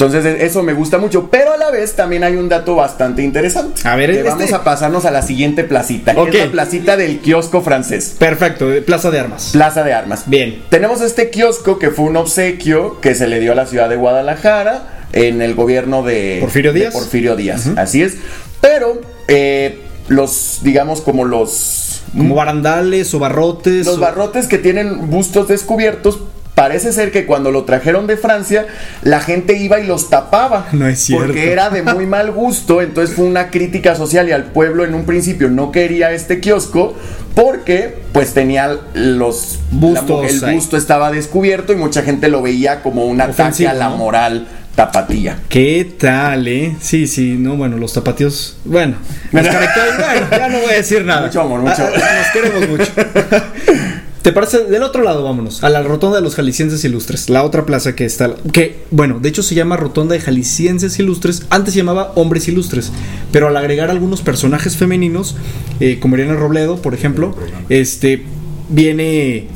Entonces 0.02 0.24
e- 0.24 0.46
eso 0.46 0.64
me 0.64 0.72
gusta 0.72 0.98
mucho, 0.98 1.30
pero 1.30 1.52
a 1.52 1.58
la 1.58 1.72
vez 1.72 1.94
también 1.98 2.24
hay 2.24 2.38
un 2.38 2.48
dato 2.48 2.74
bastante 2.76 3.22
interesante. 3.22 3.82
A 3.86 3.98
ver, 3.98 4.12
que 4.12 4.18
este- 4.20 4.30
vamos 4.30 4.54
a 4.54 4.64
pasarnos 4.64 5.04
a 5.04 5.12
la 5.12 5.22
siguiente 5.22 5.66
placita, 5.66 6.16
que 6.16 6.30
es 6.30 6.46
la 6.46 6.52
placita 6.52 6.96
del 6.96 7.20
kiosco 7.20 7.62
francés. 7.62 8.16
Perfecto, 8.18 8.68
Plaza 8.86 9.12
de 9.12 9.20
Armas. 9.20 9.50
Plaza 9.52 9.84
de 9.84 9.92
Armas. 9.94 10.24
Bien. 10.28 10.64
Tenemos 10.70 11.02
este 11.02 11.30
kiosco 11.30 11.80
que 11.80 11.90
fue 11.92 12.06
un 12.06 12.16
obsequio 12.16 13.02
que 13.02 13.14
se 13.14 13.28
le 13.28 13.42
dio 13.42 13.52
a 13.52 13.56
la 13.56 13.66
ciudad 13.66 13.90
de 13.90 13.98
Guadalajara 13.98 15.04
en 15.12 15.42
el 15.42 15.54
gobierno 15.54 16.02
de 16.04 16.38
Porfirio 16.40 16.72
de 16.72 16.80
Díaz. 16.80 16.94
Porfirio 16.94 17.36
Díaz, 17.36 17.68
así 17.76 18.02
es. 18.02 18.16
Pero 18.62 19.02
eh, 19.28 19.80
los, 20.08 20.60
digamos, 20.64 21.02
como 21.02 21.26
los 21.26 22.04
Como 22.16 22.36
barandales 22.36 23.14
o 23.14 23.20
barrotes. 23.20 23.86
los 23.86 23.98
o- 23.98 24.00
barrotes 24.00 24.48
que 24.48 24.58
tienen 24.60 25.10
bustos 25.10 25.50
descubiertos. 25.50 26.20
Parece 26.60 26.92
ser 26.92 27.12
que 27.14 27.26
cuando 27.26 27.52
lo 27.52 27.64
trajeron 27.64 28.06
de 28.06 28.18
Francia, 28.18 28.68
la 29.02 29.22
gente 29.22 29.54
iba 29.56 29.80
y 29.80 29.88
los 29.88 30.10
tapaba. 30.10 30.68
No 30.74 30.88
es 30.88 31.00
cierto. 31.00 31.28
Porque 31.28 31.54
era 31.54 31.70
de 31.70 31.84
muy 31.84 32.06
mal 32.06 32.32
gusto. 32.32 32.82
Entonces 32.82 33.16
fue 33.16 33.24
una 33.24 33.50
crítica 33.50 33.96
social 33.96 34.28
y 34.28 34.34
al 34.34 34.44
pueblo 34.44 34.84
en 34.84 34.94
un 34.94 35.06
principio 35.06 35.48
no 35.50 35.72
quería 35.72 36.12
este 36.12 36.42
kiosco. 36.42 36.96
Porque 37.34 37.96
pues 38.12 38.34
tenía 38.34 38.76
los 38.94 39.60
Bustos 39.72 40.22
la- 40.24 40.28
el 40.30 40.44
ahí. 40.44 40.56
busto 40.56 40.76
estaba 40.76 41.12
descubierto 41.14 41.72
y 41.72 41.78
mucha 41.78 42.02
gente 42.02 42.28
lo 42.28 42.42
veía 42.42 42.82
como 42.82 43.06
un 43.06 43.22
ataque 43.22 43.42
Ofensivo, 43.42 43.70
a 43.70 43.74
la 43.76 43.88
¿no? 43.90 43.96
moral 43.96 44.48
tapatía. 44.76 45.38
¿Qué 45.48 45.94
tal, 45.98 46.46
eh? 46.50 46.76
Sí, 46.82 47.08
sí, 47.08 47.36
no, 47.40 47.56
bueno, 47.56 47.78
los 47.78 47.94
tapatíos. 47.94 48.58
Bueno, 48.66 48.96
caracterizan- 49.32 49.98
bueno, 49.98 50.28
ya 50.32 50.48
no 50.50 50.60
voy 50.60 50.72
a 50.72 50.76
decir 50.76 51.06
nada. 51.06 51.22
Mucho 51.28 51.40
amor, 51.42 51.62
mucho 51.62 51.76
Ah, 51.84 51.88
amor. 51.88 52.00
ah, 52.04 52.18
Nos 52.18 52.28
queremos 52.34 52.70
mucho. 52.70 52.92
¿Te 54.30 54.34
parece? 54.34 54.66
Del 54.66 54.84
otro 54.84 55.02
lado, 55.02 55.24
vámonos. 55.24 55.64
A 55.64 55.70
la 55.70 55.82
Rotonda 55.82 56.18
de 56.18 56.22
los 56.22 56.36
Jaliscienses 56.36 56.86
Ilustres. 56.86 57.32
La 57.32 57.44
otra 57.44 57.66
plaza 57.66 57.96
que 57.96 58.06
está. 58.06 58.36
Que, 58.54 58.76
bueno, 58.92 59.20
de 59.20 59.28
hecho 59.28 59.42
se 59.42 59.56
llama 59.56 59.76
Rotonda 59.76 60.14
de 60.14 60.22
Jaliscienses 60.22 61.00
Ilustres. 61.00 61.48
Antes 61.50 61.74
se 61.74 61.80
llamaba 61.80 62.12
Hombres 62.14 62.48
Ilustres. 62.48 62.92
Pero 63.32 63.48
al 63.48 63.58
agregar 63.58 63.90
algunos 63.90 64.22
personajes 64.22 64.78
femeninos, 64.78 65.36
eh, 65.80 65.98
como 66.00 66.16
Irene 66.16 66.36
Robledo, 66.36 66.80
por 66.80 66.94
ejemplo, 66.94 67.36
este. 67.70 68.24
Viene 68.70 69.48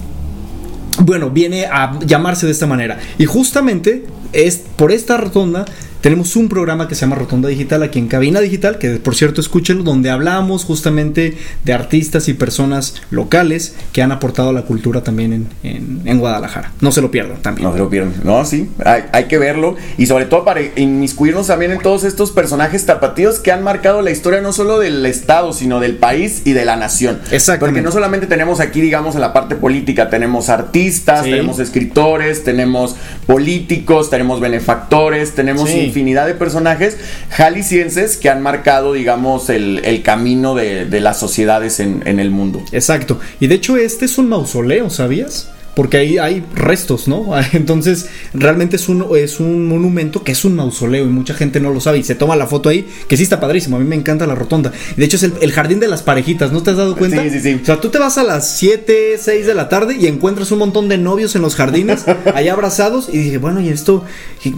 bueno, 0.97 1.29
viene 1.29 1.67
a 1.67 1.99
llamarse 1.99 2.47
de 2.47 2.51
esta 2.51 2.65
manera. 2.65 2.99
Y 3.19 3.25
justamente 3.25 4.05
es 4.31 4.63
por 4.75 4.91
esta 4.91 5.17
rotonda 5.17 5.65
tenemos 6.03 6.35
un 6.35 6.49
programa 6.49 6.89
que 6.89 6.95
se 6.95 7.01
llama 7.01 7.15
Rotonda 7.15 7.47
Digital 7.47 7.81
aquí 7.81 7.97
en 7.97 8.09
Cabina 8.09 8.41
Digital, 8.41 8.77
que 8.77 8.89
por 8.97 9.15
cierto 9.15 9.39
escúchenlo, 9.39 9.83
donde 9.83 10.09
hablamos 10.09 10.65
justamente 10.65 11.37
de 11.63 11.73
artistas 11.73 12.27
y 12.27 12.33
personas 12.33 12.95
locales 13.09 13.73
que 13.93 14.01
han 14.01 14.11
aportado 14.11 14.49
a 14.49 14.53
la 14.53 14.63
cultura 14.63 15.01
también 15.01 15.47
en, 15.63 16.01
en, 16.03 16.19
Guadalajara. 16.19 16.73
No 16.81 16.91
se 16.91 16.99
lo 16.99 17.09
pierdan 17.09 17.41
también. 17.41 17.69
No 17.69 17.71
se 17.73 17.79
lo 17.79 17.89
pierdan. 17.89 18.15
No, 18.25 18.43
sí, 18.43 18.69
hay, 18.83 19.03
hay, 19.13 19.29
que 19.29 19.37
verlo 19.37 19.77
y 19.97 20.07
sobre 20.07 20.25
todo 20.25 20.43
para 20.43 20.59
inmiscuirnos 20.75 21.47
también 21.47 21.71
en 21.71 21.79
todos 21.79 22.03
estos 22.03 22.31
personajes 22.31 22.85
tapatíos 22.85 23.39
que 23.39 23.53
han 23.53 23.63
marcado 23.63 24.01
la 24.01 24.11
historia 24.11 24.41
no 24.41 24.51
solo 24.51 24.79
del 24.79 25.05
Estado, 25.05 25.53
sino 25.53 25.79
del 25.79 25.95
país 25.95 26.41
y 26.43 26.51
de 26.51 26.65
la 26.65 26.75
nación. 26.75 27.21
Exacto. 27.31 27.65
Porque 27.65 27.81
no 27.81 27.93
solamente 27.93 28.27
tenemos 28.27 28.59
aquí, 28.59 28.81
digamos, 28.81 29.15
en 29.15 29.21
la 29.21 29.31
parte 29.31 29.55
política, 29.55 30.09
tenemos 30.09 30.49
artistas, 30.49 31.23
tenemos 31.23 31.59
escritores, 31.59 32.43
tenemos 32.43 32.97
políticos, 33.25 34.09
tenemos 34.09 34.41
benefactores, 34.41 35.31
tenemos 35.31 35.69
infinidad 35.93 36.25
de 36.25 36.33
personajes 36.33 36.97
jaliscienses 37.29 38.17
que 38.17 38.29
han 38.29 38.41
marcado, 38.41 38.93
digamos, 38.93 39.49
el, 39.49 40.01
camino 40.03 40.55
de, 40.55 40.99
las 40.99 41.19
sociedades 41.19 41.79
en, 41.79 42.01
en 42.05 42.19
el 42.19 42.31
mundo. 42.31 42.63
Exacto. 42.71 43.19
Y 43.39 43.47
de 43.47 43.55
hecho 43.55 43.77
este 43.77 44.05
es 44.05 44.17
un 44.17 44.29
mausoleo, 44.29 44.89
¿sabías? 44.89 45.49
Porque 45.75 45.97
ahí 45.97 46.17
hay 46.17 46.43
restos, 46.55 47.07
¿no? 47.07 47.31
Entonces, 47.53 48.07
realmente 48.33 48.75
es 48.75 48.89
un, 48.89 49.05
es 49.15 49.39
un 49.39 49.67
monumento 49.67 50.23
que 50.23 50.31
es 50.31 50.45
un 50.45 50.55
mausoleo 50.55 51.05
y 51.05 51.09
mucha 51.09 51.33
gente 51.33 51.59
no 51.59 51.71
lo 51.71 51.79
sabe 51.81 51.99
y 51.99 52.03
se 52.03 52.15
toma 52.15 52.35
la 52.35 52.47
foto 52.47 52.69
ahí, 52.69 52.87
que 53.07 53.17
sí 53.17 53.23
está 53.23 53.39
padrísimo, 53.39 53.77
a 53.77 53.79
mí 53.79 53.85
me 53.85 53.95
encanta 53.95 54.27
la 54.27 54.35
rotonda. 54.35 54.71
De 54.95 55.05
hecho, 55.05 55.17
es 55.17 55.23
el, 55.23 55.51
jardín 55.51 55.79
de 55.79 55.87
las 55.87 56.03
parejitas, 56.03 56.51
¿no 56.51 56.63
te 56.63 56.71
has 56.71 56.77
dado 56.77 56.95
cuenta? 56.95 57.23
Sí, 57.23 57.29
sí, 57.29 57.39
sí. 57.39 57.59
O 57.61 57.65
sea, 57.65 57.79
tú 57.79 57.89
te 57.89 57.99
vas 57.99 58.17
a 58.17 58.23
las 58.23 58.57
7, 58.57 59.17
6 59.19 59.45
de 59.45 59.53
la 59.53 59.69
tarde 59.69 59.95
y 59.99 60.07
encuentras 60.07 60.51
un 60.51 60.59
montón 60.59 60.89
de 60.89 60.97
novios 60.97 61.35
en 61.35 61.41
los 61.41 61.55
jardines, 61.55 62.05
ahí 62.33 62.47
abrazados, 62.47 63.09
y 63.11 63.17
dije, 63.17 63.37
bueno, 63.37 63.61
y 63.61 63.69
esto, 63.69 64.03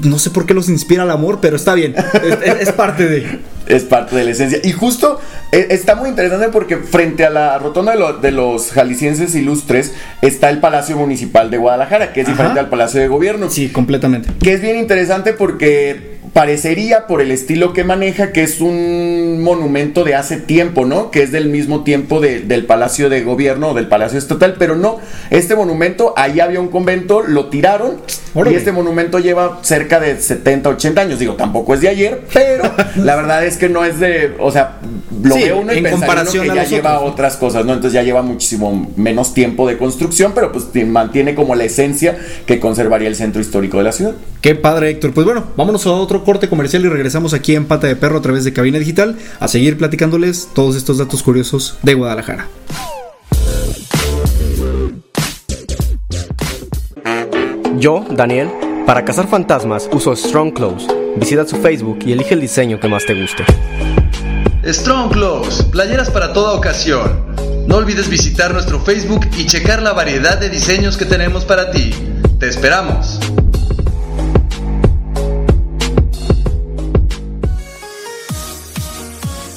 no 0.04 0.20
sé 0.20 0.30
por 0.30 0.46
qué 0.46 0.54
los 0.54 0.70
inspira 0.70 1.04
el 1.04 1.12
amor, 1.12 1.40
pero 1.42 1.56
está 1.56 1.74
bien, 1.76 1.96
es 2.60 2.72
parte 2.72 3.08
de 3.08 3.55
es 3.68 3.84
parte 3.84 4.16
de 4.16 4.24
la 4.24 4.32
esencia. 4.32 4.60
Y 4.64 4.72
justo 4.72 5.20
eh, 5.52 5.68
está 5.70 5.96
muy 5.96 6.10
interesante 6.10 6.50
porque 6.50 6.78
frente 6.78 7.26
a 7.26 7.30
la 7.30 7.58
rotonda 7.58 7.94
de, 8.22 8.32
los 8.32 8.72
jaliscienses 8.72 9.36
ilustres 9.36 9.94
está 10.22 10.50
el 10.50 10.60
Palacio 10.60 10.98
Municipal 10.98 11.50
de 11.52 11.58
Guadalajara, 11.58 12.14
que 12.14 12.22
es 12.22 12.28
diferente 12.28 12.60
al 12.60 12.70
Palacio 12.70 13.02
de 13.02 13.08
Gobierno. 13.08 13.50
Sí, 13.50 13.70
completamente. 13.70 14.30
Que 14.42 14.54
es 14.54 14.62
bien 14.62 14.78
interesante 14.78 15.34
porque 15.34 16.15
parecería 16.34 17.08
por 17.08 17.22
el 17.22 17.32
estilo 17.32 17.74
que 17.74 17.84
maneja 17.84 18.32
que 18.32 18.44
es 18.44 18.62
un 18.62 19.42
monumento 19.42 20.04
de 20.04 20.16
hace 20.16 20.38
tiempo, 20.38 20.86
¿no? 20.86 21.12
Que 21.12 21.24
es 21.24 21.32
del 21.32 21.50
mismo 21.50 21.84
tiempo 21.84 22.20
del 22.20 22.66
Palacio 22.66 23.10
de 23.10 23.22
Gobierno 23.22 23.70
o 23.70 23.74
del 23.74 23.88
Palacio 23.88 24.18
Estatal, 24.18 24.56
pero 24.58 24.76
no. 24.76 25.00
Este 25.30 25.56
monumento, 25.56 26.14
ahí 26.18 26.40
había 26.40 26.60
un 26.60 26.70
convento, 26.70 27.22
lo 27.22 27.50
tiraron 27.50 27.98
y 28.36 28.54
este 28.54 28.72
monumento 28.72 29.20
lleva 29.20 29.60
cerca 29.62 30.00
de 30.00 30.20
70, 30.20 30.70
80 30.70 31.02
años. 31.02 31.20
Digo, 31.20 31.36
tampoco 31.36 31.74
es 31.74 31.82
de 31.82 31.90
ayer, 31.90 32.22
pero 32.34 32.64
la 32.98 33.16
verdad 33.16 33.46
es 33.46 33.58
que 33.58 33.70
no 33.70 33.86
es 33.86 34.00
de, 34.00 34.34
o 34.40 34.52
sea, 34.52 34.80
lo 35.24 35.36
veo 35.36 35.60
uno 35.60 35.72
en 35.72 35.90
comparación 35.90 36.48
que 36.48 36.56
ya 36.56 36.64
lleva 36.66 37.00
otras 37.00 37.38
cosas, 37.38 37.66
¿no? 37.66 37.74
Entonces 37.74 37.94
ya 37.94 38.04
lleva 38.04 38.22
muchísimo 38.22 38.92
menos 38.96 39.34
tiempo 39.34 39.68
de 39.68 39.78
construcción, 39.78 40.34
pero 40.36 40.52
pues 40.52 40.66
mantiene 40.86 41.34
como 41.36 41.56
la 41.56 41.64
esencia 41.64 42.18
que 42.46 42.60
conservaría 42.60 43.08
el 43.08 43.16
centro 43.16 43.42
histórico 43.42 43.78
de 43.78 43.84
la 43.84 43.92
ciudad. 43.92 44.14
Qué 44.42 44.54
padre, 44.56 44.90
Héctor. 44.90 45.14
Pues 45.14 45.26
bueno, 45.26 45.46
vámonos 45.56 45.86
a 45.88 45.92
otro 46.16 46.24
corte 46.24 46.48
comercial 46.48 46.86
y 46.86 46.88
regresamos 46.88 47.34
aquí 47.34 47.56
en 47.56 47.66
Pata 47.66 47.88
de 47.88 47.98
Perro 47.98 48.20
a 48.20 48.22
través 48.22 48.46
de 48.46 48.54
Cabina 48.54 48.80
Digital 48.80 49.18
a 49.42 49.50
seguir 49.50 49.78
platicándoles 49.78 50.48
todos 50.54 50.78
estos 50.78 50.98
datos 50.98 51.22
curiosos 51.22 51.78
de 51.84 51.94
Guadalajara. 51.94 52.48
Yo, 57.78 58.06
Daniel, 58.10 58.50
para 58.86 59.04
cazar 59.04 59.28
fantasmas 59.28 59.90
uso 59.92 60.16
Strong 60.16 60.54
Clothes. 60.54 60.88
Visita 61.18 61.46
su 61.46 61.58
Facebook 61.58 62.00
y 62.06 62.14
elige 62.14 62.34
el 62.34 62.40
diseño 62.40 62.80
que 62.80 62.88
más 62.88 63.06
te 63.06 63.14
guste. 63.14 63.44
Strong 64.66 65.12
Clothes, 65.12 65.64
playeras 65.64 66.10
para 66.10 66.32
toda 66.32 66.54
ocasión. 66.54 67.26
No 67.68 67.76
olvides 67.76 68.08
visitar 68.08 68.54
nuestro 68.54 68.80
Facebook 68.80 69.28
y 69.38 69.46
checar 69.48 69.82
la 69.82 69.92
variedad 69.92 70.40
de 70.40 70.50
diseños 70.50 70.96
que 70.96 71.04
tenemos 71.04 71.44
para 71.44 71.72
ti. 71.72 71.92
Te 72.40 72.48
esperamos. 72.48 73.20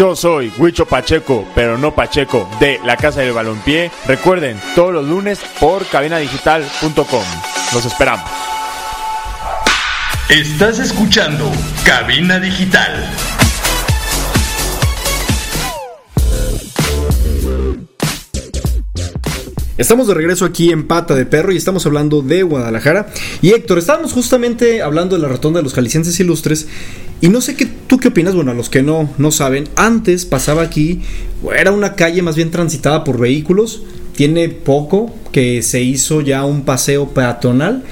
Yo 0.00 0.16
soy 0.16 0.50
Huicho 0.56 0.86
Pacheco, 0.86 1.46
pero 1.54 1.76
no 1.76 1.94
Pacheco, 1.94 2.48
de 2.58 2.80
la 2.86 2.96
Casa 2.96 3.20
del 3.20 3.34
Balompié. 3.34 3.90
Recuerden, 4.06 4.58
todos 4.74 4.94
los 4.94 5.06
lunes 5.06 5.38
por 5.60 5.84
cabinadigital.com. 5.84 7.24
Los 7.74 7.84
esperamos. 7.84 8.24
Estás 10.30 10.78
escuchando 10.78 11.52
Cabina 11.84 12.40
Digital. 12.40 13.10
Estamos 19.76 20.08
de 20.08 20.14
regreso 20.14 20.46
aquí 20.46 20.72
en 20.72 20.86
Pata 20.86 21.14
de 21.14 21.26
Perro 21.26 21.52
y 21.52 21.58
estamos 21.58 21.84
hablando 21.84 22.22
de 22.22 22.42
Guadalajara. 22.42 23.12
Y 23.42 23.50
Héctor, 23.50 23.76
estábamos 23.76 24.14
justamente 24.14 24.80
hablando 24.80 25.16
de 25.16 25.22
la 25.22 25.28
rotonda 25.28 25.60
de 25.60 25.64
los 25.64 25.74
jaliscienses 25.74 26.18
ilustres. 26.20 26.68
Y 27.20 27.28
no 27.28 27.40
sé 27.40 27.54
qué, 27.54 27.66
tú 27.86 27.98
qué 27.98 28.08
opinas, 28.08 28.34
bueno, 28.34 28.52
a 28.52 28.54
los 28.54 28.70
que 28.70 28.82
no, 28.82 29.10
no 29.18 29.30
saben, 29.30 29.68
antes 29.76 30.24
pasaba 30.24 30.62
aquí, 30.62 31.02
era 31.54 31.70
una 31.70 31.94
calle 31.94 32.22
más 32.22 32.36
bien 32.36 32.50
transitada 32.50 33.04
por 33.04 33.18
vehículos. 33.18 33.82
Tiene 34.16 34.48
poco 34.48 35.14
que 35.32 35.62
se 35.62 35.82
hizo 35.82 36.20
ya 36.20 36.44
un 36.44 36.62
paseo 36.62 37.08
peatonal. 37.08 37.84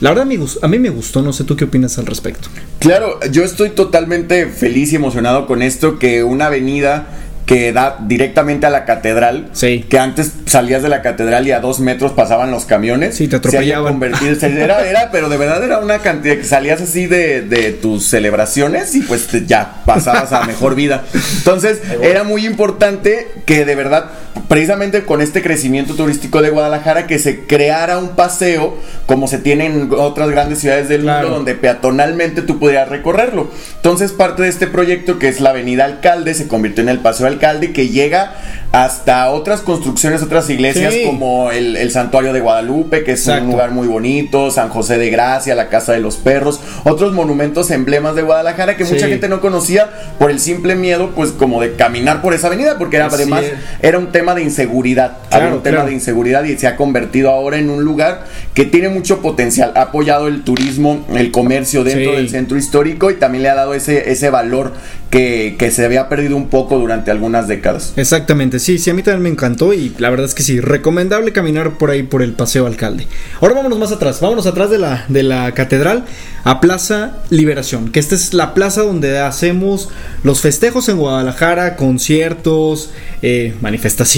La 0.00 0.10
verdad 0.10 0.26
a 0.62 0.68
mí 0.68 0.78
me 0.78 0.88
gustó, 0.88 1.20
no 1.20 1.32
sé 1.32 1.44
tú 1.44 1.56
qué 1.56 1.64
opinas 1.64 1.98
al 1.98 2.06
respecto. 2.06 2.48
Claro, 2.78 3.20
yo 3.30 3.44
estoy 3.44 3.70
totalmente 3.70 4.46
feliz 4.46 4.92
y 4.92 4.96
emocionado 4.96 5.46
con 5.46 5.60
esto, 5.60 5.98
que 5.98 6.24
una 6.24 6.46
avenida 6.46 7.08
que 7.50 7.72
da 7.72 7.96
directamente 7.98 8.66
a 8.66 8.70
la 8.70 8.84
catedral. 8.84 9.48
Sí. 9.54 9.84
Que 9.90 9.98
antes 9.98 10.34
salías 10.46 10.84
de 10.84 10.88
la 10.88 11.02
catedral 11.02 11.48
y 11.48 11.50
a 11.50 11.58
dos 11.58 11.80
metros 11.80 12.12
pasaban 12.12 12.52
los 12.52 12.64
camiones. 12.64 13.16
Sí, 13.16 13.26
te 13.26 13.34
atropellaban. 13.34 13.94
Convertido, 13.94 14.36
era, 14.46 14.88
era, 14.88 15.10
pero 15.10 15.28
de 15.28 15.36
verdad 15.36 15.64
era 15.64 15.78
una 15.78 15.98
cantidad 15.98 16.36
que 16.36 16.44
salías 16.44 16.80
así 16.80 17.08
de, 17.08 17.40
de 17.40 17.72
tus 17.72 18.06
celebraciones 18.06 18.94
y 18.94 19.00
pues 19.02 19.26
ya 19.48 19.82
pasabas 19.84 20.32
a 20.32 20.44
mejor 20.44 20.76
vida. 20.76 21.02
Entonces, 21.38 21.80
era 22.00 22.22
muy 22.22 22.46
importante 22.46 23.26
que 23.46 23.64
de 23.64 23.74
verdad, 23.74 24.04
precisamente 24.48 25.04
con 25.04 25.20
este 25.20 25.42
crecimiento 25.42 25.94
turístico 25.94 26.42
de 26.42 26.50
Guadalajara, 26.50 27.06
que 27.06 27.18
se 27.18 27.46
creara 27.46 27.98
un 27.98 28.10
paseo 28.10 28.76
como 29.06 29.28
se 29.28 29.38
tiene 29.38 29.66
en 29.66 29.90
otras 29.92 30.30
grandes 30.30 30.58
ciudades 30.60 30.88
del 30.88 31.04
mundo, 31.04 31.30
donde 31.30 31.54
peatonalmente 31.54 32.42
tú 32.42 32.58
pudieras 32.58 32.88
recorrerlo. 32.88 33.48
Entonces, 33.76 34.12
parte 34.12 34.42
de 34.42 34.48
este 34.48 34.66
proyecto, 34.66 35.18
que 35.18 35.28
es 35.28 35.40
la 35.40 35.50
Avenida 35.50 35.84
Alcalde, 35.84 36.34
se 36.34 36.48
convirtió 36.48 36.82
en 36.82 36.88
el 36.88 36.98
Paseo 36.98 37.26
Alcalde 37.26 37.72
que 37.72 37.88
llega 37.88 38.34
hasta 38.72 39.30
otras 39.30 39.62
construcciones, 39.62 40.22
otras 40.22 40.48
iglesias 40.48 40.94
como 41.04 41.50
el, 41.50 41.90
Santuario 41.90 42.32
de 42.32 42.40
Guadalupe, 42.40 43.02
que 43.02 43.12
es 43.12 43.26
un 43.26 43.46
lugar 43.48 43.72
muy 43.72 43.88
bonito, 43.88 44.50
San 44.52 44.68
José 44.68 44.96
de 44.96 45.10
Gracia, 45.10 45.56
la 45.56 45.68
Casa 45.68 45.92
de 45.92 45.98
los 45.98 46.16
Perros, 46.16 46.60
otros 46.84 47.12
monumentos, 47.12 47.70
emblemas 47.72 48.14
de 48.14 48.22
Guadalajara 48.22 48.76
que 48.76 48.84
mucha 48.84 49.08
gente 49.08 49.28
no 49.28 49.40
conocía 49.40 49.90
por 50.18 50.30
el 50.30 50.38
simple 50.38 50.76
miedo, 50.76 51.10
pues 51.16 51.30
como 51.32 51.60
de 51.60 51.74
caminar 51.74 52.22
por 52.22 52.32
esa 52.32 52.46
avenida, 52.46 52.78
porque 52.78 52.96
era, 52.96 53.06
además 53.06 53.44
era 53.82 53.98
un 53.98 54.12
tema 54.12 54.19
de 54.20 54.42
inseguridad, 54.42 55.18
era 55.32 55.54
un 55.54 55.62
tema 55.62 55.84
de 55.84 55.92
inseguridad 55.92 56.44
y 56.44 56.56
se 56.56 56.66
ha 56.66 56.76
convertido 56.76 57.30
ahora 57.30 57.58
en 57.58 57.70
un 57.70 57.84
lugar 57.84 58.26
que 58.54 58.64
tiene 58.64 58.88
mucho 58.88 59.20
potencial, 59.22 59.72
ha 59.74 59.82
apoyado 59.82 60.28
el 60.28 60.42
turismo, 60.42 61.04
el 61.14 61.30
comercio 61.30 61.84
dentro 61.84 62.12
del 62.12 62.28
centro 62.28 62.58
histórico 62.58 63.10
y 63.10 63.14
también 63.14 63.42
le 63.42 63.48
ha 63.48 63.54
dado 63.54 63.74
ese, 63.74 64.10
ese 64.10 64.30
valor 64.30 64.74
que, 65.08 65.56
que 65.58 65.70
se 65.70 65.84
había 65.84 66.08
perdido 66.08 66.36
un 66.36 66.48
poco 66.48 66.78
durante 66.78 67.10
algunas 67.10 67.48
décadas. 67.48 67.94
Exactamente, 67.96 68.58
sí, 68.58 68.78
sí, 68.78 68.90
a 68.90 68.94
mí 68.94 69.02
también 69.02 69.22
me 69.22 69.28
encantó 69.30 69.72
y 69.72 69.94
la 69.98 70.10
verdad 70.10 70.26
es 70.26 70.34
que 70.34 70.42
sí, 70.42 70.60
recomendable 70.60 71.32
caminar 71.32 71.78
por 71.78 71.90
ahí 71.90 72.02
por 72.02 72.22
el 72.22 72.32
Paseo 72.32 72.66
Alcalde. 72.66 73.06
Ahora 73.40 73.54
vámonos 73.54 73.78
más 73.78 73.92
atrás, 73.92 74.20
vámonos 74.20 74.46
atrás 74.46 74.70
de 74.70 74.78
la, 74.78 75.04
de 75.08 75.22
la 75.22 75.52
catedral 75.52 76.04
a 76.44 76.60
Plaza 76.60 77.18
Liberación, 77.30 77.90
que 77.90 78.00
esta 78.00 78.14
es 78.14 78.34
la 78.34 78.54
plaza 78.54 78.82
donde 78.82 79.18
hacemos 79.18 79.88
los 80.22 80.40
festejos 80.40 80.88
en 80.88 80.98
Guadalajara, 80.98 81.76
conciertos, 81.76 82.90
eh, 83.22 83.54
manifestaciones 83.60 84.09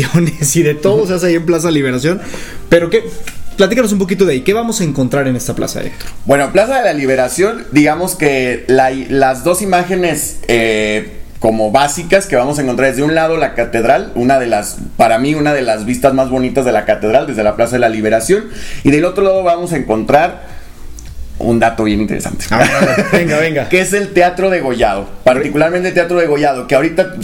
y 0.55 0.63
de 0.63 0.75
todo 0.75 1.07
se 1.07 1.15
hace 1.15 1.27
ahí 1.27 1.35
en 1.35 1.47
Plaza 1.47 1.71
Liberación. 1.71 2.21
Pero 2.69 2.91
que 2.91 3.05
Platícanos 3.57 3.93
un 3.93 3.99
poquito 3.99 4.25
de 4.25 4.33
ahí. 4.33 4.41
¿Qué 4.41 4.55
vamos 4.55 4.81
a 4.81 4.85
encontrar 4.85 5.29
en 5.29 5.37
esta 5.37 5.55
plaza, 5.55 5.83
Héctor? 5.83 6.09
Bueno, 6.25 6.51
Plaza 6.53 6.79
de 6.79 6.85
la 6.85 6.95
Liberación, 6.95 7.67
digamos 7.71 8.15
que 8.15 8.65
las 8.67 9.45
dos 9.45 9.61
imágenes 9.61 10.39
eh, 10.49 11.19
como 11.39 11.71
básicas 11.71 12.27
que 12.27 12.37
vamos 12.37 12.59
a 12.59 12.63
encontrar 12.63 12.91
desde 12.91 13.03
un 13.03 13.15
lado 13.15 13.37
la 13.37 13.55
catedral, 13.55 14.13
una 14.15 14.39
de 14.39 14.47
las, 14.47 14.79
para 14.97 15.19
mí, 15.19 15.35
una 15.35 15.53
de 15.53 15.63
las 15.63 15.85
vistas 15.85 16.15
más 16.15 16.31
bonitas 16.31 16.65
de 16.65 16.73
la 16.73 16.87
catedral, 16.87 17.27
desde 17.27 17.43
la 17.43 17.55
Plaza 17.57 17.73
de 17.73 17.81
la 17.81 17.89
Liberación, 17.89 18.45
y 18.85 18.91
del 18.91 19.05
otro 19.05 19.23
lado 19.23 19.43
vamos 19.43 19.73
a 19.73 19.77
encontrar 19.77 20.62
un 21.43 21.59
dato 21.59 21.85
bien 21.85 22.01
interesante. 22.01 22.45
venga, 23.13 23.39
venga. 23.39 23.69
que 23.71 23.81
es 23.81 23.93
el 23.93 24.13
teatro 24.13 24.51
de 24.51 24.61
Gollado, 24.61 25.09
particularmente 25.25 25.89
el 25.89 25.95
teatro 25.95 26.19
de 26.19 26.27
Gollado, 26.27 26.67
que 26.67 26.75
ahorita 26.75 27.15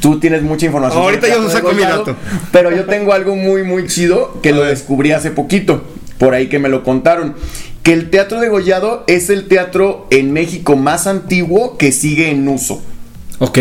tú 0.00 0.18
tienes 0.18 0.42
mucha 0.42 0.66
información. 0.66 1.02
Ahorita 1.02 1.28
yo 1.28 1.48
saco 1.50 1.72
mi 1.72 1.82
dato. 1.82 2.16
Pero 2.52 2.70
yo 2.70 2.84
tengo 2.84 3.12
algo 3.12 3.36
muy, 3.36 3.62
muy 3.62 3.86
chido 3.86 4.40
que 4.42 4.52
lo 4.52 4.64
descubrí 4.64 5.12
hace 5.12 5.30
poquito, 5.30 5.84
por 6.18 6.34
ahí 6.34 6.48
que 6.48 6.58
me 6.58 6.68
lo 6.68 6.82
contaron. 6.82 7.34
Que 7.82 7.92
el 7.92 8.08
teatro 8.08 8.40
de 8.40 8.48
Gollado 8.48 9.04
es 9.06 9.28
el 9.28 9.46
teatro 9.46 10.06
en 10.10 10.32
México 10.32 10.76
más 10.76 11.06
antiguo 11.06 11.76
que 11.76 11.92
sigue 11.92 12.30
en 12.30 12.48
uso. 12.48 12.82
Ok. 13.40 13.58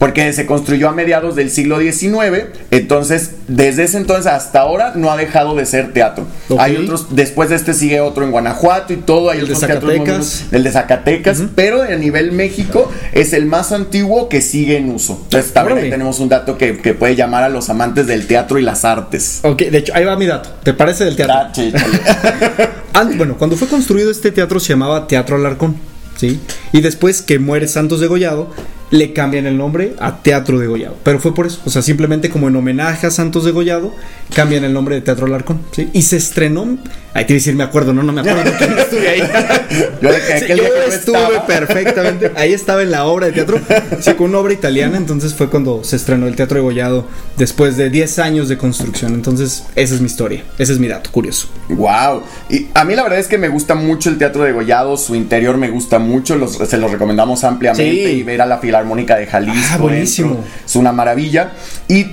Porque 0.00 0.32
se 0.32 0.46
construyó 0.46 0.88
a 0.88 0.92
mediados 0.92 1.36
del 1.36 1.50
siglo 1.50 1.78
XIX, 1.78 2.46
entonces 2.70 3.32
desde 3.48 3.82
ese 3.82 3.98
entonces 3.98 4.28
hasta 4.28 4.60
ahora 4.60 4.94
no 4.96 5.12
ha 5.12 5.16
dejado 5.18 5.54
de 5.54 5.66
ser 5.66 5.92
teatro. 5.92 6.26
Hay 6.58 6.78
otros, 6.78 7.14
después 7.14 7.50
de 7.50 7.56
este 7.56 7.74
sigue 7.74 8.00
otro 8.00 8.24
en 8.24 8.30
Guanajuato 8.30 8.94
y 8.94 8.96
todo, 8.96 9.28
hay 9.28 9.40
El 9.40 9.48
de 9.48 9.52
otros 9.52 9.68
muy 9.68 9.76
Zacatecas. 9.76 10.06
buenos, 10.06 10.44
el 10.52 10.64
de 10.64 10.72
Zacatecas, 10.72 11.42
pero 11.54 11.82
a 11.82 11.96
nivel 11.96 12.32
México 12.32 12.90
es 13.12 13.34
el 13.34 13.44
más 13.44 13.72
antiguo 13.72 14.30
que 14.30 14.40
sigue 14.40 14.78
en 14.78 14.88
uso. 14.88 15.20
Entonces 15.24 15.52
también 15.52 15.76
ahí 15.76 15.90
tenemos 15.90 16.18
un 16.18 16.30
dato 16.30 16.56
que, 16.56 16.78
que 16.78 16.94
puede 16.94 17.14
llamar 17.14 17.42
a 17.42 17.50
los 17.50 17.68
amantes 17.68 18.06
del 18.06 18.26
teatro 18.26 18.58
y 18.58 18.62
las 18.62 18.86
artes. 18.86 19.40
Ok, 19.42 19.64
de 19.64 19.76
hecho, 19.76 19.92
ahí 19.94 20.06
va 20.06 20.16
mi 20.16 20.24
dato. 20.24 20.48
¿Te 20.62 20.72
parece 20.72 21.04
del 21.04 21.16
teatro? 21.16 21.34
Ah, 21.36 21.50
sí, 21.54 21.70
bueno, 23.18 23.36
cuando 23.36 23.54
fue 23.54 23.68
construido 23.68 24.10
este 24.10 24.30
teatro 24.32 24.60
se 24.60 24.70
llamaba 24.70 25.06
Teatro 25.06 25.36
Alarcón, 25.36 25.76
¿sí? 26.16 26.40
Y 26.72 26.80
después 26.80 27.20
que 27.20 27.38
muere 27.38 27.68
Santos 27.68 28.00
Degollado, 28.00 28.48
le 28.90 29.12
cambian 29.12 29.46
el 29.46 29.56
nombre 29.56 29.94
a 30.00 30.16
Teatro 30.22 30.58
Degollado. 30.58 30.96
Pero 31.04 31.18
fue 31.20 31.34
por 31.34 31.46
eso, 31.46 31.60
o 31.64 31.70
sea, 31.70 31.80
simplemente 31.82 32.28
como 32.30 32.48
en 32.48 32.56
homenaje 32.56 33.06
a 33.06 33.10
Santos 33.10 33.44
Degollado, 33.44 33.94
cambian 34.34 34.64
el 34.64 34.72
nombre 34.72 34.96
de 34.96 35.00
Teatro 35.00 35.26
Alarcón, 35.26 35.60
¿sí? 35.72 35.88
Y 35.92 36.02
se 36.02 36.16
estrenó, 36.16 36.78
ahí 37.14 37.24
te 37.24 37.34
decir, 37.34 37.54
me 37.54 37.62
acuerdo, 37.64 37.92
no, 37.92 38.02
no 38.02 38.12
me 38.12 38.20
acuerdo 38.20 38.42
porque 38.50 38.66
no 38.66 38.78
estuve 38.78 39.08
ahí. 39.08 39.20
Yo 40.02 40.10
de 40.12 40.20
Sí, 40.40 40.44
yo 40.48 40.56
no 40.56 40.62
estuve 40.94 41.18
estaba- 41.18 41.46
perfectamente, 41.46 42.32
ahí 42.36 42.52
estaba 42.52 42.82
en 42.82 42.90
la 42.90 43.04
obra 43.06 43.26
de 43.26 43.32
teatro, 43.32 43.60
sí, 44.00 44.12
con 44.14 44.30
una 44.30 44.38
obra 44.38 44.52
italiana, 44.52 44.96
entonces 44.96 45.34
fue 45.34 45.48
cuando 45.48 45.84
se 45.84 45.96
estrenó 45.96 46.26
el 46.26 46.34
Teatro 46.34 46.56
Degollado 46.56 47.06
después 47.36 47.76
de 47.76 47.90
10 47.90 48.18
años 48.18 48.48
de 48.48 48.56
construcción, 48.58 49.14
entonces 49.14 49.64
esa 49.76 49.94
es 49.94 50.00
mi 50.00 50.06
historia, 50.06 50.42
ese 50.58 50.72
es 50.72 50.78
mi 50.80 50.88
dato, 50.88 51.10
curioso. 51.12 51.48
Wow. 51.68 52.22
Y 52.48 52.66
a 52.74 52.84
mí 52.84 52.94
la 52.96 53.02
verdad 53.04 53.18
es 53.20 53.28
que 53.28 53.38
me 53.38 53.48
gusta 53.48 53.74
mucho 53.76 54.08
el 54.10 54.18
teatro 54.18 54.42
de 54.44 54.52
Gollado, 54.52 54.96
su 54.96 55.14
interior 55.14 55.56
me 55.56 55.68
gusta 55.70 55.98
mucho, 56.00 56.34
los- 56.36 56.54
se 56.56 56.76
los 56.78 56.90
recomendamos 56.90 57.44
ampliamente 57.44 57.84
Sí. 58.06 58.10
y 58.18 58.22
ver 58.24 58.42
a 58.42 58.46
la 58.46 58.58
Filarmónica 58.80 59.16
de 59.16 59.26
Jalisco. 59.26 59.74
Ah, 59.74 59.78
buenísimo. 59.78 60.34
dentro, 60.34 60.50
es 60.64 60.76
una 60.76 60.92
maravilla. 60.92 61.52
Y 61.88 62.06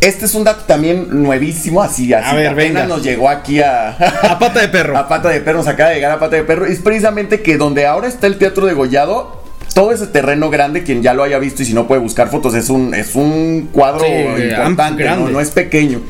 este 0.00 0.26
es 0.26 0.34
un 0.34 0.44
dato 0.44 0.64
también 0.64 1.22
nuevísimo, 1.22 1.82
así, 1.82 2.12
así 2.12 2.28
A 2.28 2.34
ver, 2.34 2.54
venga. 2.54 2.86
nos 2.86 3.02
llegó 3.02 3.28
aquí 3.28 3.60
a, 3.60 3.90
A 3.90 4.38
pata 4.38 4.60
de 4.60 4.68
perro. 4.68 4.96
a 4.98 5.08
pata 5.08 5.28
de 5.28 5.40
perro, 5.40 5.58
nos 5.58 5.68
acaba 5.68 5.90
de 5.90 5.96
llegar 5.96 6.12
a 6.12 6.18
pata 6.18 6.36
de 6.36 6.44
perro. 6.44 6.66
Es 6.66 6.80
precisamente 6.80 7.42
que 7.42 7.56
donde 7.56 7.86
ahora 7.86 8.08
está 8.08 8.26
el 8.26 8.38
teatro 8.38 8.66
de 8.66 8.74
Gollado. 8.74 9.38
Todo 9.74 9.92
ese 9.92 10.08
terreno 10.08 10.50
grande, 10.50 10.82
quien 10.82 11.02
ya 11.02 11.14
lo 11.14 11.22
haya 11.22 11.38
visto 11.38 11.62
y 11.62 11.66
si 11.66 11.72
no 11.74 11.86
puede 11.86 12.00
buscar 12.00 12.30
fotos, 12.30 12.54
es 12.54 12.68
un, 12.68 12.94
es 12.94 13.14
un 13.14 13.68
cuadro 13.70 14.04
Sí, 14.04 14.10
importante, 14.10 15.04
no 15.04 15.40
es 15.40 15.50
pequeño. 15.50 16.00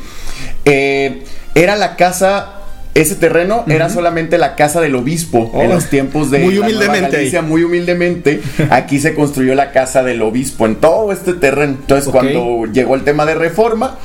Eh, 0.65 1.23
era 1.53 1.75
la 1.75 1.95
casa, 1.95 2.58
ese 2.95 3.15
terreno 3.15 3.63
era 3.67 3.89
solamente 3.89 4.37
la 4.37 4.55
casa 4.55 4.81
del 4.81 4.95
obispo 4.95 5.51
en 5.55 5.71
Oh, 5.71 5.73
los 5.75 5.85
tiempos 5.89 6.31
de 6.31 6.39
muy 6.39 6.57
humildemente 6.57 7.17
Galicia, 7.17 7.41
muy 7.41 7.63
humildemente. 7.63 8.41
Aquí 8.69 8.99
se 8.99 9.13
construyó 9.13 9.55
la 9.55 9.71
casa 9.71 10.03
del 10.03 10.21
obispo 10.21 10.65
en 10.65 10.75
todo 10.75 11.11
este 11.11 11.33
terreno. 11.33 11.77
Entonces, 11.79 12.09
cuando 12.09 12.65
llegó 12.65 12.95
el 12.95 13.03
tema 13.03 13.25
de 13.25 13.35
reforma, 13.35 13.97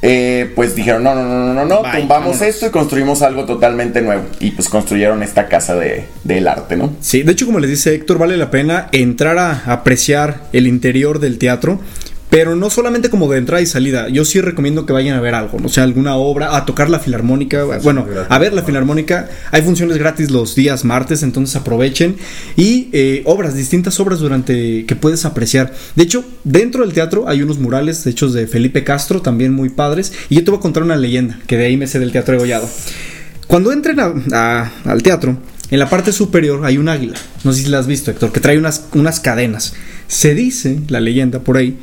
eh, 0.00 0.52
pues 0.54 0.76
dijeron, 0.76 1.02
no, 1.02 1.14
no, 1.14 1.24
no, 1.24 1.46
no, 1.46 1.54
no, 1.54 1.64
no, 1.64 1.82
Bye, 1.82 2.00
tumbamos 2.00 2.08
vámonos. 2.08 2.42
esto 2.42 2.66
y 2.66 2.70
construimos 2.70 3.22
algo 3.22 3.44
totalmente 3.44 4.00
nuevo. 4.00 4.22
Y 4.38 4.52
pues 4.52 4.68
construyeron 4.68 5.22
esta 5.22 5.48
casa 5.48 5.74
de, 5.74 6.04
del 6.22 6.46
arte, 6.46 6.76
¿no? 6.76 6.92
Sí, 7.00 7.22
de 7.22 7.32
hecho, 7.32 7.46
como 7.46 7.58
les 7.58 7.70
dice 7.70 7.94
Héctor, 7.94 8.18
vale 8.18 8.36
la 8.36 8.50
pena 8.50 8.88
entrar 8.92 9.38
a 9.38 9.64
apreciar 9.66 10.42
el 10.52 10.66
interior 10.68 11.18
del 11.18 11.38
teatro. 11.38 11.80
Pero 12.30 12.56
no 12.56 12.68
solamente 12.68 13.08
como 13.08 13.30
de 13.32 13.38
entrada 13.38 13.62
y 13.62 13.66
salida, 13.66 14.10
yo 14.10 14.22
sí 14.26 14.40
recomiendo 14.42 14.84
que 14.84 14.92
vayan 14.92 15.16
a 15.16 15.20
ver 15.22 15.34
algo, 15.34 15.56
o 15.64 15.68
sea, 15.70 15.84
alguna 15.84 16.16
obra, 16.16 16.56
a 16.58 16.66
tocar 16.66 16.90
la 16.90 16.98
filarmónica, 16.98 17.64
bueno, 17.82 18.04
a 18.28 18.38
ver 18.38 18.52
la 18.52 18.62
filarmónica, 18.62 19.30
hay 19.50 19.62
funciones 19.62 19.96
gratis 19.96 20.30
los 20.30 20.54
días 20.54 20.84
martes, 20.84 21.22
entonces 21.22 21.56
aprovechen 21.56 22.16
y 22.54 22.90
eh, 22.92 23.22
obras, 23.24 23.54
distintas 23.54 23.98
obras 23.98 24.18
durante 24.18 24.84
que 24.84 24.94
puedes 24.94 25.24
apreciar. 25.24 25.72
De 25.96 26.02
hecho, 26.02 26.22
dentro 26.44 26.82
del 26.84 26.92
teatro 26.92 27.26
hay 27.28 27.40
unos 27.42 27.58
murales 27.58 28.06
hechos 28.06 28.34
de 28.34 28.46
Felipe 28.46 28.84
Castro, 28.84 29.22
también 29.22 29.54
muy 29.54 29.70
padres, 29.70 30.12
y 30.28 30.34
yo 30.34 30.44
te 30.44 30.50
voy 30.50 30.58
a 30.58 30.60
contar 30.62 30.82
una 30.82 30.96
leyenda, 30.96 31.38
que 31.46 31.56
de 31.56 31.64
ahí 31.64 31.78
me 31.78 31.86
sé 31.86 31.98
del 31.98 32.12
teatro 32.12 32.34
de 32.34 32.40
Gollado. 32.40 32.68
Cuando 33.46 33.72
entren 33.72 33.98
a- 34.00 34.12
a- 34.32 34.70
al 34.84 35.02
teatro, 35.02 35.38
en 35.70 35.78
la 35.78 35.88
parte 35.88 36.12
superior 36.12 36.64
hay 36.66 36.76
un 36.76 36.90
águila. 36.90 37.14
No 37.44 37.54
sé 37.54 37.62
si 37.62 37.68
la 37.70 37.78
has 37.78 37.86
visto, 37.86 38.10
Héctor, 38.10 38.32
que 38.32 38.40
trae 38.40 38.58
unas, 38.58 38.84
unas 38.92 39.18
cadenas. 39.20 39.72
Se 40.08 40.34
dice, 40.34 40.80
la 40.88 41.00
leyenda 41.00 41.40
por 41.40 41.56
ahí, 41.56 41.78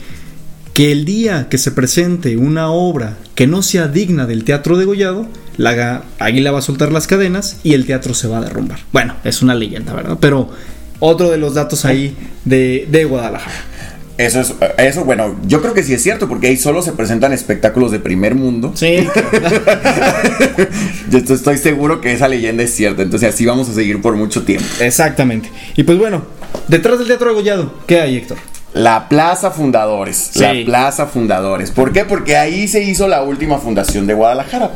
que 0.75 0.91
el 0.91 1.05
día 1.05 1.47
que 1.49 1.57
se 1.57 1.71
presente 1.71 2.37
una 2.37 2.69
obra 2.69 3.17
que 3.33 3.47
no 3.47 3.63
sea 3.63 3.87
digna 3.87 4.27
del 4.27 4.43
teatro 4.43 4.77
de 4.77 4.85
Gollado, 4.85 5.25
la 5.57 6.03
águila 6.19 6.51
va 6.51 6.59
a 6.59 6.61
soltar 6.61 6.91
las 6.91 7.07
cadenas 7.07 7.57
y 7.63 7.73
el 7.73 7.85
teatro 7.85 8.13
se 8.13 8.27
va 8.27 8.37
a 8.39 8.41
derrumbar. 8.41 8.79
Bueno, 8.91 9.15
es 9.23 9.41
una 9.41 9.55
leyenda, 9.55 9.93
¿verdad? 9.93 10.17
Pero 10.19 10.49
otro 10.99 11.31
de 11.31 11.37
los 11.37 11.53
datos 11.53 11.85
ahí 11.85 12.15
de, 12.43 12.87
de 12.91 13.05
Guadalajara. 13.05 13.55
Eso 14.17 14.39
es, 14.41 14.53
eso, 14.77 15.03
bueno, 15.05 15.35
yo 15.47 15.61
creo 15.61 15.73
que 15.73 15.83
sí 15.83 15.93
es 15.93 16.01
cierto, 16.03 16.27
porque 16.29 16.47
ahí 16.47 16.57
solo 16.57 16.81
se 16.81 16.91
presentan 16.93 17.31
espectáculos 17.33 17.91
de 17.91 17.99
primer 17.99 18.35
mundo. 18.35 18.71
Sí. 18.75 18.97
Yo 21.09 21.17
estoy- 21.19 21.35
estoy 21.35 21.57
seguro 21.57 22.01
que 22.01 22.13
esa 22.13 22.27
leyenda 22.27 22.63
es 22.63 22.73
cierta, 22.73 23.01
entonces 23.01 23.33
así 23.33 23.45
vamos 23.45 23.69
a 23.69 23.73
seguir 23.73 24.01
por 24.01 24.15
mucho 24.15 24.43
tiempo. 24.43 24.65
Exactamente. 24.79 25.49
Y 25.75 25.83
pues 25.83 25.97
bueno, 25.97 26.23
detrás 26.67 26.97
del 26.99 27.07
teatro 27.07 27.27
de 27.29 27.33
Gollado, 27.35 27.73
¿qué 27.87 27.99
hay, 28.01 28.15
Héctor? 28.17 28.37
La 28.75 29.07
Plaza 29.07 29.51
Fundadores. 29.51 30.31
Sí. 30.33 30.41
La 30.41 30.65
Plaza 30.65 31.05
Fundadores. 31.05 31.71
¿Por 31.71 31.93
qué? 31.93 32.03
Porque 32.03 32.35
ahí 32.35 32.67
se 32.67 32.83
hizo 32.83 33.07
la 33.07 33.23
última 33.23 33.57
fundación 33.57 34.05
de 34.05 34.13
Guadalajara, 34.13 34.73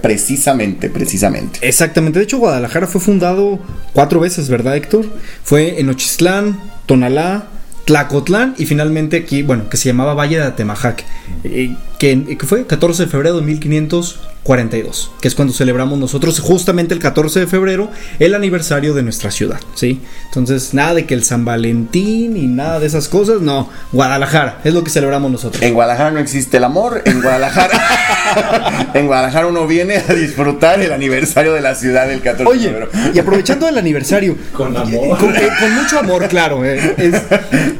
precisamente, 0.00 0.88
precisamente. 0.90 1.58
Exactamente, 1.66 2.20
de 2.20 2.24
hecho 2.24 2.38
Guadalajara 2.38 2.86
fue 2.86 3.00
fundado 3.00 3.58
cuatro 3.92 4.20
veces, 4.20 4.48
¿verdad 4.48 4.76
Héctor? 4.76 5.06
Fue 5.42 5.80
en 5.80 5.88
Ochistlán, 5.88 6.60
Tonalá, 6.86 7.46
Tlacotlán 7.84 8.54
y 8.58 8.66
finalmente 8.66 9.16
aquí, 9.16 9.42
bueno, 9.42 9.68
que 9.68 9.76
se 9.76 9.88
llamaba 9.88 10.14
Valle 10.14 10.36
de 10.36 10.44
Atemajac, 10.44 11.04
eh, 11.42 11.74
que, 11.98 12.36
que 12.38 12.46
fue 12.46 12.66
14 12.66 13.04
de 13.04 13.08
febrero 13.10 13.36
de 13.36 13.42
1542, 13.42 15.10
que 15.20 15.28
es 15.28 15.34
cuando 15.34 15.52
celebramos 15.54 15.98
nosotros 15.98 16.38
justamente 16.40 16.94
el 16.94 17.00
14 17.00 17.40
de 17.40 17.46
febrero 17.46 17.90
el 18.18 18.34
aniversario 18.34 18.94
de 18.94 19.02
nuestra 19.02 19.30
ciudad, 19.30 19.58
¿sí? 19.74 20.00
Entonces, 20.26 20.74
nada 20.74 20.94
de 20.94 21.06
que 21.06 21.14
el 21.14 21.24
San 21.24 21.44
Valentín 21.44 22.36
y 22.36 22.46
nada 22.46 22.78
de 22.80 22.86
esas 22.86 23.08
cosas, 23.08 23.40
no, 23.40 23.68
Guadalajara, 23.92 24.60
es 24.64 24.74
lo 24.74 24.84
que 24.84 24.90
celebramos 24.90 25.30
nosotros. 25.30 25.62
En 25.62 25.74
Guadalajara 25.74 26.10
no 26.10 26.18
existe 26.20 26.58
el 26.58 26.64
amor, 26.64 27.02
en 27.04 27.20
Guadalajara 27.22 28.90
en 28.94 29.06
Guadalajara 29.06 29.46
uno 29.46 29.66
viene 29.66 29.96
a 29.96 30.12
disfrutar 30.14 30.80
el 30.80 30.92
aniversario 30.92 31.52
de 31.54 31.60
la 31.60 31.74
ciudad 31.74 32.06
del 32.08 32.20
14 32.20 32.44
de 32.44 32.48
Oye, 32.50 32.68
febrero. 32.68 32.88
y 33.14 33.18
aprovechando 33.18 33.68
el 33.68 33.78
aniversario. 33.78 34.36
Con 34.52 34.76
amor. 34.76 35.18
Con, 35.18 35.34
eh, 35.36 35.48
con 35.60 35.74
mucho 35.74 35.98
amor, 35.98 36.28
claro. 36.28 36.64
eh, 36.64 36.94
es- 36.98 37.22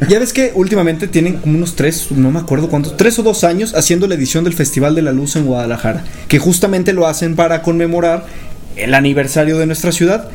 ya 0.09 0.19
ves 0.19 0.33
que 0.33 0.53
últimamente 0.55 1.09
tienen 1.09 1.35
como 1.39 1.57
unos 1.57 1.77
tres, 1.77 2.11
no 2.11 2.31
me 2.31 2.39
acuerdo 2.41 2.69
cuántos, 2.69 2.97
tres 2.97 3.19
o 3.19 3.23
dos 3.23 3.45
años 3.45 3.75
haciendo 3.75 4.06
la 4.07 4.15
edición 4.15 4.45
del 4.45 4.55
Festival 4.55 4.95
de 4.95 5.03
la 5.03 5.13
Luz 5.13 5.37
en 5.37 5.47
Guadalajara. 5.47 6.05
Que 6.29 6.39
justamente 6.39 6.93
lo 6.93 7.07
hacen 7.07 7.37
para 7.37 7.63
conmemorar 7.63 8.27
el 8.77 8.95
aniversario 8.95 9.59
de 9.59 9.67
nuestra 9.67 9.93
ciudad. 9.93 10.29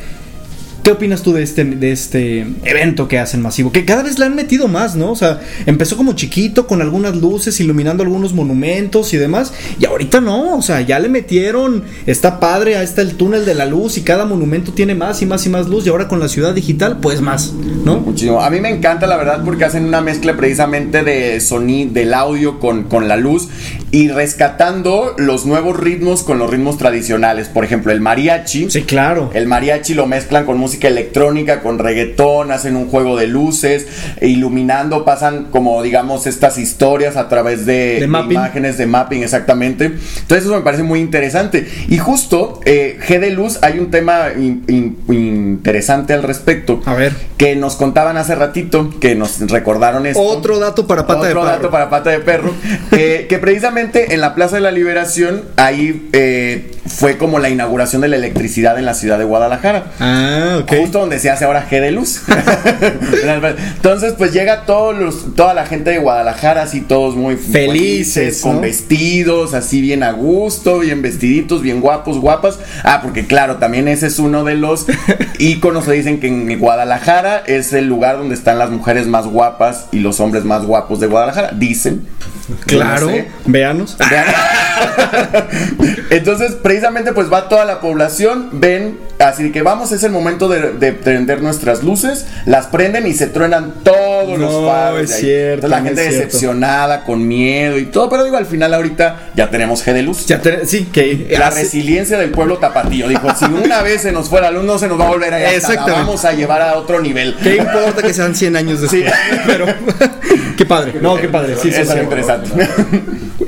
¿Qué 0.84 0.90
opinas 0.90 1.22
tú 1.22 1.32
de 1.32 1.44
este, 1.44 1.64
de 1.64 1.92
este 1.92 2.40
evento 2.64 3.08
que 3.08 3.20
hacen 3.20 3.40
masivo? 3.40 3.72
Que 3.72 3.86
cada 3.86 4.02
vez 4.02 4.18
le 4.18 4.26
han 4.26 4.36
metido 4.36 4.68
más, 4.68 4.96
¿no? 4.96 5.12
O 5.12 5.16
sea, 5.16 5.40
empezó 5.68 5.96
como 5.96 6.14
chiquito 6.14 6.66
con 6.66 6.82
algunas 6.82 7.16
luces 7.16 7.60
iluminando 7.60 8.02
algunos 8.02 8.34
monumentos 8.34 9.14
y 9.14 9.18
demás. 9.18 9.54
Y 9.80 9.86
ahorita 9.86 10.22
no, 10.22 10.58
o 10.58 10.62
sea, 10.64 10.82
ya 10.82 10.98
le 10.98 11.08
metieron, 11.08 11.84
está 12.08 12.40
padre, 12.40 12.78
ahí 12.78 12.84
está 12.84 13.04
el 13.04 13.16
túnel 13.16 13.46
de 13.46 13.54
la 13.54 13.68
luz 13.68 14.00
y 14.00 14.02
cada 14.02 14.26
monumento 14.26 14.74
tiene 14.74 14.96
más 14.96 15.22
y 15.22 15.28
más 15.28 15.46
y 15.46 15.50
más 15.50 15.68
luz. 15.68 15.86
Y 15.86 15.90
ahora 15.90 16.08
con 16.08 16.20
la 16.20 16.28
ciudad 16.28 16.56
digital, 16.56 16.98
pues 17.00 17.22
más, 17.22 17.54
¿no? 17.86 18.00
Muchísimo. 18.00 18.42
A 18.42 18.50
mí 18.50 18.60
me 18.60 18.70
encanta 18.70 19.06
la 19.06 19.18
verdad 19.18 19.44
porque 19.46 19.66
hacen 19.66 19.86
una 19.86 20.02
mezcla 20.02 20.36
precisamente 20.36 21.04
de 21.04 21.40
sonido, 21.42 21.94
del 21.94 22.16
audio 22.16 22.60
con, 22.60 22.86
con 22.86 23.08
la 23.08 23.18
luz 23.18 23.50
y 23.92 24.08
rescatando 24.08 25.14
los 25.18 25.46
nuevos 25.46 25.78
ritmos 25.78 26.24
con 26.24 26.40
los 26.40 26.50
ritmos 26.50 26.78
tradicionales. 26.78 27.50
Por 27.50 27.66
ejemplo, 27.66 27.92
el 27.92 28.02
mariachi. 28.02 28.72
Sí, 28.72 28.82
claro. 28.82 29.30
El 29.34 29.46
mariachi 29.48 29.94
lo 29.94 30.08
mezclan 30.08 30.46
con 30.46 30.58
música 30.58 30.71
electrónica, 30.88 31.62
con 31.62 31.80
reggaetón, 31.80 32.52
hacen 32.52 32.76
un 32.76 32.88
juego 32.90 33.18
de 33.18 33.28
luces, 33.28 33.88
iluminando, 34.22 35.06
pasan 35.06 35.46
como 35.52 35.82
digamos 35.84 36.28
estas 36.28 36.58
historias 36.58 37.18
a 37.18 37.28
través 37.30 37.66
de, 37.66 38.00
De 38.00 38.06
imágenes 38.06 38.78
de 38.78 38.86
mapping 38.86 39.24
exactamente. 39.24 39.86
Entonces 39.86 40.46
eso 40.46 40.56
me 40.56 40.62
parece 40.62 40.84
muy 40.84 41.00
interesante. 41.00 41.68
Y 41.90 41.98
justo, 41.98 42.60
eh, 42.66 42.98
G 43.08 43.20
de 43.20 43.32
Luz, 43.32 43.60
hay 43.62 43.80
un 43.80 43.92
tema 43.92 44.28
in- 44.38 44.64
in- 44.68 44.98
interesante 45.10 46.14
al 46.14 46.24
respecto. 46.24 46.82
A 46.86 46.94
ver. 46.94 47.14
Que 47.38 47.56
nos 47.56 47.76
contaban 47.76 48.18
hace 48.18 48.36
ratito, 48.36 48.94
que 49.00 49.16
nos 49.16 49.40
recordaron 49.50 50.06
esto. 50.06 50.22
Otro 50.22 50.60
dato 50.60 50.88
para 50.88 51.08
pata 51.08 51.24
de 51.24 51.30
Otro 51.32 51.42
perro. 51.42 51.52
dato 51.56 51.72
para 51.72 51.90
pata 51.90 52.10
de 52.12 52.20
perro. 52.20 52.52
eh, 52.92 53.26
que 53.28 53.38
precisamente 53.40 54.14
en 54.14 54.22
la 54.22 54.36
Plaza 54.36 54.56
de 54.56 54.62
la 54.62 54.72
Liberación, 54.72 55.44
ahí 55.58 56.10
eh, 56.14 56.72
fue 56.86 57.18
como 57.18 57.40
la 57.40 57.50
inauguración 57.50 58.02
de 58.02 58.08
la 58.08 58.16
electricidad 58.16 58.78
en 58.78 58.86
la 58.86 58.94
ciudad 58.94 59.18
de 59.18 59.26
Guadalajara. 59.26 59.86
Ah, 60.00 60.61
Justo 60.68 61.00
donde 61.00 61.20
se 61.20 61.30
hace 61.30 61.46
ahora 61.46 61.68
G 61.70 61.80
de 61.82 61.92
luz. 61.92 62.22
Entonces, 63.76 64.14
pues 64.18 64.34
llega 64.34 64.66
todos 64.66 64.98
los, 64.98 65.36
toda 65.36 65.54
la 65.54 65.66
gente 65.66 65.90
de 65.92 66.00
Guadalajara, 66.00 66.64
así 66.64 66.82
todos 66.82 67.16
muy 67.16 67.36
Felices, 67.36 68.42
con 68.42 68.56
¿no? 68.56 68.62
vestidos, 68.62 69.54
así 69.54 69.82
bien 69.82 70.04
a 70.04 70.12
gusto, 70.12 70.80
bien 70.80 71.02
vestiditos, 71.02 71.62
bien 71.62 71.82
guapos, 71.82 72.20
guapas. 72.20 72.60
Ah, 72.84 73.00
porque 73.02 73.26
claro, 73.28 73.58
también 73.58 73.88
ese 73.88 74.08
es 74.08 74.20
uno 74.20 74.44
de 74.44 74.56
los 74.56 74.86
íconos 75.40 75.86
que 75.86 75.92
dicen 75.94 76.20
que 76.20 76.28
en 76.28 76.60
Guadalajara 76.60 77.44
es 77.46 77.74
el 77.74 77.88
lugar 77.88 78.18
donde 78.18 78.36
están 78.36 78.58
las 78.60 78.70
mujeres 78.70 79.08
más 79.08 79.26
guapas 79.28 79.86
y 79.92 80.00
los 80.00 80.20
hombres 80.20 80.44
más 80.46 80.66
guapos 80.66 81.00
de 81.00 81.08
Guadalajara. 81.08 81.52
Dicen. 81.54 82.06
No 82.50 82.56
Claro, 82.66 83.08
sé. 83.08 83.28
véanos. 83.46 83.98
Vean. 84.10 84.26
Entonces, 86.10 86.54
precisamente, 86.54 87.14
pues 87.14 87.32
va 87.32 87.48
toda 87.48 87.66
la 87.66 87.80
población, 87.80 88.50
ven, 88.54 88.98
así 89.20 89.52
que 89.52 89.62
vamos, 89.62 89.92
es 89.92 90.04
el 90.04 90.12
momento 90.12 90.48
de, 90.50 90.51
de 90.52 90.92
prender 90.94 91.42
nuestras 91.42 91.84
luces, 91.84 92.26
las 92.46 92.68
prenden 92.68 93.08
y 93.08 93.14
se 93.14 93.28
truenan 93.28 93.74
todos 93.84 94.38
los 94.40 94.52
No, 94.52 94.68
faros. 94.68 95.02
es 95.02 95.16
cierto, 95.18 95.66
Entonces, 95.66 95.70
la 95.70 95.80
no 95.80 95.86
gente 95.86 96.06
es 96.08 96.14
decepcionada, 96.16 97.04
con 97.04 97.28
miedo 97.28 97.78
y 97.78 97.86
todo, 97.86 98.10
pero 98.10 98.24
digo, 98.24 98.38
al 98.38 98.46
final 98.46 98.74
ahorita 98.74 99.32
ya 99.36 99.50
tenemos 99.50 99.86
G 99.86 99.94
de 99.94 100.02
luz. 100.04 100.26
Ya 100.26 100.42
te- 100.42 100.66
sí, 100.66 100.86
que 100.92 101.28
La 101.38 101.48
hace- 101.48 101.62
resiliencia 101.64 102.18
del 102.18 102.32
pueblo 102.32 102.58
tapatío. 102.58 103.08
Dijo, 103.08 103.28
si 103.36 103.46
una 103.46 103.82
vez 103.84 104.02
se 104.02 104.12
nos 104.12 104.30
fue 104.30 104.42
la 104.42 104.52
luz, 104.52 104.64
no 104.64 104.78
se 104.78 104.88
nos 104.88 105.00
va 105.00 105.06
a 105.06 105.10
volver 105.10 105.34
a 105.34 105.40
la. 105.40 105.50
Vamos 105.88 106.26
a 106.26 106.34
llevar 106.34 106.62
a 106.62 106.76
otro 106.78 107.02
nivel. 107.02 107.36
¿Qué 107.42 107.58
importa 107.58 108.02
que 108.02 108.14
sean 108.14 108.36
100 108.36 108.56
años 108.56 108.82
después? 108.82 109.04
Sí. 109.04 109.10
Pero, 109.46 109.66
qué 110.58 110.66
padre. 110.66 110.94
No, 111.02 111.16
qué 111.16 111.28
padre. 111.30 111.56
Sí, 111.62 111.72
sí. 111.72 111.82
es 111.82 111.96
interesante. 111.96 112.50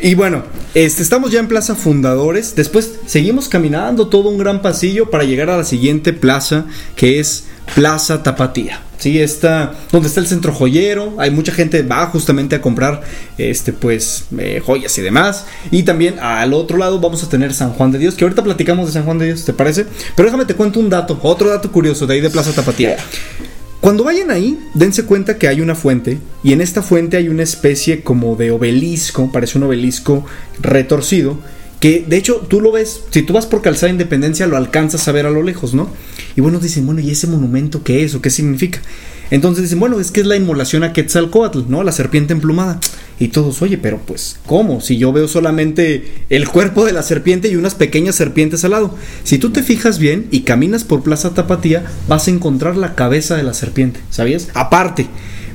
Y 0.04 0.16
bueno, 0.16 0.44
este, 0.74 1.02
estamos 1.02 1.32
ya 1.32 1.40
en 1.40 1.48
Plaza 1.48 1.76
Fundadores. 1.76 2.58
Después 2.58 3.00
seguimos 3.06 3.48
caminando 3.48 4.10
todo 4.10 4.28
un 4.28 4.38
gran 4.38 4.62
pasillo 4.62 5.10
para 5.10 5.24
llegar 5.24 5.50
a 5.50 5.56
la 5.56 5.64
siguiente 5.64 6.12
plaza, 6.12 6.66
que 6.98 7.22
es 7.22 7.46
Plaza 7.74 8.22
Tapatía. 8.22 8.82
Sí, 8.98 9.22
está 9.22 9.76
donde 9.94 10.10
está 10.10 10.20
el 10.20 10.28
centro 10.28 10.52
joyero. 10.52 11.14
Hay 11.20 11.32
mucha 11.32 11.54
gente 11.54 11.84
va 11.84 12.06
justamente 12.08 12.54
a 12.58 12.62
comprar, 12.62 13.02
este, 13.38 13.72
pues, 13.72 14.26
eh, 14.38 14.62
joyas 14.62 14.98
y 14.98 15.02
demás. 15.02 15.46
Y 15.72 15.84
también 15.84 16.20
al 16.20 16.54
otro 16.54 16.78
lado 16.78 17.00
vamos 17.00 17.24
a 17.24 17.30
tener 17.30 17.54
San 17.54 17.72
Juan 17.72 17.94
de 17.94 18.00
Dios, 18.00 18.16
que 18.16 18.26
ahorita 18.26 18.44
platicamos 18.44 18.88
de 18.88 18.92
San 18.92 19.06
Juan 19.06 19.20
de 19.20 19.28
Dios, 19.28 19.46
¿te 19.46 19.54
parece? 19.54 19.86
Pero 20.18 20.28
déjame 20.28 20.44
te 20.44 20.56
cuento 20.56 20.82
un 20.82 20.90
dato, 20.90 21.18
otro 21.24 21.50
dato 21.50 21.72
curioso 21.72 22.06
de 22.08 22.16
ahí 22.16 22.20
de 22.20 22.30
Plaza 22.30 22.52
Tapatía. 22.52 22.98
Cuando 23.84 24.06
vayan 24.06 24.32
ahí, 24.32 24.58
dense 24.74 25.04
cuenta 25.04 25.38
que 25.38 25.50
hay 25.50 25.60
una 25.60 25.76
fuente 25.76 26.18
y 26.42 26.54
en 26.54 26.62
esta 26.62 26.82
fuente 26.82 27.18
hay 27.18 27.28
una 27.28 27.44
especie 27.44 28.02
como 28.02 28.38
de 28.38 28.50
obelisco, 28.50 29.30
parece 29.30 29.58
un 29.58 29.66
obelisco 29.66 30.26
retorcido, 30.62 31.38
que 31.82 32.06
de 32.08 32.16
hecho 32.16 32.46
tú 32.48 32.62
lo 32.62 32.72
ves, 32.72 33.02
si 33.10 33.24
tú 33.24 33.34
vas 33.34 33.46
por 33.46 33.62
Calzada 33.62 33.92
Independencia 33.92 34.48
lo 34.48 34.56
alcanzas 34.56 35.06
a 35.10 35.12
ver 35.12 35.26
a 35.26 35.32
lo 35.32 35.44
lejos, 35.44 35.74
¿no? 35.74 35.90
Y 36.38 36.40
bueno, 36.40 36.60
dicen, 36.60 36.86
bueno, 36.86 37.02
¿y 37.02 37.12
ese 37.12 37.28
monumento 37.28 37.84
qué 37.84 38.06
es 38.06 38.16
o 38.16 38.22
qué 38.22 38.30
significa? 38.30 38.80
Entonces 39.34 39.64
dicen, 39.64 39.80
bueno, 39.80 40.00
es 40.00 40.12
que 40.12 40.22
es 40.22 40.28
la 40.28 40.36
inmolación 40.36 40.84
a 40.84 40.94
Quetzalcoatl, 40.94 41.64
¿no? 41.68 41.82
La 41.82 41.92
serpiente 41.92 42.34
emplumada. 42.34 42.80
Y 43.20 43.30
todos, 43.30 43.64
oye, 43.64 43.80
pero 43.80 43.98
pues, 43.98 44.38
¿cómo? 44.46 44.80
Si 44.80 45.00
yo 45.00 45.12
veo 45.12 45.28
solamente 45.28 46.26
el 46.30 46.48
cuerpo 46.48 46.86
de 46.86 46.94
la 46.94 47.02
serpiente 47.02 47.48
y 47.48 47.56
unas 47.56 47.74
pequeñas 47.74 48.14
serpientes 48.14 48.64
al 48.64 48.72
lado. 48.72 48.96
Si 49.24 49.40
tú 49.40 49.50
te 49.50 49.64
fijas 49.64 49.98
bien 49.98 50.28
y 50.30 50.42
caminas 50.42 50.84
por 50.84 51.02
Plaza 51.02 51.34
Tapatía, 51.34 51.84
vas 52.08 52.28
a 52.28 52.32
encontrar 52.32 52.78
la 52.78 52.94
cabeza 52.94 53.36
de 53.36 53.42
la 53.42 53.56
serpiente, 53.56 54.02
¿sabías? 54.12 54.50
Aparte. 54.54 55.08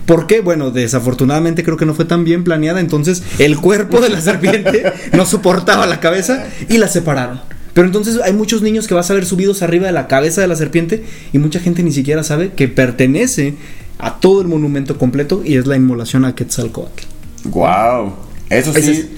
¿Por 0.07 0.27
qué? 0.27 0.41
Bueno, 0.41 0.73
desafortunadamente 0.73 1.63
creo 1.63 1.77
que 1.77 1.87
no 1.87 1.95
fue 1.95 2.05
tan 2.05 2.25
bien 2.25 2.43
planeada, 2.43 2.81
entonces 2.81 3.23
el 3.39 3.59
cuerpo 3.59 4.01
de 4.01 4.09
la 4.09 4.21
serpiente 4.21 4.93
no 5.13 5.25
soportaba 5.25 5.87
la 5.87 6.01
cabeza 6.01 6.49
y 6.69 6.79
la 6.79 6.89
separaron. 6.89 7.58
Pero 7.79 7.87
entonces 7.87 8.19
hay 8.25 8.33
muchos 8.33 8.61
niños 8.61 8.89
que 8.89 8.95
vas 8.95 9.09
a 9.09 9.15
ver 9.15 9.25
subidos 9.25 9.63
arriba 9.63 9.87
de 9.87 9.93
la 9.93 10.09
cabeza 10.09 10.41
de 10.41 10.49
la 10.49 10.57
serpiente 10.57 11.05
y 11.33 11.39
mucha 11.39 11.61
gente 11.61 11.85
ni 11.85 11.93
siquiera 11.93 12.25
sabe 12.25 12.51
que 12.51 12.67
pertenece 12.67 13.55
a 14.01 14.19
todo 14.19 14.43
el 14.43 14.49
monumento 14.49 14.99
completo 14.99 15.43
y 15.45 15.55
es 15.55 15.67
la 15.69 15.77
inmolación 15.77 16.25
a 16.25 16.35
Quetzalcoatl. 16.35 17.05
Wow, 17.45 18.15
eso 18.51 18.73
sí 18.73 19.09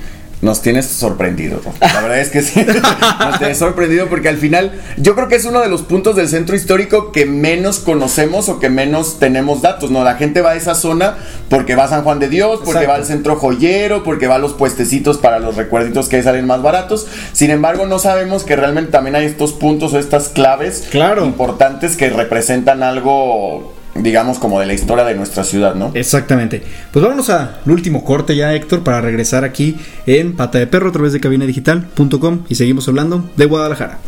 nos 0.42 0.62
tienes 0.62 0.86
sorprendido. 0.86 1.60
La 1.80 2.00
verdad 2.00 2.18
es 2.18 2.30
que 2.30 2.40
sí, 2.42 2.64
nos 3.20 3.38
tienes 3.38 3.58
sorprendido 3.58 4.06
porque 4.08 4.28
al 4.28 4.38
final 4.38 4.72
yo 4.96 5.14
creo 5.14 5.28
que 5.28 5.36
es 5.36 5.44
uno 5.44 5.60
de 5.60 5.68
los 5.68 5.82
puntos 5.82 6.16
del 6.16 6.28
centro 6.28 6.56
histórico 6.56 7.12
que 7.12 7.26
menos 7.26 7.78
conocemos 7.78 8.48
o 8.48 8.58
que 8.58 8.70
menos 8.70 9.18
tenemos 9.18 9.60
datos. 9.62 9.90
No, 9.90 10.02
la 10.02 10.14
gente 10.14 10.40
va 10.40 10.52
a 10.52 10.54
esa 10.56 10.74
zona 10.74 11.16
porque 11.50 11.74
va 11.74 11.84
a 11.84 11.88
San 11.88 12.04
Juan 12.04 12.18
de 12.20 12.28
Dios, 12.28 12.56
porque 12.64 12.70
Exacto. 12.70 12.88
va 12.90 12.94
al 12.96 13.04
centro 13.04 13.36
joyero, 13.36 14.02
porque 14.02 14.28
va 14.28 14.36
a 14.36 14.38
los 14.38 14.54
puestecitos 14.54 15.18
para 15.18 15.38
los 15.40 15.56
recuerditos 15.56 16.08
que 16.08 16.16
ahí 16.16 16.22
salen 16.22 16.46
más 16.46 16.62
baratos. 16.62 17.06
Sin 17.32 17.50
embargo, 17.50 17.86
no 17.86 17.98
sabemos 17.98 18.44
que 18.44 18.56
realmente 18.56 18.90
también 18.92 19.16
hay 19.16 19.26
estos 19.26 19.52
puntos 19.52 19.92
o 19.92 19.98
estas 19.98 20.28
claves 20.30 20.86
Claro. 20.90 21.26
importantes 21.26 21.96
que 21.96 22.08
representan 22.08 22.82
algo, 22.82 23.74
digamos, 24.02 24.38
como 24.38 24.60
de 24.60 24.66
la 24.66 24.72
historia 24.72 25.04
de 25.04 25.14
nuestra 25.14 25.44
ciudad, 25.44 25.74
¿no? 25.74 25.90
Exactamente. 25.94 26.62
Pues 26.92 27.02
vámonos 27.02 27.30
al 27.30 27.60
último 27.66 28.04
corte 28.04 28.36
ya, 28.36 28.54
Héctor, 28.54 28.82
para 28.82 29.00
regresar 29.00 29.44
aquí 29.44 29.76
en 30.06 30.36
Pata 30.36 30.58
de 30.58 30.66
Perro 30.66 30.90
a 30.90 30.92
través 30.92 31.12
de 31.12 31.20
cabinadigital.com 31.20 32.44
y 32.48 32.54
seguimos 32.54 32.88
hablando 32.88 33.28
de 33.36 33.46
Guadalajara. 33.46 33.98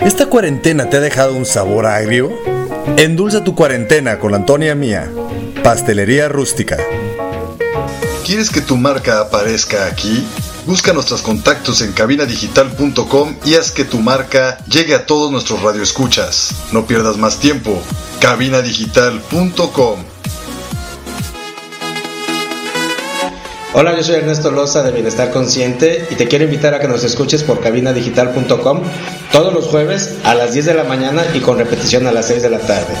¿Esta 0.00 0.26
cuarentena 0.26 0.88
te 0.88 0.98
ha 0.98 1.00
dejado 1.00 1.34
un 1.34 1.44
sabor 1.44 1.86
agrio? 1.86 2.30
Endulza 2.96 3.42
tu 3.42 3.54
cuarentena 3.54 4.18
con 4.20 4.30
la 4.30 4.38
Antonia 4.38 4.74
Mía, 4.74 5.10
Pastelería 5.64 6.28
Rústica. 6.28 6.78
¿Quieres 8.24 8.50
que 8.50 8.60
tu 8.60 8.76
marca 8.76 9.20
aparezca 9.20 9.86
aquí? 9.86 10.24
Busca 10.66 10.92
nuestros 10.92 11.22
contactos 11.22 11.80
en 11.80 11.92
cabinadigital.com 11.92 13.36
y 13.44 13.54
haz 13.54 13.70
que 13.70 13.84
tu 13.84 14.00
marca 14.00 14.58
llegue 14.66 14.96
a 14.96 15.06
todos 15.06 15.30
nuestros 15.30 15.62
radioescuchas. 15.62 16.50
No 16.72 16.86
pierdas 16.86 17.18
más 17.18 17.38
tiempo. 17.38 17.80
cabinadigital.com 18.20 20.00
Hola, 23.74 23.94
yo 23.94 24.02
soy 24.02 24.16
Ernesto 24.16 24.50
Loza 24.50 24.82
de 24.82 24.90
Bienestar 24.90 25.30
Consciente 25.30 26.08
y 26.10 26.16
te 26.16 26.26
quiero 26.26 26.46
invitar 26.46 26.74
a 26.74 26.80
que 26.80 26.88
nos 26.88 27.04
escuches 27.04 27.44
por 27.44 27.60
cabinadigital.com 27.60 28.80
todos 29.30 29.54
los 29.54 29.66
jueves 29.66 30.16
a 30.24 30.34
las 30.34 30.52
10 30.52 30.66
de 30.66 30.74
la 30.74 30.84
mañana 30.84 31.22
y 31.32 31.40
con 31.40 31.58
repetición 31.58 32.08
a 32.08 32.12
las 32.12 32.26
6 32.26 32.42
de 32.42 32.50
la 32.50 32.58
tarde. 32.58 32.94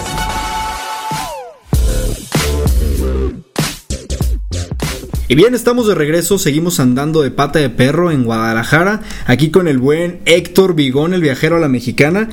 Y 5.28 5.34
bien, 5.34 5.56
estamos 5.56 5.88
de 5.88 5.96
regreso, 5.96 6.38
seguimos 6.38 6.78
andando 6.78 7.20
de 7.20 7.32
pata 7.32 7.58
de 7.58 7.68
perro 7.68 8.12
en 8.12 8.22
Guadalajara, 8.22 9.02
aquí 9.26 9.50
con 9.50 9.66
el 9.66 9.78
buen 9.78 10.20
Héctor 10.24 10.76
Vigón, 10.76 11.14
el 11.14 11.20
viajero 11.20 11.56
a 11.56 11.58
la 11.58 11.66
mexicana, 11.66 12.28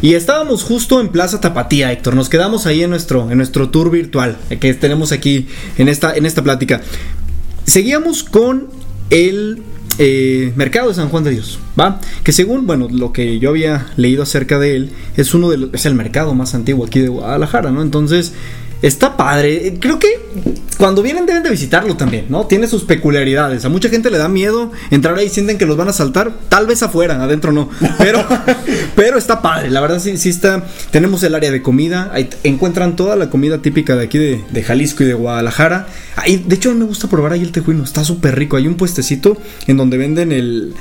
y 0.00 0.14
estábamos 0.14 0.62
justo 0.62 0.98
en 1.02 1.08
Plaza 1.08 1.42
Tapatía, 1.42 1.92
Héctor, 1.92 2.14
nos 2.14 2.30
quedamos 2.30 2.64
ahí 2.64 2.82
en 2.82 2.88
nuestro, 2.88 3.30
en 3.30 3.36
nuestro 3.36 3.68
tour 3.68 3.90
virtual 3.90 4.38
que 4.60 4.72
tenemos 4.72 5.12
aquí 5.12 5.46
en 5.76 5.88
esta, 5.88 6.16
en 6.16 6.24
esta 6.24 6.42
plática. 6.42 6.80
Seguíamos 7.64 8.24
con 8.24 8.68
el 9.10 9.62
eh, 9.98 10.54
mercado 10.56 10.88
de 10.88 10.94
San 10.94 11.10
Juan 11.10 11.24
de 11.24 11.32
Dios, 11.32 11.58
¿va? 11.78 12.00
Que 12.24 12.32
según, 12.32 12.66
bueno, 12.66 12.88
lo 12.90 13.12
que 13.12 13.38
yo 13.40 13.50
había 13.50 13.88
leído 13.98 14.22
acerca 14.22 14.58
de 14.58 14.74
él, 14.74 14.90
es 15.18 15.34
uno 15.34 15.50
de 15.50 15.58
los, 15.58 15.74
es 15.74 15.84
el 15.84 15.94
mercado 15.94 16.32
más 16.32 16.54
antiguo 16.54 16.86
aquí 16.86 17.00
de 17.00 17.08
Guadalajara, 17.08 17.72
¿no? 17.72 17.82
Entonces, 17.82 18.32
está 18.82 19.16
padre. 19.16 19.76
Creo 19.80 19.98
que 19.98 20.08
cuando 20.78 21.02
vienen 21.02 21.26
deben 21.26 21.42
de 21.42 21.50
visitarlo 21.50 21.96
también, 21.96 22.26
¿no? 22.28 22.46
Tiene 22.46 22.68
sus 22.68 22.84
peculiaridades. 22.84 23.64
A 23.64 23.68
mucha 23.68 23.88
gente 23.88 24.10
le 24.10 24.18
da 24.18 24.28
miedo 24.28 24.70
entrar 24.90 25.18
ahí, 25.18 25.28
sienten 25.28 25.58
que 25.58 25.66
los 25.66 25.76
van 25.76 25.88
a 25.88 25.92
saltar, 25.92 26.32
tal 26.48 26.66
vez 26.66 26.82
afuera, 26.82 27.22
adentro 27.22 27.52
no. 27.52 27.68
Pero, 27.98 28.24
pero 28.96 29.18
está 29.18 29.42
padre, 29.42 29.70
la 29.70 29.80
verdad 29.80 29.98
sí, 29.98 30.16
sí 30.16 30.28
está. 30.28 30.64
Tenemos 30.90 31.22
el 31.24 31.34
área 31.34 31.50
de 31.50 31.62
comida, 31.62 32.10
ahí 32.12 32.30
encuentran 32.44 32.94
toda 32.94 33.16
la 33.16 33.28
comida 33.28 33.60
típica 33.60 33.96
de 33.96 34.04
aquí 34.04 34.18
de, 34.18 34.44
de 34.50 34.62
Jalisco 34.62 35.02
y 35.02 35.06
de 35.06 35.14
Guadalajara. 35.14 35.88
Ahí, 36.16 36.42
de 36.46 36.54
hecho, 36.54 36.70
a 36.70 36.74
mí 36.74 36.80
me 36.80 36.86
gusta 36.86 37.08
probar 37.08 37.32
ahí 37.32 37.42
el 37.42 37.52
tejuino, 37.52 37.82
está 37.82 38.04
súper 38.04 38.36
rico. 38.38 38.56
Hay 38.56 38.68
un 38.68 38.76
puestecito 38.76 39.36
en 39.66 39.76
donde 39.76 39.98
venden 39.98 40.30
el, 40.30 40.74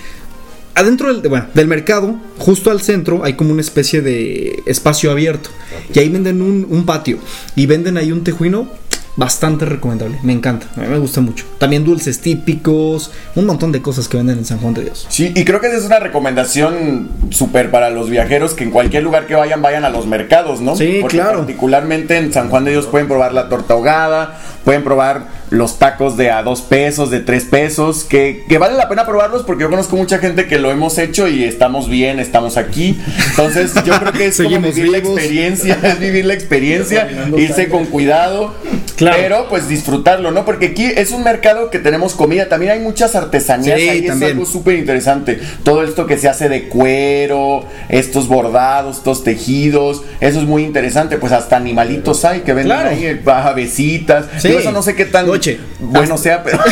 adentro 0.78 1.14
del, 1.14 1.28
bueno, 1.28 1.48
del 1.54 1.68
mercado, 1.68 2.16
justo 2.38 2.70
al 2.70 2.82
centro, 2.82 3.24
hay 3.24 3.34
como 3.34 3.52
una 3.52 3.62
especie 3.62 4.02
de 4.02 4.62
espacio 4.66 5.12
abierto. 5.12 5.50
Y 5.94 6.00
ahí 6.00 6.10
venden 6.10 6.42
un, 6.42 6.68
un 6.70 6.86
patio. 6.86 7.18
Y 7.56 7.66
venden 7.66 7.98
ahí 7.98 8.12
un 8.12 8.24
tejuino 8.24 8.70
bastante 9.18 9.66
recomendable. 9.66 10.20
Me 10.22 10.32
encanta, 10.32 10.68
a 10.78 10.82
mí 10.82 10.88
me 10.88 11.00
gusta 11.00 11.22
mucho. 11.22 11.44
También 11.58 11.84
dulces 11.84 12.22
típicos, 12.22 13.12
un 13.36 13.46
montón 13.46 13.72
de 13.72 13.82
cosas 13.82 14.08
que 14.08 14.16
venden 14.16 14.38
en 14.38 14.46
San 14.46 14.60
Juan 14.60 14.76
de 14.76 14.84
Dios. 14.84 15.08
Sí, 15.10 15.34
y 15.36 15.44
creo 15.44 15.60
que 15.60 15.68
esa 15.68 15.78
es 15.78 15.86
una 15.86 16.00
recomendación 16.00 17.10
súper 17.32 17.72
para 17.72 17.90
los 17.90 18.10
viajeros 18.10 18.54
que 18.54 18.64
en 18.64 18.72
cualquier 18.72 19.04
lugar 19.04 19.26
que 19.26 19.36
vayan, 19.36 19.62
vayan 19.62 19.84
a 19.86 19.90
los 19.90 20.06
mercados, 20.06 20.62
¿no? 20.62 20.76
Sí, 20.76 21.00
Porque 21.02 21.18
claro. 21.18 21.40
Particularmente 21.40 22.18
en 22.18 22.32
San 22.32 22.50
Juan 22.50 22.64
de 22.64 22.72
Dios 22.72 22.86
pueden 22.86 23.08
probar 23.08 23.34
la 23.34 23.50
torta 23.50 23.74
ahogada, 23.74 24.40
pueden 24.64 24.84
probar 24.84 25.26
los 25.50 25.80
tacos 25.80 26.16
de 26.16 26.30
a 26.30 26.44
dos 26.44 26.62
pesos, 26.62 27.10
de 27.10 27.20
tres 27.20 27.46
pesos, 27.46 28.04
que, 28.04 28.46
que 28.48 28.58
vale 28.60 28.76
la 28.76 28.88
pena 28.88 29.06
probarlos 29.06 29.44
porque 29.44 29.64
yo 29.64 29.70
conozco 29.70 29.96
mucha 29.96 30.20
gente 30.20 30.46
que 30.46 30.60
lo 30.60 30.70
hemos 30.70 30.98
hecho 30.98 31.28
y 31.28 31.44
estamos 31.44 31.90
bien, 31.90 32.20
estamos 32.20 32.58
aquí. 32.58 33.00
Entonces 33.30 33.74
yo 33.86 33.98
creo 34.00 34.12
que 34.12 34.28
es 34.28 34.38
como 34.38 34.60
vivir 34.60 34.90
la 34.90 34.98
experiencia, 35.00 35.80
es 35.84 36.00
vivir 36.00 36.26
la 36.26 36.34
experiencia, 36.34 37.10
irse 37.36 37.70
con 37.70 37.86
cuidado, 37.86 38.54
Claro. 38.98 39.18
pero 39.22 39.46
pues 39.50 39.68
disfrutarlo, 39.70 40.32
¿no? 40.32 40.44
Porque 40.44 40.68
aquí 40.68 40.86
es 40.86 41.12
un 41.12 41.24
mercado 41.24 41.70
que 41.70 41.80
tenemos 41.80 42.14
comida, 42.16 42.50
también 42.50 42.72
hay 42.74 42.80
muchas 42.80 43.16
artesanías, 43.16 43.80
Sí, 43.80 43.88
ahí 43.90 44.06
es 44.06 44.22
algo 44.22 44.46
súper 44.46 44.76
interesante. 44.76 45.40
Todo 45.64 45.84
esto 45.84 46.06
que 46.08 46.18
se 46.18 46.28
hace 46.28 46.50
de 46.50 46.68
cuero, 46.68 47.64
estos 47.90 48.28
bordados, 48.28 48.98
estos 48.98 49.24
tejidos, 49.24 50.02
eso 50.20 50.40
es 50.40 50.46
muy 50.46 50.64
interesante. 50.64 51.18
Pues 51.18 51.32
hasta 51.32 51.56
animalitos 51.58 52.26
hay 52.26 52.42
que 52.42 52.54
venden 52.54 52.76
Claro. 52.78 52.90
ahí, 52.90 53.06
eh, 53.06 53.22
avesitas. 53.26 54.26
Sí. 54.40 54.50
Eso 54.50 54.72
no 54.72 54.82
sé 54.82 54.96
qué 54.96 55.06
tan 55.06 55.30
Oye, 55.30 55.60
bueno 55.80 56.18
sea, 56.18 56.44
pero. 56.44 56.58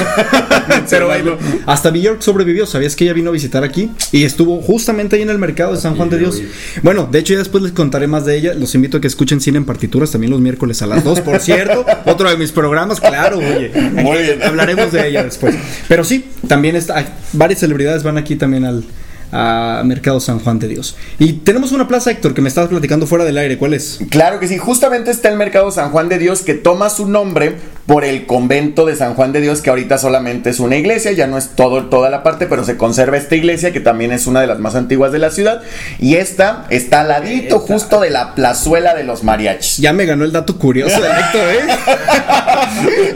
Pero 0.90 1.08
mencionarlo. 1.10 1.38
hasta 1.66 1.90
Bjork 1.92 2.22
sobrevivió. 2.22 2.66
¿Sabías 2.66 2.96
que 2.96 3.04
ella 3.04 3.14
vino 3.14 3.30
a 3.30 3.34
visitar 3.34 3.64
aquí? 3.64 3.92
Y 4.12 4.24
estuvo 4.24 4.62
justamente 4.62 5.16
ahí 5.16 5.22
en 5.22 5.30
el 5.30 5.38
mercado 5.38 5.74
de 5.74 5.80
San 5.80 5.96
Juan 5.96 6.10
de 6.10 6.18
Dios. 6.18 6.42
Bueno, 6.82 7.08
de 7.12 7.20
hecho, 7.20 7.34
ya 7.34 7.40
después 7.40 7.64
les 7.64 7.72
contaré 7.74 8.08
más 8.08 8.26
de 8.26 8.36
ella. 8.36 8.54
Los 8.54 8.74
invito 8.76 8.98
a 8.98 9.02
que 9.02 9.08
escuchen 9.08 9.42
cine 9.42 9.58
en 9.58 9.66
partituras 9.66 10.12
también 10.12 10.32
los 10.32 10.42
miércoles 10.42 10.82
a 10.82 10.88
las 10.88 11.04
2, 11.04 11.22
por 11.22 11.40
cierto. 11.40 11.86
Otro 12.16 12.30
de 12.30 12.38
mis 12.38 12.52
programas, 12.52 13.00
claro, 13.00 13.38
oye. 13.38 13.72
Muy 13.92 14.18
bien. 14.24 14.42
Hablaremos 14.42 14.92
de 14.92 15.08
ella 15.08 15.24
después. 15.24 15.56
Pero 15.88 16.04
sí, 16.04 16.26
también 16.48 16.76
está. 16.76 17.06
Varias 17.34 17.60
celebridades 17.60 18.04
van 18.04 18.18
aquí 18.18 18.36
también 18.36 18.66
al. 18.66 18.84
A 19.32 19.82
Mercado 19.84 20.22
San 20.22 20.40
Juan 20.40 20.60
de 20.60 20.70
Dios. 20.70 20.96
Y 21.20 21.34
tenemos 21.34 21.74
una 21.74 21.90
plaza, 21.90 22.10
Héctor, 22.10 22.34
que 22.34 22.42
me 22.42 22.48
estabas 22.48 22.70
platicando 22.70 23.06
fuera 23.06 23.26
del 23.26 23.38
aire. 23.38 23.58
¿Cuál 23.58 23.74
es? 23.74 24.00
Claro 24.10 24.40
que 24.40 24.48
sí, 24.48 24.58
justamente 24.58 25.12
está 25.12 25.28
el 25.30 25.36
mercado 25.36 25.72
San 25.72 25.90
Juan 25.90 26.08
de 26.08 26.20
Dios 26.20 26.44
que 26.44 26.54
toma 26.54 26.90
su 26.90 27.06
nombre 27.10 27.56
por 27.86 28.04
el 28.04 28.26
convento 28.26 28.86
de 28.86 28.96
San 28.96 29.14
Juan 29.14 29.32
de 29.32 29.42
Dios 29.42 29.62
que 29.62 29.70
ahorita 29.70 30.00
solamente 30.00 30.50
es 30.50 30.60
una 30.60 30.76
iglesia, 30.76 31.12
ya 31.12 31.28
no 31.28 31.38
es 31.38 31.50
todo 31.50 31.86
toda 31.86 32.10
la 32.10 32.24
parte, 32.24 32.48
pero 32.48 32.64
se 32.64 32.78
conserva 32.78 33.18
esta 33.18 33.36
iglesia 33.36 33.72
que 33.74 33.80
también 33.80 34.12
es 34.12 34.26
una 34.26 34.42
de 34.42 34.48
las 34.48 34.60
más 34.60 34.76
antiguas 34.76 35.12
de 35.12 35.20
la 35.20 35.30
ciudad 35.30 35.62
y 36.00 36.16
esta 36.16 36.66
está 36.70 37.02
al 37.02 37.10
ladito 37.10 37.60
justo 37.60 38.00
de 38.02 38.10
la 38.10 38.34
plazuela 38.34 38.96
de 38.96 39.04
los 39.04 39.24
mariachis. 39.24 39.78
Ya 39.78 39.94
me 39.94 40.06
ganó 40.06 40.26
el 40.26 40.32
dato 40.32 40.58
curioso 40.58 41.00
del 41.00 41.12
Héctor, 41.12 41.48
¿eh? 41.50 41.62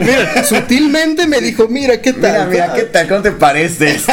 mira, 0.00 0.44
sutilmente 0.44 1.26
me 1.26 1.40
dijo, 1.40 1.66
mira, 1.68 2.00
¿qué 2.00 2.12
tal? 2.12 2.48
Mira, 2.48 2.66
mira, 2.68 2.74
¿qué 2.74 2.82
tal? 2.82 3.08
¿Cómo 3.08 3.22
te 3.22 3.32
parece 3.32 3.90
esto? 3.90 4.12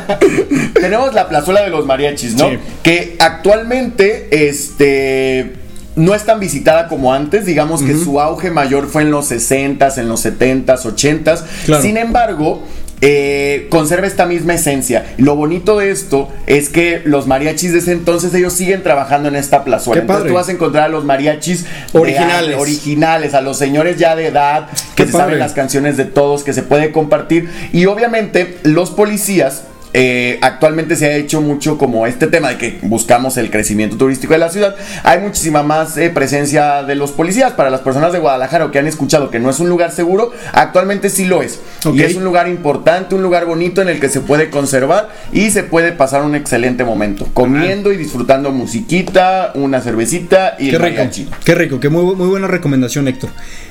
Tenemos 0.74 1.14
la 1.14 1.28
plazuela 1.28 1.62
de 1.62 1.70
los 1.70 1.86
mariachis, 1.86 2.34
¿no? 2.34 2.50
Sí. 2.50 2.58
Que 2.82 3.16
actualmente, 3.18 4.28
este... 4.48 5.67
No 5.98 6.14
es 6.14 6.24
tan 6.24 6.40
visitada 6.40 6.88
como 6.88 7.12
antes, 7.12 7.44
digamos 7.44 7.82
que 7.82 7.94
su 7.96 8.20
auge 8.20 8.50
mayor 8.50 8.88
fue 8.88 9.02
en 9.02 9.10
los 9.10 9.30
60s, 9.30 9.98
en 9.98 10.08
los 10.08 10.24
70s, 10.24 10.82
80s. 10.82 11.42
Claro. 11.66 11.82
Sin 11.82 11.96
embargo, 11.96 12.62
eh, 13.00 13.68
conserva 13.70 14.06
esta 14.08 14.26
misma 14.26 14.54
esencia. 14.54 15.14
Lo 15.18 15.36
bonito 15.36 15.78
de 15.78 15.90
esto 15.90 16.28
es 16.46 16.68
que 16.68 17.02
los 17.04 17.26
mariachis 17.28 17.72
de 17.72 17.78
ese 17.78 17.92
entonces, 17.92 18.34
ellos 18.34 18.52
siguen 18.52 18.82
trabajando 18.82 19.28
en 19.28 19.36
esta 19.36 19.62
plazuela. 19.62 20.00
Entonces 20.00 20.26
tú 20.26 20.34
vas 20.34 20.48
a 20.48 20.52
encontrar 20.52 20.84
a 20.84 20.88
los 20.88 21.04
mariachis 21.04 21.64
Originales. 21.92 22.38
antes, 22.38 22.56
originales, 22.60 23.34
a 23.34 23.40
los 23.40 23.56
señores 23.56 23.98
ya 23.98 24.16
de 24.16 24.26
edad, 24.28 24.68
que 24.96 25.04
Qué 25.04 25.06
se 25.06 25.12
padre. 25.12 25.24
saben 25.26 25.38
las 25.38 25.52
canciones 25.52 25.96
de 25.96 26.06
todos, 26.06 26.42
que 26.42 26.52
se 26.52 26.62
puede 26.62 26.90
compartir. 26.90 27.48
Y 27.72 27.86
obviamente 27.86 28.58
los 28.64 28.90
policías. 28.90 29.62
Eh, 29.92 30.38
actualmente 30.42 30.96
se 30.96 31.06
ha 31.06 31.16
hecho 31.16 31.40
mucho 31.40 31.78
como 31.78 32.06
este 32.06 32.26
tema 32.26 32.50
de 32.50 32.58
que 32.58 32.78
buscamos 32.82 33.36
el 33.36 33.50
crecimiento 33.50 33.96
turístico 33.96 34.34
de 34.34 34.38
la 34.38 34.50
ciudad. 34.50 34.76
Hay 35.02 35.20
muchísima 35.20 35.62
más 35.62 35.96
eh, 35.96 36.10
presencia 36.10 36.82
de 36.82 36.94
los 36.94 37.12
policías 37.12 37.52
para 37.52 37.70
las 37.70 37.80
personas 37.80 38.12
de 38.12 38.18
Guadalajara 38.18 38.66
o 38.66 38.70
que 38.70 38.78
han 38.78 38.86
escuchado 38.86 39.30
que 39.30 39.38
no 39.38 39.50
es 39.50 39.60
un 39.60 39.68
lugar 39.68 39.92
seguro. 39.92 40.32
Actualmente 40.52 41.10
sí 41.10 41.24
lo 41.24 41.42
es. 41.42 41.60
Y 41.92 42.02
es 42.02 42.16
un 42.16 42.24
lugar 42.24 42.48
importante, 42.48 43.14
un 43.14 43.22
lugar 43.22 43.46
bonito 43.46 43.80
en 43.82 43.88
el 43.88 44.00
que 44.00 44.08
se 44.08 44.20
puede 44.20 44.50
conservar 44.50 45.08
y 45.32 45.50
se 45.50 45.62
puede 45.62 45.92
pasar 45.92 46.22
un 46.22 46.34
excelente 46.34 46.84
momento. 46.84 47.26
Comiendo 47.32 47.92
y 47.92 47.96
disfrutando 47.96 48.50
musiquita, 48.50 49.52
una 49.54 49.80
cervecita 49.80 50.56
y 50.58 50.70
Qué 50.70 50.76
el 50.76 50.82
rico, 50.82 50.96
mariachi. 50.98 51.28
qué 51.44 51.54
rico, 51.54 51.80
qué 51.80 51.88
muy, 51.88 52.14
muy 52.14 52.28
buena 52.28 52.46
recomendación, 52.46 53.08
Héctor. 53.08 53.30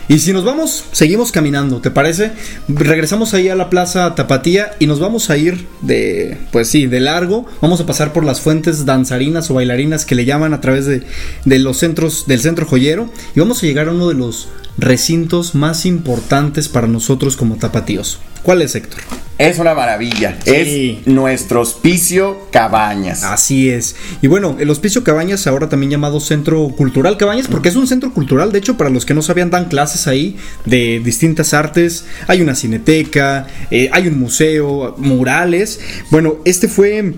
Y 0.09 0.19
si 0.19 0.31
nos 0.31 0.45
vamos, 0.45 0.85
seguimos 0.93 1.33
caminando, 1.33 1.81
¿te 1.81 1.91
parece? 1.91 2.31
Regresamos 2.69 3.33
ahí 3.33 3.49
a 3.49 3.55
la 3.55 3.69
plaza 3.69 4.15
Tapatía 4.15 4.71
y 4.79 4.87
nos 4.87 5.01
vamos 5.01 5.29
a 5.29 5.35
ir 5.35 5.67
de, 5.81 6.06
pues 6.51 6.67
sí, 6.69 6.87
de 6.87 6.99
largo. 6.99 7.45
Vamos 7.61 7.81
a 7.81 7.85
pasar 7.85 8.13
por 8.13 8.23
las 8.23 8.41
fuentes 8.41 8.85
danzarinas 8.85 9.49
o 9.49 9.55
bailarinas 9.55 10.05
que 10.05 10.15
le 10.15 10.25
llaman 10.25 10.53
a 10.53 10.61
través 10.61 10.85
de, 10.85 11.03
de 11.45 11.59
los 11.59 11.77
centros, 11.77 12.25
del 12.27 12.39
centro 12.39 12.65
joyero. 12.65 13.09
Y 13.35 13.39
vamos 13.39 13.61
a 13.61 13.65
llegar 13.65 13.87
a 13.87 13.91
uno 13.91 14.07
de 14.07 14.15
los 14.15 14.49
recintos 14.77 15.55
más 15.55 15.85
importantes 15.85 16.69
para 16.69 16.87
nosotros 16.87 17.35
como 17.35 17.55
tapatíos. 17.55 18.19
¿Cuál 18.43 18.61
es, 18.61 18.75
Héctor? 18.75 19.01
Es 19.37 19.59
una 19.59 19.75
maravilla. 19.75 20.37
Sí. 20.43 20.99
Es 21.03 21.07
nuestro 21.07 21.61
hospicio 21.61 22.47
Cabañas. 22.51 23.23
Así 23.23 23.69
es. 23.69 23.95
Y 24.21 24.27
bueno, 24.27 24.55
el 24.59 24.69
Hospicio 24.69 25.03
Cabañas, 25.03 25.45
ahora 25.45 25.69
también 25.69 25.91
llamado 25.91 26.19
Centro 26.19 26.69
Cultural 26.69 27.17
Cabañas, 27.17 27.47
porque 27.47 27.69
es 27.69 27.75
un 27.75 27.87
centro 27.87 28.13
cultural. 28.13 28.51
De 28.51 28.57
hecho, 28.57 28.77
para 28.77 28.89
los 28.89 29.05
que 29.05 29.13
no 29.13 29.21
sabían, 29.21 29.51
dan 29.51 29.65
clases 29.65 30.07
ahí 30.07 30.37
de 30.65 31.01
distintas 31.03 31.53
artes. 31.53 32.05
Hay 32.27 32.41
una 32.41 32.55
cineteca, 32.55 33.45
eh, 33.69 33.89
hay 33.91 34.07
un 34.07 34.19
museo, 34.19 34.95
murales. 34.97 35.79
Bueno, 36.09 36.37
este 36.43 36.67
fue 36.67 37.13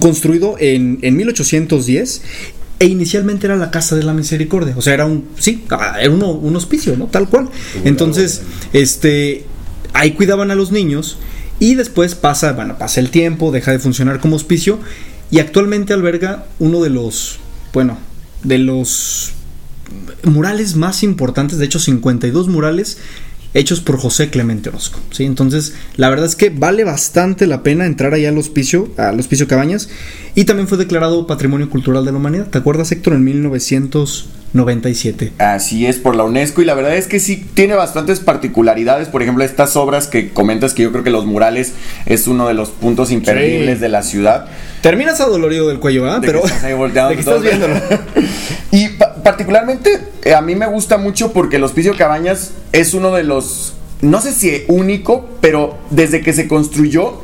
construido 0.00 0.56
en, 0.58 1.00
en 1.02 1.16
1810. 1.16 2.22
E 2.78 2.86
inicialmente 2.86 3.46
era 3.46 3.56
la 3.56 3.70
Casa 3.70 3.94
de 3.94 4.04
la 4.04 4.14
Misericordia. 4.14 4.72
O 4.74 4.80
sea, 4.80 4.94
era 4.94 5.04
un. 5.04 5.28
Sí, 5.38 5.64
era 6.00 6.10
un 6.10 6.56
hospicio, 6.56 6.96
¿no? 6.96 7.08
Tal 7.08 7.28
cual. 7.28 7.50
Entonces, 7.84 8.40
este. 8.72 9.44
Ahí 9.92 10.12
cuidaban 10.12 10.50
a 10.50 10.54
los 10.54 10.72
niños. 10.72 11.18
Y 11.58 11.74
después 11.74 12.14
pasa, 12.14 12.52
bueno, 12.52 12.78
pasa 12.78 13.00
el 13.00 13.10
tiempo, 13.10 13.52
deja 13.52 13.72
de 13.72 13.78
funcionar 13.78 14.20
como 14.20 14.36
hospicio. 14.36 14.78
Y 15.30 15.38
actualmente 15.38 15.92
alberga 15.92 16.46
uno 16.58 16.82
de 16.82 16.90
los. 16.90 17.38
Bueno, 17.72 17.98
de 18.42 18.58
los 18.58 19.32
murales 20.24 20.76
más 20.76 21.02
importantes, 21.02 21.58
de 21.58 21.64
hecho 21.64 21.78
52 21.78 22.48
murales 22.48 22.98
hechos 23.54 23.80
por 23.80 23.98
José 23.98 24.30
Clemente 24.30 24.68
Orozco, 24.68 25.00
¿sí? 25.10 25.24
Entonces, 25.24 25.74
la 25.96 26.08
verdad 26.08 26.26
es 26.26 26.36
que 26.36 26.50
vale 26.50 26.84
bastante 26.84 27.46
la 27.46 27.62
pena 27.62 27.86
entrar 27.86 28.14
allá 28.14 28.28
al 28.28 28.38
hospicio, 28.38 28.90
al 28.96 29.18
hospicio 29.18 29.48
Cabañas 29.48 29.88
y 30.34 30.44
también 30.44 30.68
fue 30.68 30.78
declarado 30.78 31.26
Patrimonio 31.26 31.68
Cultural 31.68 32.04
de 32.04 32.12
la 32.12 32.18
Humanidad. 32.18 32.48
¿Te 32.48 32.58
acuerdas, 32.58 32.92
Héctor? 32.92 33.14
En 33.14 33.24
1997. 34.52 35.32
Así 35.38 35.86
es, 35.86 35.96
por 35.98 36.16
la 36.16 36.24
UNESCO. 36.24 36.62
Y 36.62 36.64
la 36.64 36.74
verdad 36.74 36.96
es 36.96 37.06
que 37.06 37.20
sí 37.20 37.36
tiene 37.54 37.74
bastantes 37.74 38.20
particularidades. 38.20 39.08
Por 39.08 39.22
ejemplo, 39.22 39.44
estas 39.44 39.76
obras 39.76 40.06
que 40.06 40.30
comentas, 40.30 40.74
que 40.74 40.82
yo 40.82 40.92
creo 40.92 41.04
que 41.04 41.10
los 41.10 41.26
murales 41.26 41.72
es 42.06 42.26
uno 42.26 42.48
de 42.48 42.54
los 42.54 42.70
puntos 42.70 43.10
imperdibles 43.12 43.76
Sí. 43.76 43.80
de 43.82 43.88
la 43.88 44.02
ciudad. 44.02 44.46
Terminas 44.82 45.20
adolorido 45.20 45.68
del 45.68 45.78
cuello, 45.78 46.10
¿ah? 46.10 46.18
Pero 46.20 46.40
que 46.42 46.46
estás 46.48 46.64
ahí 46.64 46.74
volteando 46.74 47.10
de 47.10 47.14
que 47.16 47.20
estás 47.20 47.42
viéndolo. 47.42 47.74
y 48.72 48.88
pa- 48.90 49.14
particularmente 49.22 50.00
eh, 50.24 50.34
a 50.34 50.40
mí 50.40 50.54
me 50.56 50.66
gusta 50.66 50.96
mucho 50.98 51.32
porque 51.32 51.56
el 51.56 51.64
Hospicio 51.64 51.96
Cabañas 51.96 52.52
es 52.72 52.94
uno 52.94 53.12
de 53.14 53.22
los, 53.24 53.74
no 54.00 54.20
sé 54.20 54.32
si 54.32 54.64
único, 54.68 55.28
pero 55.40 55.78
desde 55.90 56.20
que 56.22 56.32
se 56.32 56.48
construyó, 56.48 57.22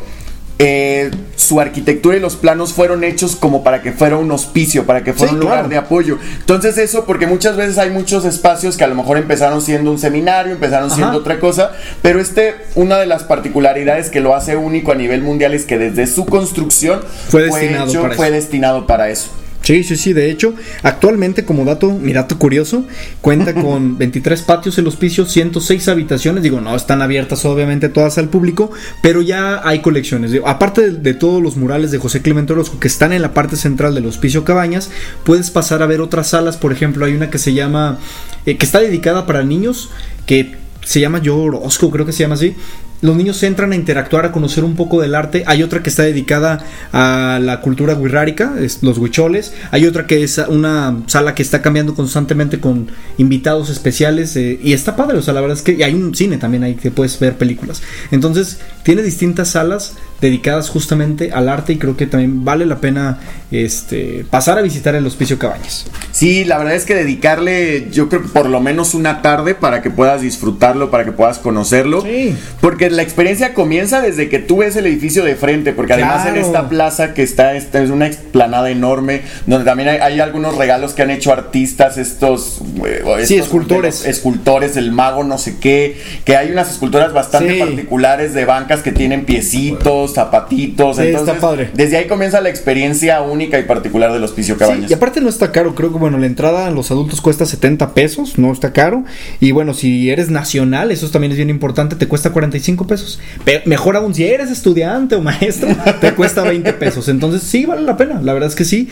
eh, 0.59 1.11
su 1.37 1.61
arquitectura 1.61 2.17
y 2.17 2.21
los 2.21 2.37
planos 2.37 2.73
fueron 2.73 3.05
hechos 3.05 3.37
como 3.37 3.63
para 3.63 3.83
que 3.83 3.93
fuera 3.93 4.17
un 4.17 4.31
hospicio, 4.31 4.87
para 4.87 5.05
que 5.05 5.13
fuera 5.13 5.31
Sí, 5.31 5.35
un 5.35 5.41
lugar 5.41 5.57
claro. 5.59 5.69
de 5.69 5.77
apoyo. 5.77 6.19
Entonces 6.41 6.79
eso, 6.79 7.05
porque 7.05 7.27
muchas 7.27 7.57
veces 7.57 7.77
hay 7.79 7.91
muchos 7.91 8.25
espacios 8.25 8.77
que 8.77 8.85
a 8.85 8.87
lo 8.87 8.95
mejor 8.95 9.19
empezaron 9.19 9.61
siendo 9.61 9.91
un 9.91 9.99
seminario, 9.99 10.53
empezaron 10.53 10.87
Ajá. 10.87 10.97
siendo 10.97 11.19
otra 11.19 11.39
cosa, 11.41 11.73
pero 12.01 12.21
este, 12.21 12.55
una 12.75 12.99
de 12.99 13.07
las 13.07 13.23
particularidades 13.25 14.09
que 14.11 14.21
lo 14.21 14.35
hace 14.35 14.57
único 14.57 14.93
a 14.93 14.95
nivel 14.95 15.23
mundial 15.23 15.53
es 15.53 15.65
que 15.67 15.79
desde 15.79 16.07
su 16.07 16.25
construcción 16.25 17.01
Fue 17.29 17.43
destinado 17.43 17.93
para 18.03 18.15
fue 18.15 18.27
eso. 18.29 18.35
destinado 18.35 18.87
para 18.87 19.11
eso. 19.11 19.29
Sí, 19.67 19.83
sí, 19.83 19.97
sí. 19.97 20.13
De 20.13 20.31
hecho, 20.31 20.55
actualmente, 20.85 21.45
como 21.45 21.65
dato, 21.65 21.91
mi 21.91 22.13
dato 22.13 22.39
curioso, 22.39 22.85
cuenta 23.21 23.53
con 23.61 23.99
23 23.99 24.43
patios 24.43 24.79
el 24.79 24.87
hospicio, 24.87 25.27
106 25.27 25.89
habitaciones. 25.89 26.45
Digo, 26.45 26.61
no 26.61 26.77
están 26.77 27.03
abiertas 27.03 27.45
obviamente 27.45 27.89
todas 27.89 28.17
al 28.17 28.29
público, 28.29 28.71
pero 29.03 29.23
ya 29.23 29.61
hay 29.69 29.81
colecciones. 29.81 30.31
Digo, 30.31 30.47
aparte 30.47 30.93
de, 30.93 30.99
de 30.99 31.15
todos 31.15 31.43
los 31.43 31.57
murales 31.57 31.91
de 31.91 31.99
José 31.99 32.23
Clemente 32.23 32.53
Orozco 32.53 32.79
que 32.79 32.87
están 32.87 33.13
en 33.13 33.23
la 33.23 33.35
parte 33.35 33.57
central 33.57 33.97
del 33.97 34.07
hospicio 34.07 34.45
Cabañas, 34.45 34.93
puedes 35.25 35.51
pasar 35.51 35.83
a 35.83 35.87
ver 35.87 36.01
otras 36.01 36.29
salas. 36.29 36.57
Por 36.57 36.71
ejemplo, 36.71 37.05
hay 37.05 37.15
una 37.15 37.29
que 37.29 37.39
se 37.39 37.53
llama, 37.53 37.99
eh, 38.47 38.59
que 38.59 38.67
está 38.67 38.79
dedicada 38.79 39.27
para 39.27 39.43
niños, 39.43 39.91
que 40.27 40.55
se 40.85 41.01
llama 41.01 41.21
Yo 41.21 41.37
Orozco, 41.37 41.91
creo 41.91 42.07
que 42.07 42.13
se 42.13 42.21
llama 42.21 42.37
así. 42.37 42.55
Los 43.03 43.17
niños 43.17 43.43
entran 43.43 43.73
a 43.73 43.77
interactuar, 43.77 44.27
a 44.27 44.33
conocer 44.33 44.65
un 44.65 44.75
poco 44.75 45.01
del 45.01 45.15
arte. 45.15 45.45
Hay 45.47 45.63
otra 45.63 45.83
que 45.83 45.91
está 45.91 46.03
dedicada 46.03 46.65
a 46.93 47.39
la 47.43 47.61
cultura 47.61 47.95
wixárika, 47.95 48.55
los 48.83 48.99
huicholes. 48.99 49.53
Hay 49.71 49.87
otra 49.87 50.07
que 50.07 50.23
es 50.23 50.39
una 50.49 51.03
sala 51.07 51.35
que 51.35 51.43
está 51.43 51.63
cambiando 51.63 51.95
constantemente 51.95 52.61
con 52.61 52.89
invitados 53.19 53.71
especiales. 53.71 54.37
Eh, 54.37 54.59
y 54.63 54.73
está 54.73 54.97
padre, 54.97 55.19
o 55.19 55.23
sea, 55.23 55.35
la 55.35 55.41
verdad 55.41 55.57
es 55.57 55.63
que 55.63 55.83
hay 55.85 55.95
un 55.95 56.15
cine 56.15 56.39
también 56.39 56.63
ahí 56.65 56.75
que 56.75 56.91
puedes 56.91 57.19
ver 57.21 57.37
películas. 57.37 57.83
Entonces, 58.11 58.59
tiene 58.83 59.03
distintas 59.03 59.51
salas 59.51 59.95
dedicadas 60.21 60.71
justamente 60.71 61.33
al 61.33 61.49
arte 61.49 61.75
y 61.75 61.79
creo 61.79 61.97
que 61.97 62.07
también 62.07 62.45
vale 62.45 62.67
la 62.67 62.81
pena 62.81 63.19
este, 63.51 64.25
pasar 64.29 64.59
a 64.59 64.63
visitar 64.63 64.95
el 64.95 65.07
Hospicio 65.07 65.39
Cabañas. 65.39 65.87
Sí, 66.11 66.45
la 66.45 66.59
verdad 66.59 66.75
es 66.75 66.85
que 66.85 66.95
dedicarle, 66.95 67.89
yo 67.93 68.09
creo 68.09 68.23
por 68.23 68.49
lo 68.49 68.61
menos 68.61 68.95
una 68.95 69.23
tarde 69.23 69.55
para 69.55 69.83
que 69.83 69.91
puedas 69.91 70.23
disfrutarlo, 70.23 70.91
para 70.91 71.05
que 71.05 71.13
puedas 71.13 71.39
conocerlo. 71.39 72.01
Sí. 72.03 72.35
Porque 72.61 72.91
la 72.91 73.03
experiencia 73.03 73.55
comienza 73.55 74.01
desde 74.01 74.29
que 74.29 74.39
tú 74.39 74.59
ves 74.59 74.77
el 74.77 74.87
edificio 74.87 75.25
de 75.25 75.37
frente, 75.37 75.73
porque 75.73 75.93
además 75.93 76.27
en 76.27 76.37
esta 76.37 76.69
plaza 76.69 77.15
que 77.15 77.23
está, 77.23 77.55
esta 77.55 77.83
es 77.83 77.91
una 77.91 78.07
explanada 78.07 78.71
enorme, 78.71 79.23
donde 79.47 79.65
también 79.65 79.89
hay, 79.89 80.21
algunos 80.21 80.57
regalos 80.57 80.95
que 80.95 81.03
han 81.03 81.11
hecho 81.11 81.33
artistas, 81.33 81.99
estos, 81.99 82.63
eh, 82.85 83.03
sí, 83.25 83.37
escultores. 83.37 84.07
escultores, 84.07 84.77
el 84.77 84.93
mago 84.93 85.25
no 85.25 85.39
sé 85.39 85.59
qué, 85.59 86.01
que 86.25 86.37
hay 86.37 86.51
unas 86.51 86.71
esculturas 86.71 87.13
bastante 87.13 87.59
particulares 87.59 88.35
de 88.35 88.45
bancas 88.45 88.81
que 88.81 88.93
tienen 88.93 89.25
piecitos, 89.25 90.06
zapatitos. 90.15 90.99
entonces, 90.99 91.15
está 91.15 91.35
padre. 91.35 91.71
Desde 91.75 91.97
ahí 91.97 92.07
comienza 92.07 92.41
la 92.41 92.49
experiencia 92.49 93.23
única 93.23 93.59
y 93.59 93.65
particular 93.65 94.13
del 94.13 94.23
Hospicio 94.25 94.57
Cabañas. 94.57 94.91
y 94.91 94.95
aparte 94.95 95.21
no 95.21 95.29
está 95.29 95.53
caro, 95.53 95.75
creo 95.75 95.93
que 95.93 95.99
bueno, 95.99 96.19
la 96.19 96.27
entrada 96.27 96.67
a 96.67 96.71
los 96.71 96.91
adultos 96.91 97.21
cuesta 97.21 97.47
70 97.47 97.95
pesos, 97.95 98.39
no 98.39 98.53
está 98.53 98.73
caro. 98.73 99.05
Y 99.41 99.53
bueno, 99.53 99.75
si 99.75 100.11
eres 100.11 100.31
nacional, 100.31 100.91
eso 100.91 101.09
también 101.11 101.33
es 101.33 101.37
bien 101.37 101.51
importante, 101.51 101.97
te 101.97 102.09
cuesta 102.09 102.31
45 102.31 102.87
pesos. 102.87 103.21
Pero 103.45 103.63
mejor 103.67 103.97
aún, 103.97 104.15
si 104.15 104.25
eres 104.25 104.51
estudiante 104.51 105.15
o 105.15 105.23
maestro, 105.23 105.69
te 106.01 106.15
cuesta 106.15 106.43
20 106.43 106.73
pesos. 106.75 107.09
Entonces 107.09 107.43
sí, 107.43 107.67
vale 107.67 107.83
la 107.83 107.97
pena, 107.97 108.21
la 108.23 108.33
verdad 108.33 108.49
es 108.49 108.55
que 108.55 108.65
sí. 108.65 108.89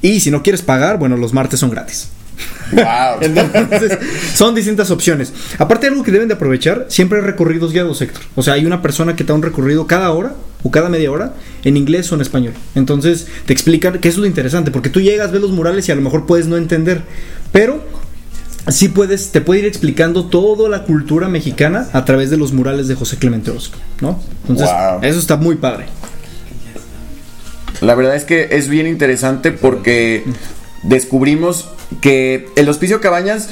Y 0.00 0.20
si 0.20 0.30
no 0.30 0.42
quieres 0.42 0.62
pagar, 0.62 0.98
bueno, 0.98 1.16
los 1.16 1.32
martes 1.32 1.60
son 1.60 1.70
gratis. 1.70 2.10
Wow. 2.72 3.20
Entonces, 3.20 3.98
son 4.34 4.54
distintas 4.54 4.90
opciones. 4.90 5.32
Aparte, 5.58 5.86
algo 5.86 6.02
que 6.02 6.12
deben 6.12 6.28
de 6.28 6.34
aprovechar, 6.34 6.86
siempre 6.88 7.18
hay 7.18 7.24
recorridos 7.24 7.72
guiados, 7.72 8.00
Héctor. 8.00 8.22
O 8.34 8.42
sea, 8.42 8.54
hay 8.54 8.66
una 8.66 8.82
persona 8.82 9.16
que 9.16 9.24
te 9.24 9.28
da 9.28 9.34
un 9.34 9.42
recorrido 9.42 9.86
cada 9.86 10.10
hora 10.10 10.34
o 10.62 10.70
cada 10.70 10.88
media 10.88 11.10
hora 11.10 11.34
en 11.64 11.76
inglés 11.76 12.10
o 12.12 12.14
en 12.14 12.20
español. 12.20 12.54
Entonces, 12.74 13.26
te 13.46 13.52
explican 13.52 13.98
que 13.98 14.08
eso 14.08 14.18
es 14.18 14.22
lo 14.22 14.26
interesante, 14.26 14.70
porque 14.70 14.90
tú 14.90 15.00
llegas, 15.00 15.32
ves 15.32 15.40
los 15.40 15.50
murales 15.50 15.88
y 15.88 15.92
a 15.92 15.94
lo 15.94 16.02
mejor 16.02 16.26
puedes 16.26 16.46
no 16.46 16.56
entender, 16.56 17.02
pero 17.52 17.82
sí 18.68 18.88
puedes, 18.88 19.30
te 19.30 19.40
puede 19.40 19.60
ir 19.60 19.66
explicando 19.66 20.26
toda 20.26 20.68
la 20.68 20.84
cultura 20.84 21.28
mexicana 21.28 21.88
a 21.92 22.04
través 22.04 22.30
de 22.30 22.36
los 22.36 22.52
murales 22.52 22.88
de 22.88 22.94
José 22.94 23.16
Clemente 23.16 23.50
Orozco, 23.50 23.78
¿no? 24.00 24.20
Entonces, 24.42 24.68
eso 25.02 25.18
está 25.18 25.36
muy 25.36 25.56
padre. 25.56 25.86
La 27.80 27.94
verdad 27.94 28.16
es 28.16 28.24
que 28.24 28.48
es 28.52 28.68
bien 28.68 28.86
interesante 28.86 29.52
porque 29.52 30.24
descubrimos 30.82 31.68
que 32.00 32.48
el 32.56 32.68
Hospicio 32.68 33.00
Cabañas 33.00 33.50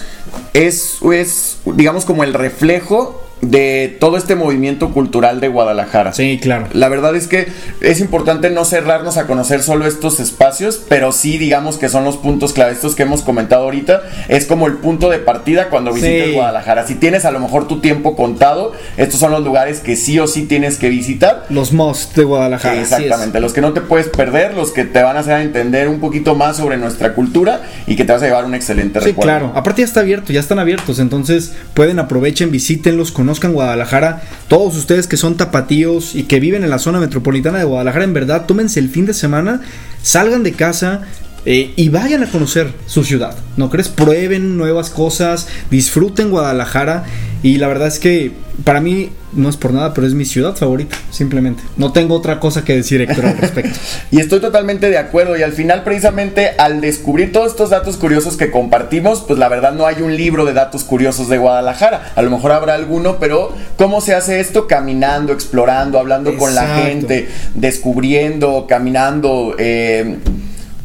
es, 0.52 0.98
es 1.12 1.58
digamos, 1.64 2.04
como 2.04 2.24
el 2.24 2.34
reflejo 2.34 3.25
de 3.42 3.96
todo 4.00 4.16
este 4.16 4.34
movimiento 4.34 4.92
cultural 4.92 5.40
de 5.40 5.48
Guadalajara. 5.48 6.12
Sí, 6.12 6.38
claro. 6.40 6.68
La 6.72 6.88
verdad 6.88 7.14
es 7.14 7.28
que 7.28 7.48
es 7.80 8.00
importante 8.00 8.50
no 8.50 8.64
cerrarnos 8.64 9.18
a 9.18 9.26
conocer 9.26 9.62
solo 9.62 9.86
estos 9.86 10.20
espacios, 10.20 10.80
pero 10.88 11.12
sí 11.12 11.38
digamos 11.38 11.76
que 11.76 11.88
son 11.88 12.04
los 12.04 12.16
puntos 12.16 12.52
clave, 12.52 12.72
estos 12.72 12.94
que 12.94 13.02
hemos 13.02 13.22
comentado 13.22 13.64
ahorita, 13.64 14.02
es 14.28 14.46
como 14.46 14.66
el 14.66 14.74
punto 14.74 15.10
de 15.10 15.18
partida 15.18 15.68
cuando 15.68 15.92
visites 15.92 16.34
Guadalajara. 16.34 16.86
Si 16.86 16.94
tienes 16.94 17.24
a 17.24 17.30
lo 17.30 17.40
mejor 17.40 17.68
tu 17.68 17.80
tiempo 17.80 18.16
contado, 18.16 18.72
estos 18.96 19.20
son 19.20 19.32
los 19.32 19.44
lugares 19.44 19.80
que 19.80 19.96
sí 19.96 20.18
o 20.18 20.26
sí 20.26 20.42
tienes 20.42 20.78
que 20.78 20.88
visitar. 20.88 21.44
Los 21.50 21.72
most 21.72 22.16
de 22.16 22.24
Guadalajara. 22.24 22.80
exactamente, 22.80 23.40
los 23.40 23.52
que 23.52 23.60
no 23.60 23.72
te 23.72 23.80
puedes 23.80 24.08
perder, 24.08 24.54
los 24.54 24.72
que 24.72 24.84
te 24.84 25.02
van 25.02 25.16
a 25.16 25.20
hacer 25.20 25.40
entender 25.40 25.88
un 25.88 26.00
poquito 26.00 26.34
más 26.34 26.56
sobre 26.56 26.78
nuestra 26.78 27.14
cultura 27.14 27.60
y 27.86 27.96
que 27.96 28.04
te 28.04 28.12
vas 28.12 28.22
a 28.22 28.26
llevar 28.26 28.44
un 28.44 28.54
excelente 28.54 29.00
sí, 29.00 29.14
claro. 29.14 29.52
Aparte 29.54 29.82
ya 29.82 29.86
está 29.86 30.00
abierto, 30.00 30.32
ya 30.32 30.40
están 30.40 30.58
abiertos, 30.58 30.98
entonces 30.98 31.54
pueden 31.74 31.98
aprovechen, 31.98 32.50
visítenlos, 32.50 33.12
con 33.12 33.25
conozcan 33.26 33.54
Guadalajara, 33.54 34.22
todos 34.46 34.76
ustedes 34.76 35.08
que 35.08 35.16
son 35.16 35.36
tapatíos 35.36 36.14
y 36.14 36.22
que 36.22 36.38
viven 36.38 36.62
en 36.62 36.70
la 36.70 36.78
zona 36.78 37.00
metropolitana 37.00 37.58
de 37.58 37.64
Guadalajara, 37.64 38.04
en 38.04 38.14
verdad, 38.14 38.46
tómense 38.46 38.78
el 38.78 38.88
fin 38.88 39.04
de 39.04 39.14
semana, 39.14 39.62
salgan 40.00 40.44
de 40.44 40.52
casa, 40.52 41.02
eh, 41.48 41.72
y 41.76 41.90
vayan 41.90 42.24
a 42.24 42.26
conocer 42.26 42.72
su 42.86 43.04
ciudad, 43.04 43.36
¿no 43.56 43.70
crees? 43.70 43.88
Prueben 43.88 44.56
nuevas 44.56 44.90
cosas, 44.90 45.46
disfruten 45.70 46.30
Guadalajara 46.30 47.04
y 47.44 47.58
la 47.58 47.68
verdad 47.68 47.86
es 47.86 48.00
que 48.00 48.32
para 48.64 48.80
mí 48.80 49.10
no 49.32 49.48
es 49.48 49.56
por 49.56 49.72
nada, 49.72 49.94
pero 49.94 50.08
es 50.08 50.14
mi 50.14 50.24
ciudad 50.24 50.56
favorita, 50.56 50.96
simplemente. 51.12 51.62
No 51.76 51.92
tengo 51.92 52.16
otra 52.16 52.40
cosa 52.40 52.64
que 52.64 52.74
decir, 52.74 53.00
Héctor, 53.00 53.26
al 53.26 53.38
respecto. 53.38 53.78
y 54.10 54.18
estoy 54.18 54.40
totalmente 54.40 54.90
de 54.90 54.98
acuerdo 54.98 55.36
y 55.36 55.44
al 55.44 55.52
final 55.52 55.84
precisamente 55.84 56.50
al 56.58 56.80
descubrir 56.80 57.30
todos 57.30 57.52
estos 57.52 57.70
datos 57.70 57.96
curiosos 57.96 58.36
que 58.36 58.50
compartimos, 58.50 59.20
pues 59.20 59.38
la 59.38 59.48
verdad 59.48 59.72
no 59.72 59.86
hay 59.86 60.02
un 60.02 60.16
libro 60.16 60.46
de 60.46 60.52
datos 60.52 60.82
curiosos 60.82 61.28
de 61.28 61.38
Guadalajara. 61.38 62.12
A 62.16 62.22
lo 62.22 62.30
mejor 62.32 62.50
habrá 62.50 62.74
alguno, 62.74 63.18
pero 63.20 63.54
¿cómo 63.76 64.00
se 64.00 64.14
hace 64.14 64.40
esto? 64.40 64.66
Caminando, 64.66 65.32
explorando, 65.32 66.00
hablando 66.00 66.36
con 66.36 66.56
la 66.56 66.66
gente, 66.78 67.28
descubriendo, 67.54 68.66
caminando. 68.68 69.54
Eh, 69.58 70.16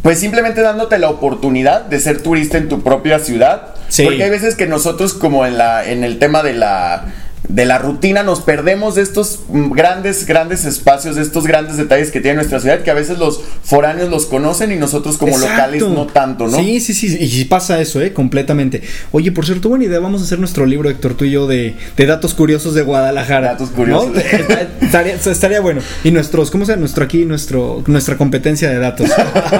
pues 0.01 0.19
simplemente 0.19 0.61
dándote 0.61 0.97
la 0.97 1.09
oportunidad 1.09 1.81
de 1.85 1.99
ser 1.99 2.21
turista 2.21 2.57
en 2.57 2.69
tu 2.69 2.81
propia 2.81 3.19
ciudad. 3.19 3.75
Porque 4.03 4.23
hay 4.23 4.29
veces 4.29 4.55
que 4.55 4.67
nosotros 4.67 5.13
como 5.13 5.45
en 5.45 5.57
la 5.57 5.85
en 5.85 6.03
el 6.03 6.17
tema 6.17 6.43
de 6.43 6.53
la 6.53 7.05
de 7.51 7.65
la 7.65 7.77
rutina 7.77 8.23
nos 8.23 8.41
perdemos 8.41 8.95
de 8.95 9.01
estos 9.01 9.41
grandes, 9.49 10.25
grandes 10.25 10.63
espacios, 10.65 11.15
de 11.15 11.21
estos 11.21 11.45
grandes 11.45 11.77
detalles 11.77 12.11
que 12.11 12.21
tiene 12.21 12.35
nuestra 12.35 12.59
ciudad, 12.59 12.81
que 12.81 12.91
a 12.91 12.93
veces 12.93 13.17
los 13.17 13.41
foráneos 13.63 14.09
los 14.09 14.25
conocen 14.25 14.71
y 14.71 14.77
nosotros 14.77 15.17
como 15.17 15.37
locales 15.37 15.81
no 15.81 16.07
tanto, 16.07 16.47
¿no? 16.47 16.57
Sí, 16.57 16.79
sí, 16.79 16.93
sí, 16.93 17.17
y 17.19 17.45
pasa 17.45 17.81
eso, 17.81 18.01
¿eh? 18.01 18.13
Completamente. 18.13 18.81
Oye, 19.11 19.31
por 19.31 19.45
cierto, 19.45 19.69
buena 19.69 19.85
idea, 19.85 19.99
vamos 19.99 20.21
a 20.21 20.25
hacer 20.25 20.39
nuestro 20.39 20.65
libro, 20.65 20.89
Héctor, 20.89 21.15
tú 21.15 21.25
y 21.25 21.31
yo, 21.31 21.47
de, 21.47 21.75
datos 21.97 22.33
curiosos 22.33 22.73
de 22.73 22.83
Guadalajara. 22.83 23.49
Datos 23.49 23.69
curiosos. 23.69 24.11
estaría, 25.27 25.61
bueno. 25.61 25.81
Y 26.03 26.11
nuestros, 26.11 26.51
¿cómo 26.51 26.65
se? 26.65 26.77
Nuestro 26.77 27.03
aquí, 27.03 27.25
nuestro, 27.25 27.83
nuestra 27.87 28.17
competencia 28.17 28.69
de 28.69 28.79
datos. 28.79 29.09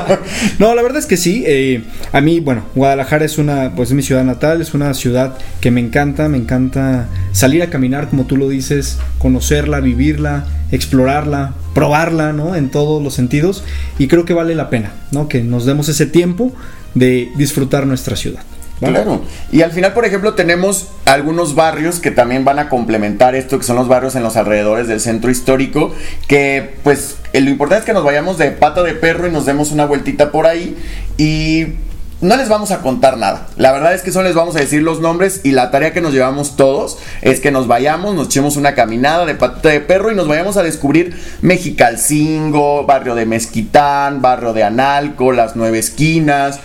no, 0.59 0.73
la 0.75 0.81
verdad 0.81 0.99
es 0.99 1.05
que 1.05 1.17
sí. 1.17 1.43
Eh, 1.45 1.83
a 2.11 2.21
mí, 2.21 2.39
bueno, 2.39 2.63
Guadalajara 2.73 3.25
es 3.25 3.37
una, 3.37 3.73
pues 3.75 3.89
es 3.89 3.95
mi 3.95 4.01
ciudad 4.01 4.23
natal, 4.23 4.61
es 4.61 4.73
una 4.73 4.93
ciudad 4.93 5.37
que 5.59 5.71
me 5.71 5.81
encanta, 5.81 6.29
me 6.29 6.37
encanta 6.37 7.07
salir 7.31 7.61
a 7.63 7.69
caminar, 7.69 7.80
como 8.09 8.25
tú 8.25 8.38
lo 8.38 8.49
dices, 8.49 8.99
conocerla, 9.17 9.79
vivirla, 9.79 10.45
explorarla, 10.71 11.53
probarla, 11.73 12.34
¿no? 12.34 12.55
En 12.55 12.69
todos 12.69 13.01
los 13.01 13.13
sentidos. 13.13 13.63
Y 13.97 14.07
creo 14.07 14.25
que 14.25 14.34
vale 14.34 14.55
la 14.55 14.69
pena, 14.69 14.91
¿no? 15.11 15.27
Que 15.27 15.41
nos 15.41 15.65
demos 15.65 15.89
ese 15.89 16.05
tiempo 16.05 16.51
de 16.93 17.32
disfrutar 17.36 17.88
nuestra 17.88 18.15
ciudad. 18.15 18.43
Claro. 18.79 19.21
Y 19.51 19.61
al 19.61 19.71
final, 19.71 19.93
por 19.93 20.05
ejemplo, 20.05 20.34
tenemos 20.34 20.88
algunos 21.05 21.53
barrios 21.53 21.99
que 21.99 22.09
también 22.09 22.43
van 22.43 22.57
a 22.57 22.67
complementar 22.67 23.36
esto, 23.36 23.59
que 23.59 23.63
son 23.63 23.75
los 23.75 23.88
barrios 23.88 24.15
en 24.15 24.23
los 24.23 24.38
alrededores 24.38 24.88
del 24.88 24.99
centro 24.99 25.29
histórico, 25.29 25.93
que 26.27 26.73
pues 26.84 27.17
lo 27.34 27.49
importante 27.49 27.82
es 27.82 27.86
que 27.86 27.93
nos 27.93 28.03
vayamos 28.03 28.39
de 28.39 28.49
pata 28.51 28.82
de 28.82 28.93
perro 28.93 29.27
y 29.27 29.32
nos 29.32 29.45
demos 29.45 29.71
una 29.71 29.86
vueltita 29.86 30.32
por 30.32 30.47
ahí. 30.47 30.75
Y 31.17 31.75
no 32.22 32.38
les 32.38 32.49
vamos 32.49 32.72
a 32.72 32.82
contar 32.82 33.17
nada. 33.17 33.47
La 33.57 33.72
verdad 33.72 33.93
es 33.93 34.01
que 34.03 34.11
solo 34.11 34.28
les 34.28 34.36
vamos 34.36 34.55
a 34.55 34.59
decir 34.59 34.82
los 34.84 35.01
nombres 35.01 35.41
y 35.43 35.51
la 35.51 35.72
tarea 35.72 35.91
que 35.91 36.01
nos 36.01 36.13
llevamos 36.13 36.55
todos 36.55 36.97
es 37.22 37.39
que 37.39 37.51
nos 37.51 37.67
vayamos, 37.67 38.15
nos 38.15 38.28
echemos 38.28 38.57
una 38.57 38.76
caminada 38.76 39.26
de 39.26 39.36
patita 39.36 39.69
de 39.69 39.82
perro 39.82 40.11
y 40.11 40.15
nos 40.15 40.28
vayamos 40.28 40.55
a 40.57 40.63
descubrir 40.63 41.19
Mexicalcingo, 41.41 42.86
barrio 42.86 43.15
de 43.15 43.26
Mezquitán, 43.26 44.22
barrio 44.22 44.53
de 44.53 44.63
Analco, 44.63 45.32
las 45.32 45.55
nueve 45.55 45.80
esquinas. 45.80 46.59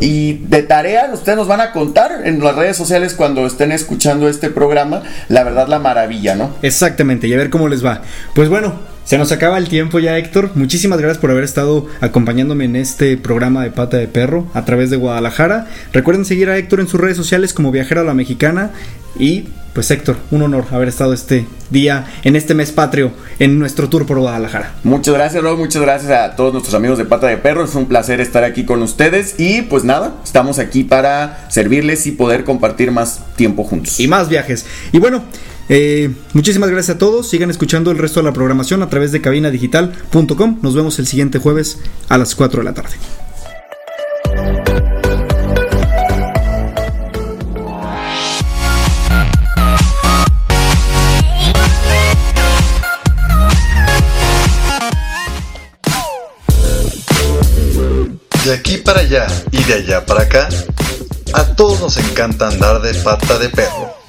Y 0.00 0.34
de 0.48 0.62
tarea 0.62 1.10
ustedes 1.12 1.36
nos 1.36 1.48
van 1.48 1.60
a 1.60 1.72
contar 1.72 2.22
en 2.24 2.42
las 2.42 2.56
redes 2.56 2.76
sociales 2.76 3.14
cuando 3.14 3.46
estén 3.46 3.72
escuchando 3.72 4.28
este 4.28 4.50
programa, 4.50 5.02
la 5.28 5.44
verdad 5.44 5.68
la 5.68 5.78
maravilla, 5.78 6.34
¿no? 6.34 6.50
Exactamente, 6.62 7.28
y 7.28 7.34
a 7.34 7.36
ver 7.36 7.50
cómo 7.50 7.68
les 7.68 7.84
va. 7.84 8.02
Pues 8.34 8.48
bueno, 8.48 8.93
se 9.04 9.18
nos 9.18 9.32
acaba 9.32 9.58
el 9.58 9.68
tiempo 9.68 9.98
ya, 9.98 10.16
Héctor. 10.16 10.52
Muchísimas 10.54 10.98
gracias 10.98 11.18
por 11.18 11.30
haber 11.30 11.44
estado 11.44 11.86
acompañándome 12.00 12.64
en 12.64 12.76
este 12.76 13.18
programa 13.18 13.62
de 13.62 13.70
Pata 13.70 13.98
de 13.98 14.08
Perro 14.08 14.46
a 14.54 14.64
través 14.64 14.88
de 14.88 14.96
Guadalajara. 14.96 15.68
Recuerden 15.92 16.24
seguir 16.24 16.48
a 16.48 16.56
Héctor 16.56 16.80
en 16.80 16.88
sus 16.88 16.98
redes 16.98 17.16
sociales 17.16 17.52
como 17.52 17.70
Viajera 17.70 18.00
a 18.00 18.04
la 18.04 18.14
Mexicana. 18.14 18.70
Y 19.18 19.48
pues 19.74 19.90
Héctor, 19.90 20.16
un 20.30 20.40
honor 20.40 20.64
haber 20.70 20.88
estado 20.88 21.12
este 21.12 21.46
día, 21.68 22.06
en 22.22 22.34
este 22.34 22.54
mes 22.54 22.72
patrio, 22.72 23.12
en 23.40 23.58
nuestro 23.58 23.90
tour 23.90 24.06
por 24.06 24.18
Guadalajara. 24.20 24.72
Muchas 24.84 25.12
gracias, 25.12 25.42
Rob. 25.42 25.58
Muchas 25.58 25.82
gracias 25.82 26.10
a 26.10 26.34
todos 26.34 26.52
nuestros 26.54 26.74
amigos 26.74 26.96
de 26.96 27.04
Pata 27.04 27.26
de 27.26 27.36
Perro. 27.36 27.64
Es 27.64 27.74
un 27.74 27.86
placer 27.86 28.22
estar 28.22 28.42
aquí 28.42 28.64
con 28.64 28.80
ustedes. 28.82 29.34
Y 29.38 29.62
pues 29.62 29.84
nada, 29.84 30.14
estamos 30.24 30.58
aquí 30.58 30.82
para 30.82 31.46
servirles 31.50 32.06
y 32.06 32.12
poder 32.12 32.44
compartir 32.44 32.90
más 32.90 33.20
tiempo 33.36 33.64
juntos. 33.64 34.00
Y 34.00 34.08
más 34.08 34.30
viajes. 34.30 34.64
Y 34.92 34.98
bueno. 34.98 35.24
Eh, 35.68 36.14
muchísimas 36.32 36.70
gracias 36.70 36.96
a 36.96 36.98
todos. 36.98 37.28
Sigan 37.28 37.50
escuchando 37.50 37.90
el 37.90 37.98
resto 37.98 38.20
de 38.20 38.24
la 38.24 38.32
programación 38.32 38.82
a 38.82 38.88
través 38.88 39.12
de 39.12 39.20
cabinadigital.com. 39.20 40.58
Nos 40.62 40.74
vemos 40.74 40.98
el 40.98 41.06
siguiente 41.06 41.38
jueves 41.38 41.78
a 42.08 42.18
las 42.18 42.34
4 42.34 42.60
de 42.60 42.64
la 42.64 42.74
tarde. 42.74 42.96
De 58.44 58.52
aquí 58.52 58.76
para 58.76 59.00
allá 59.00 59.26
y 59.52 59.64
de 59.64 59.72
allá 59.72 60.04
para 60.04 60.24
acá, 60.24 60.48
a 61.32 61.44
todos 61.56 61.80
nos 61.80 61.96
encanta 61.96 62.48
andar 62.48 62.82
de 62.82 62.92
pata 62.92 63.38
de 63.38 63.48
perro. 63.48 64.04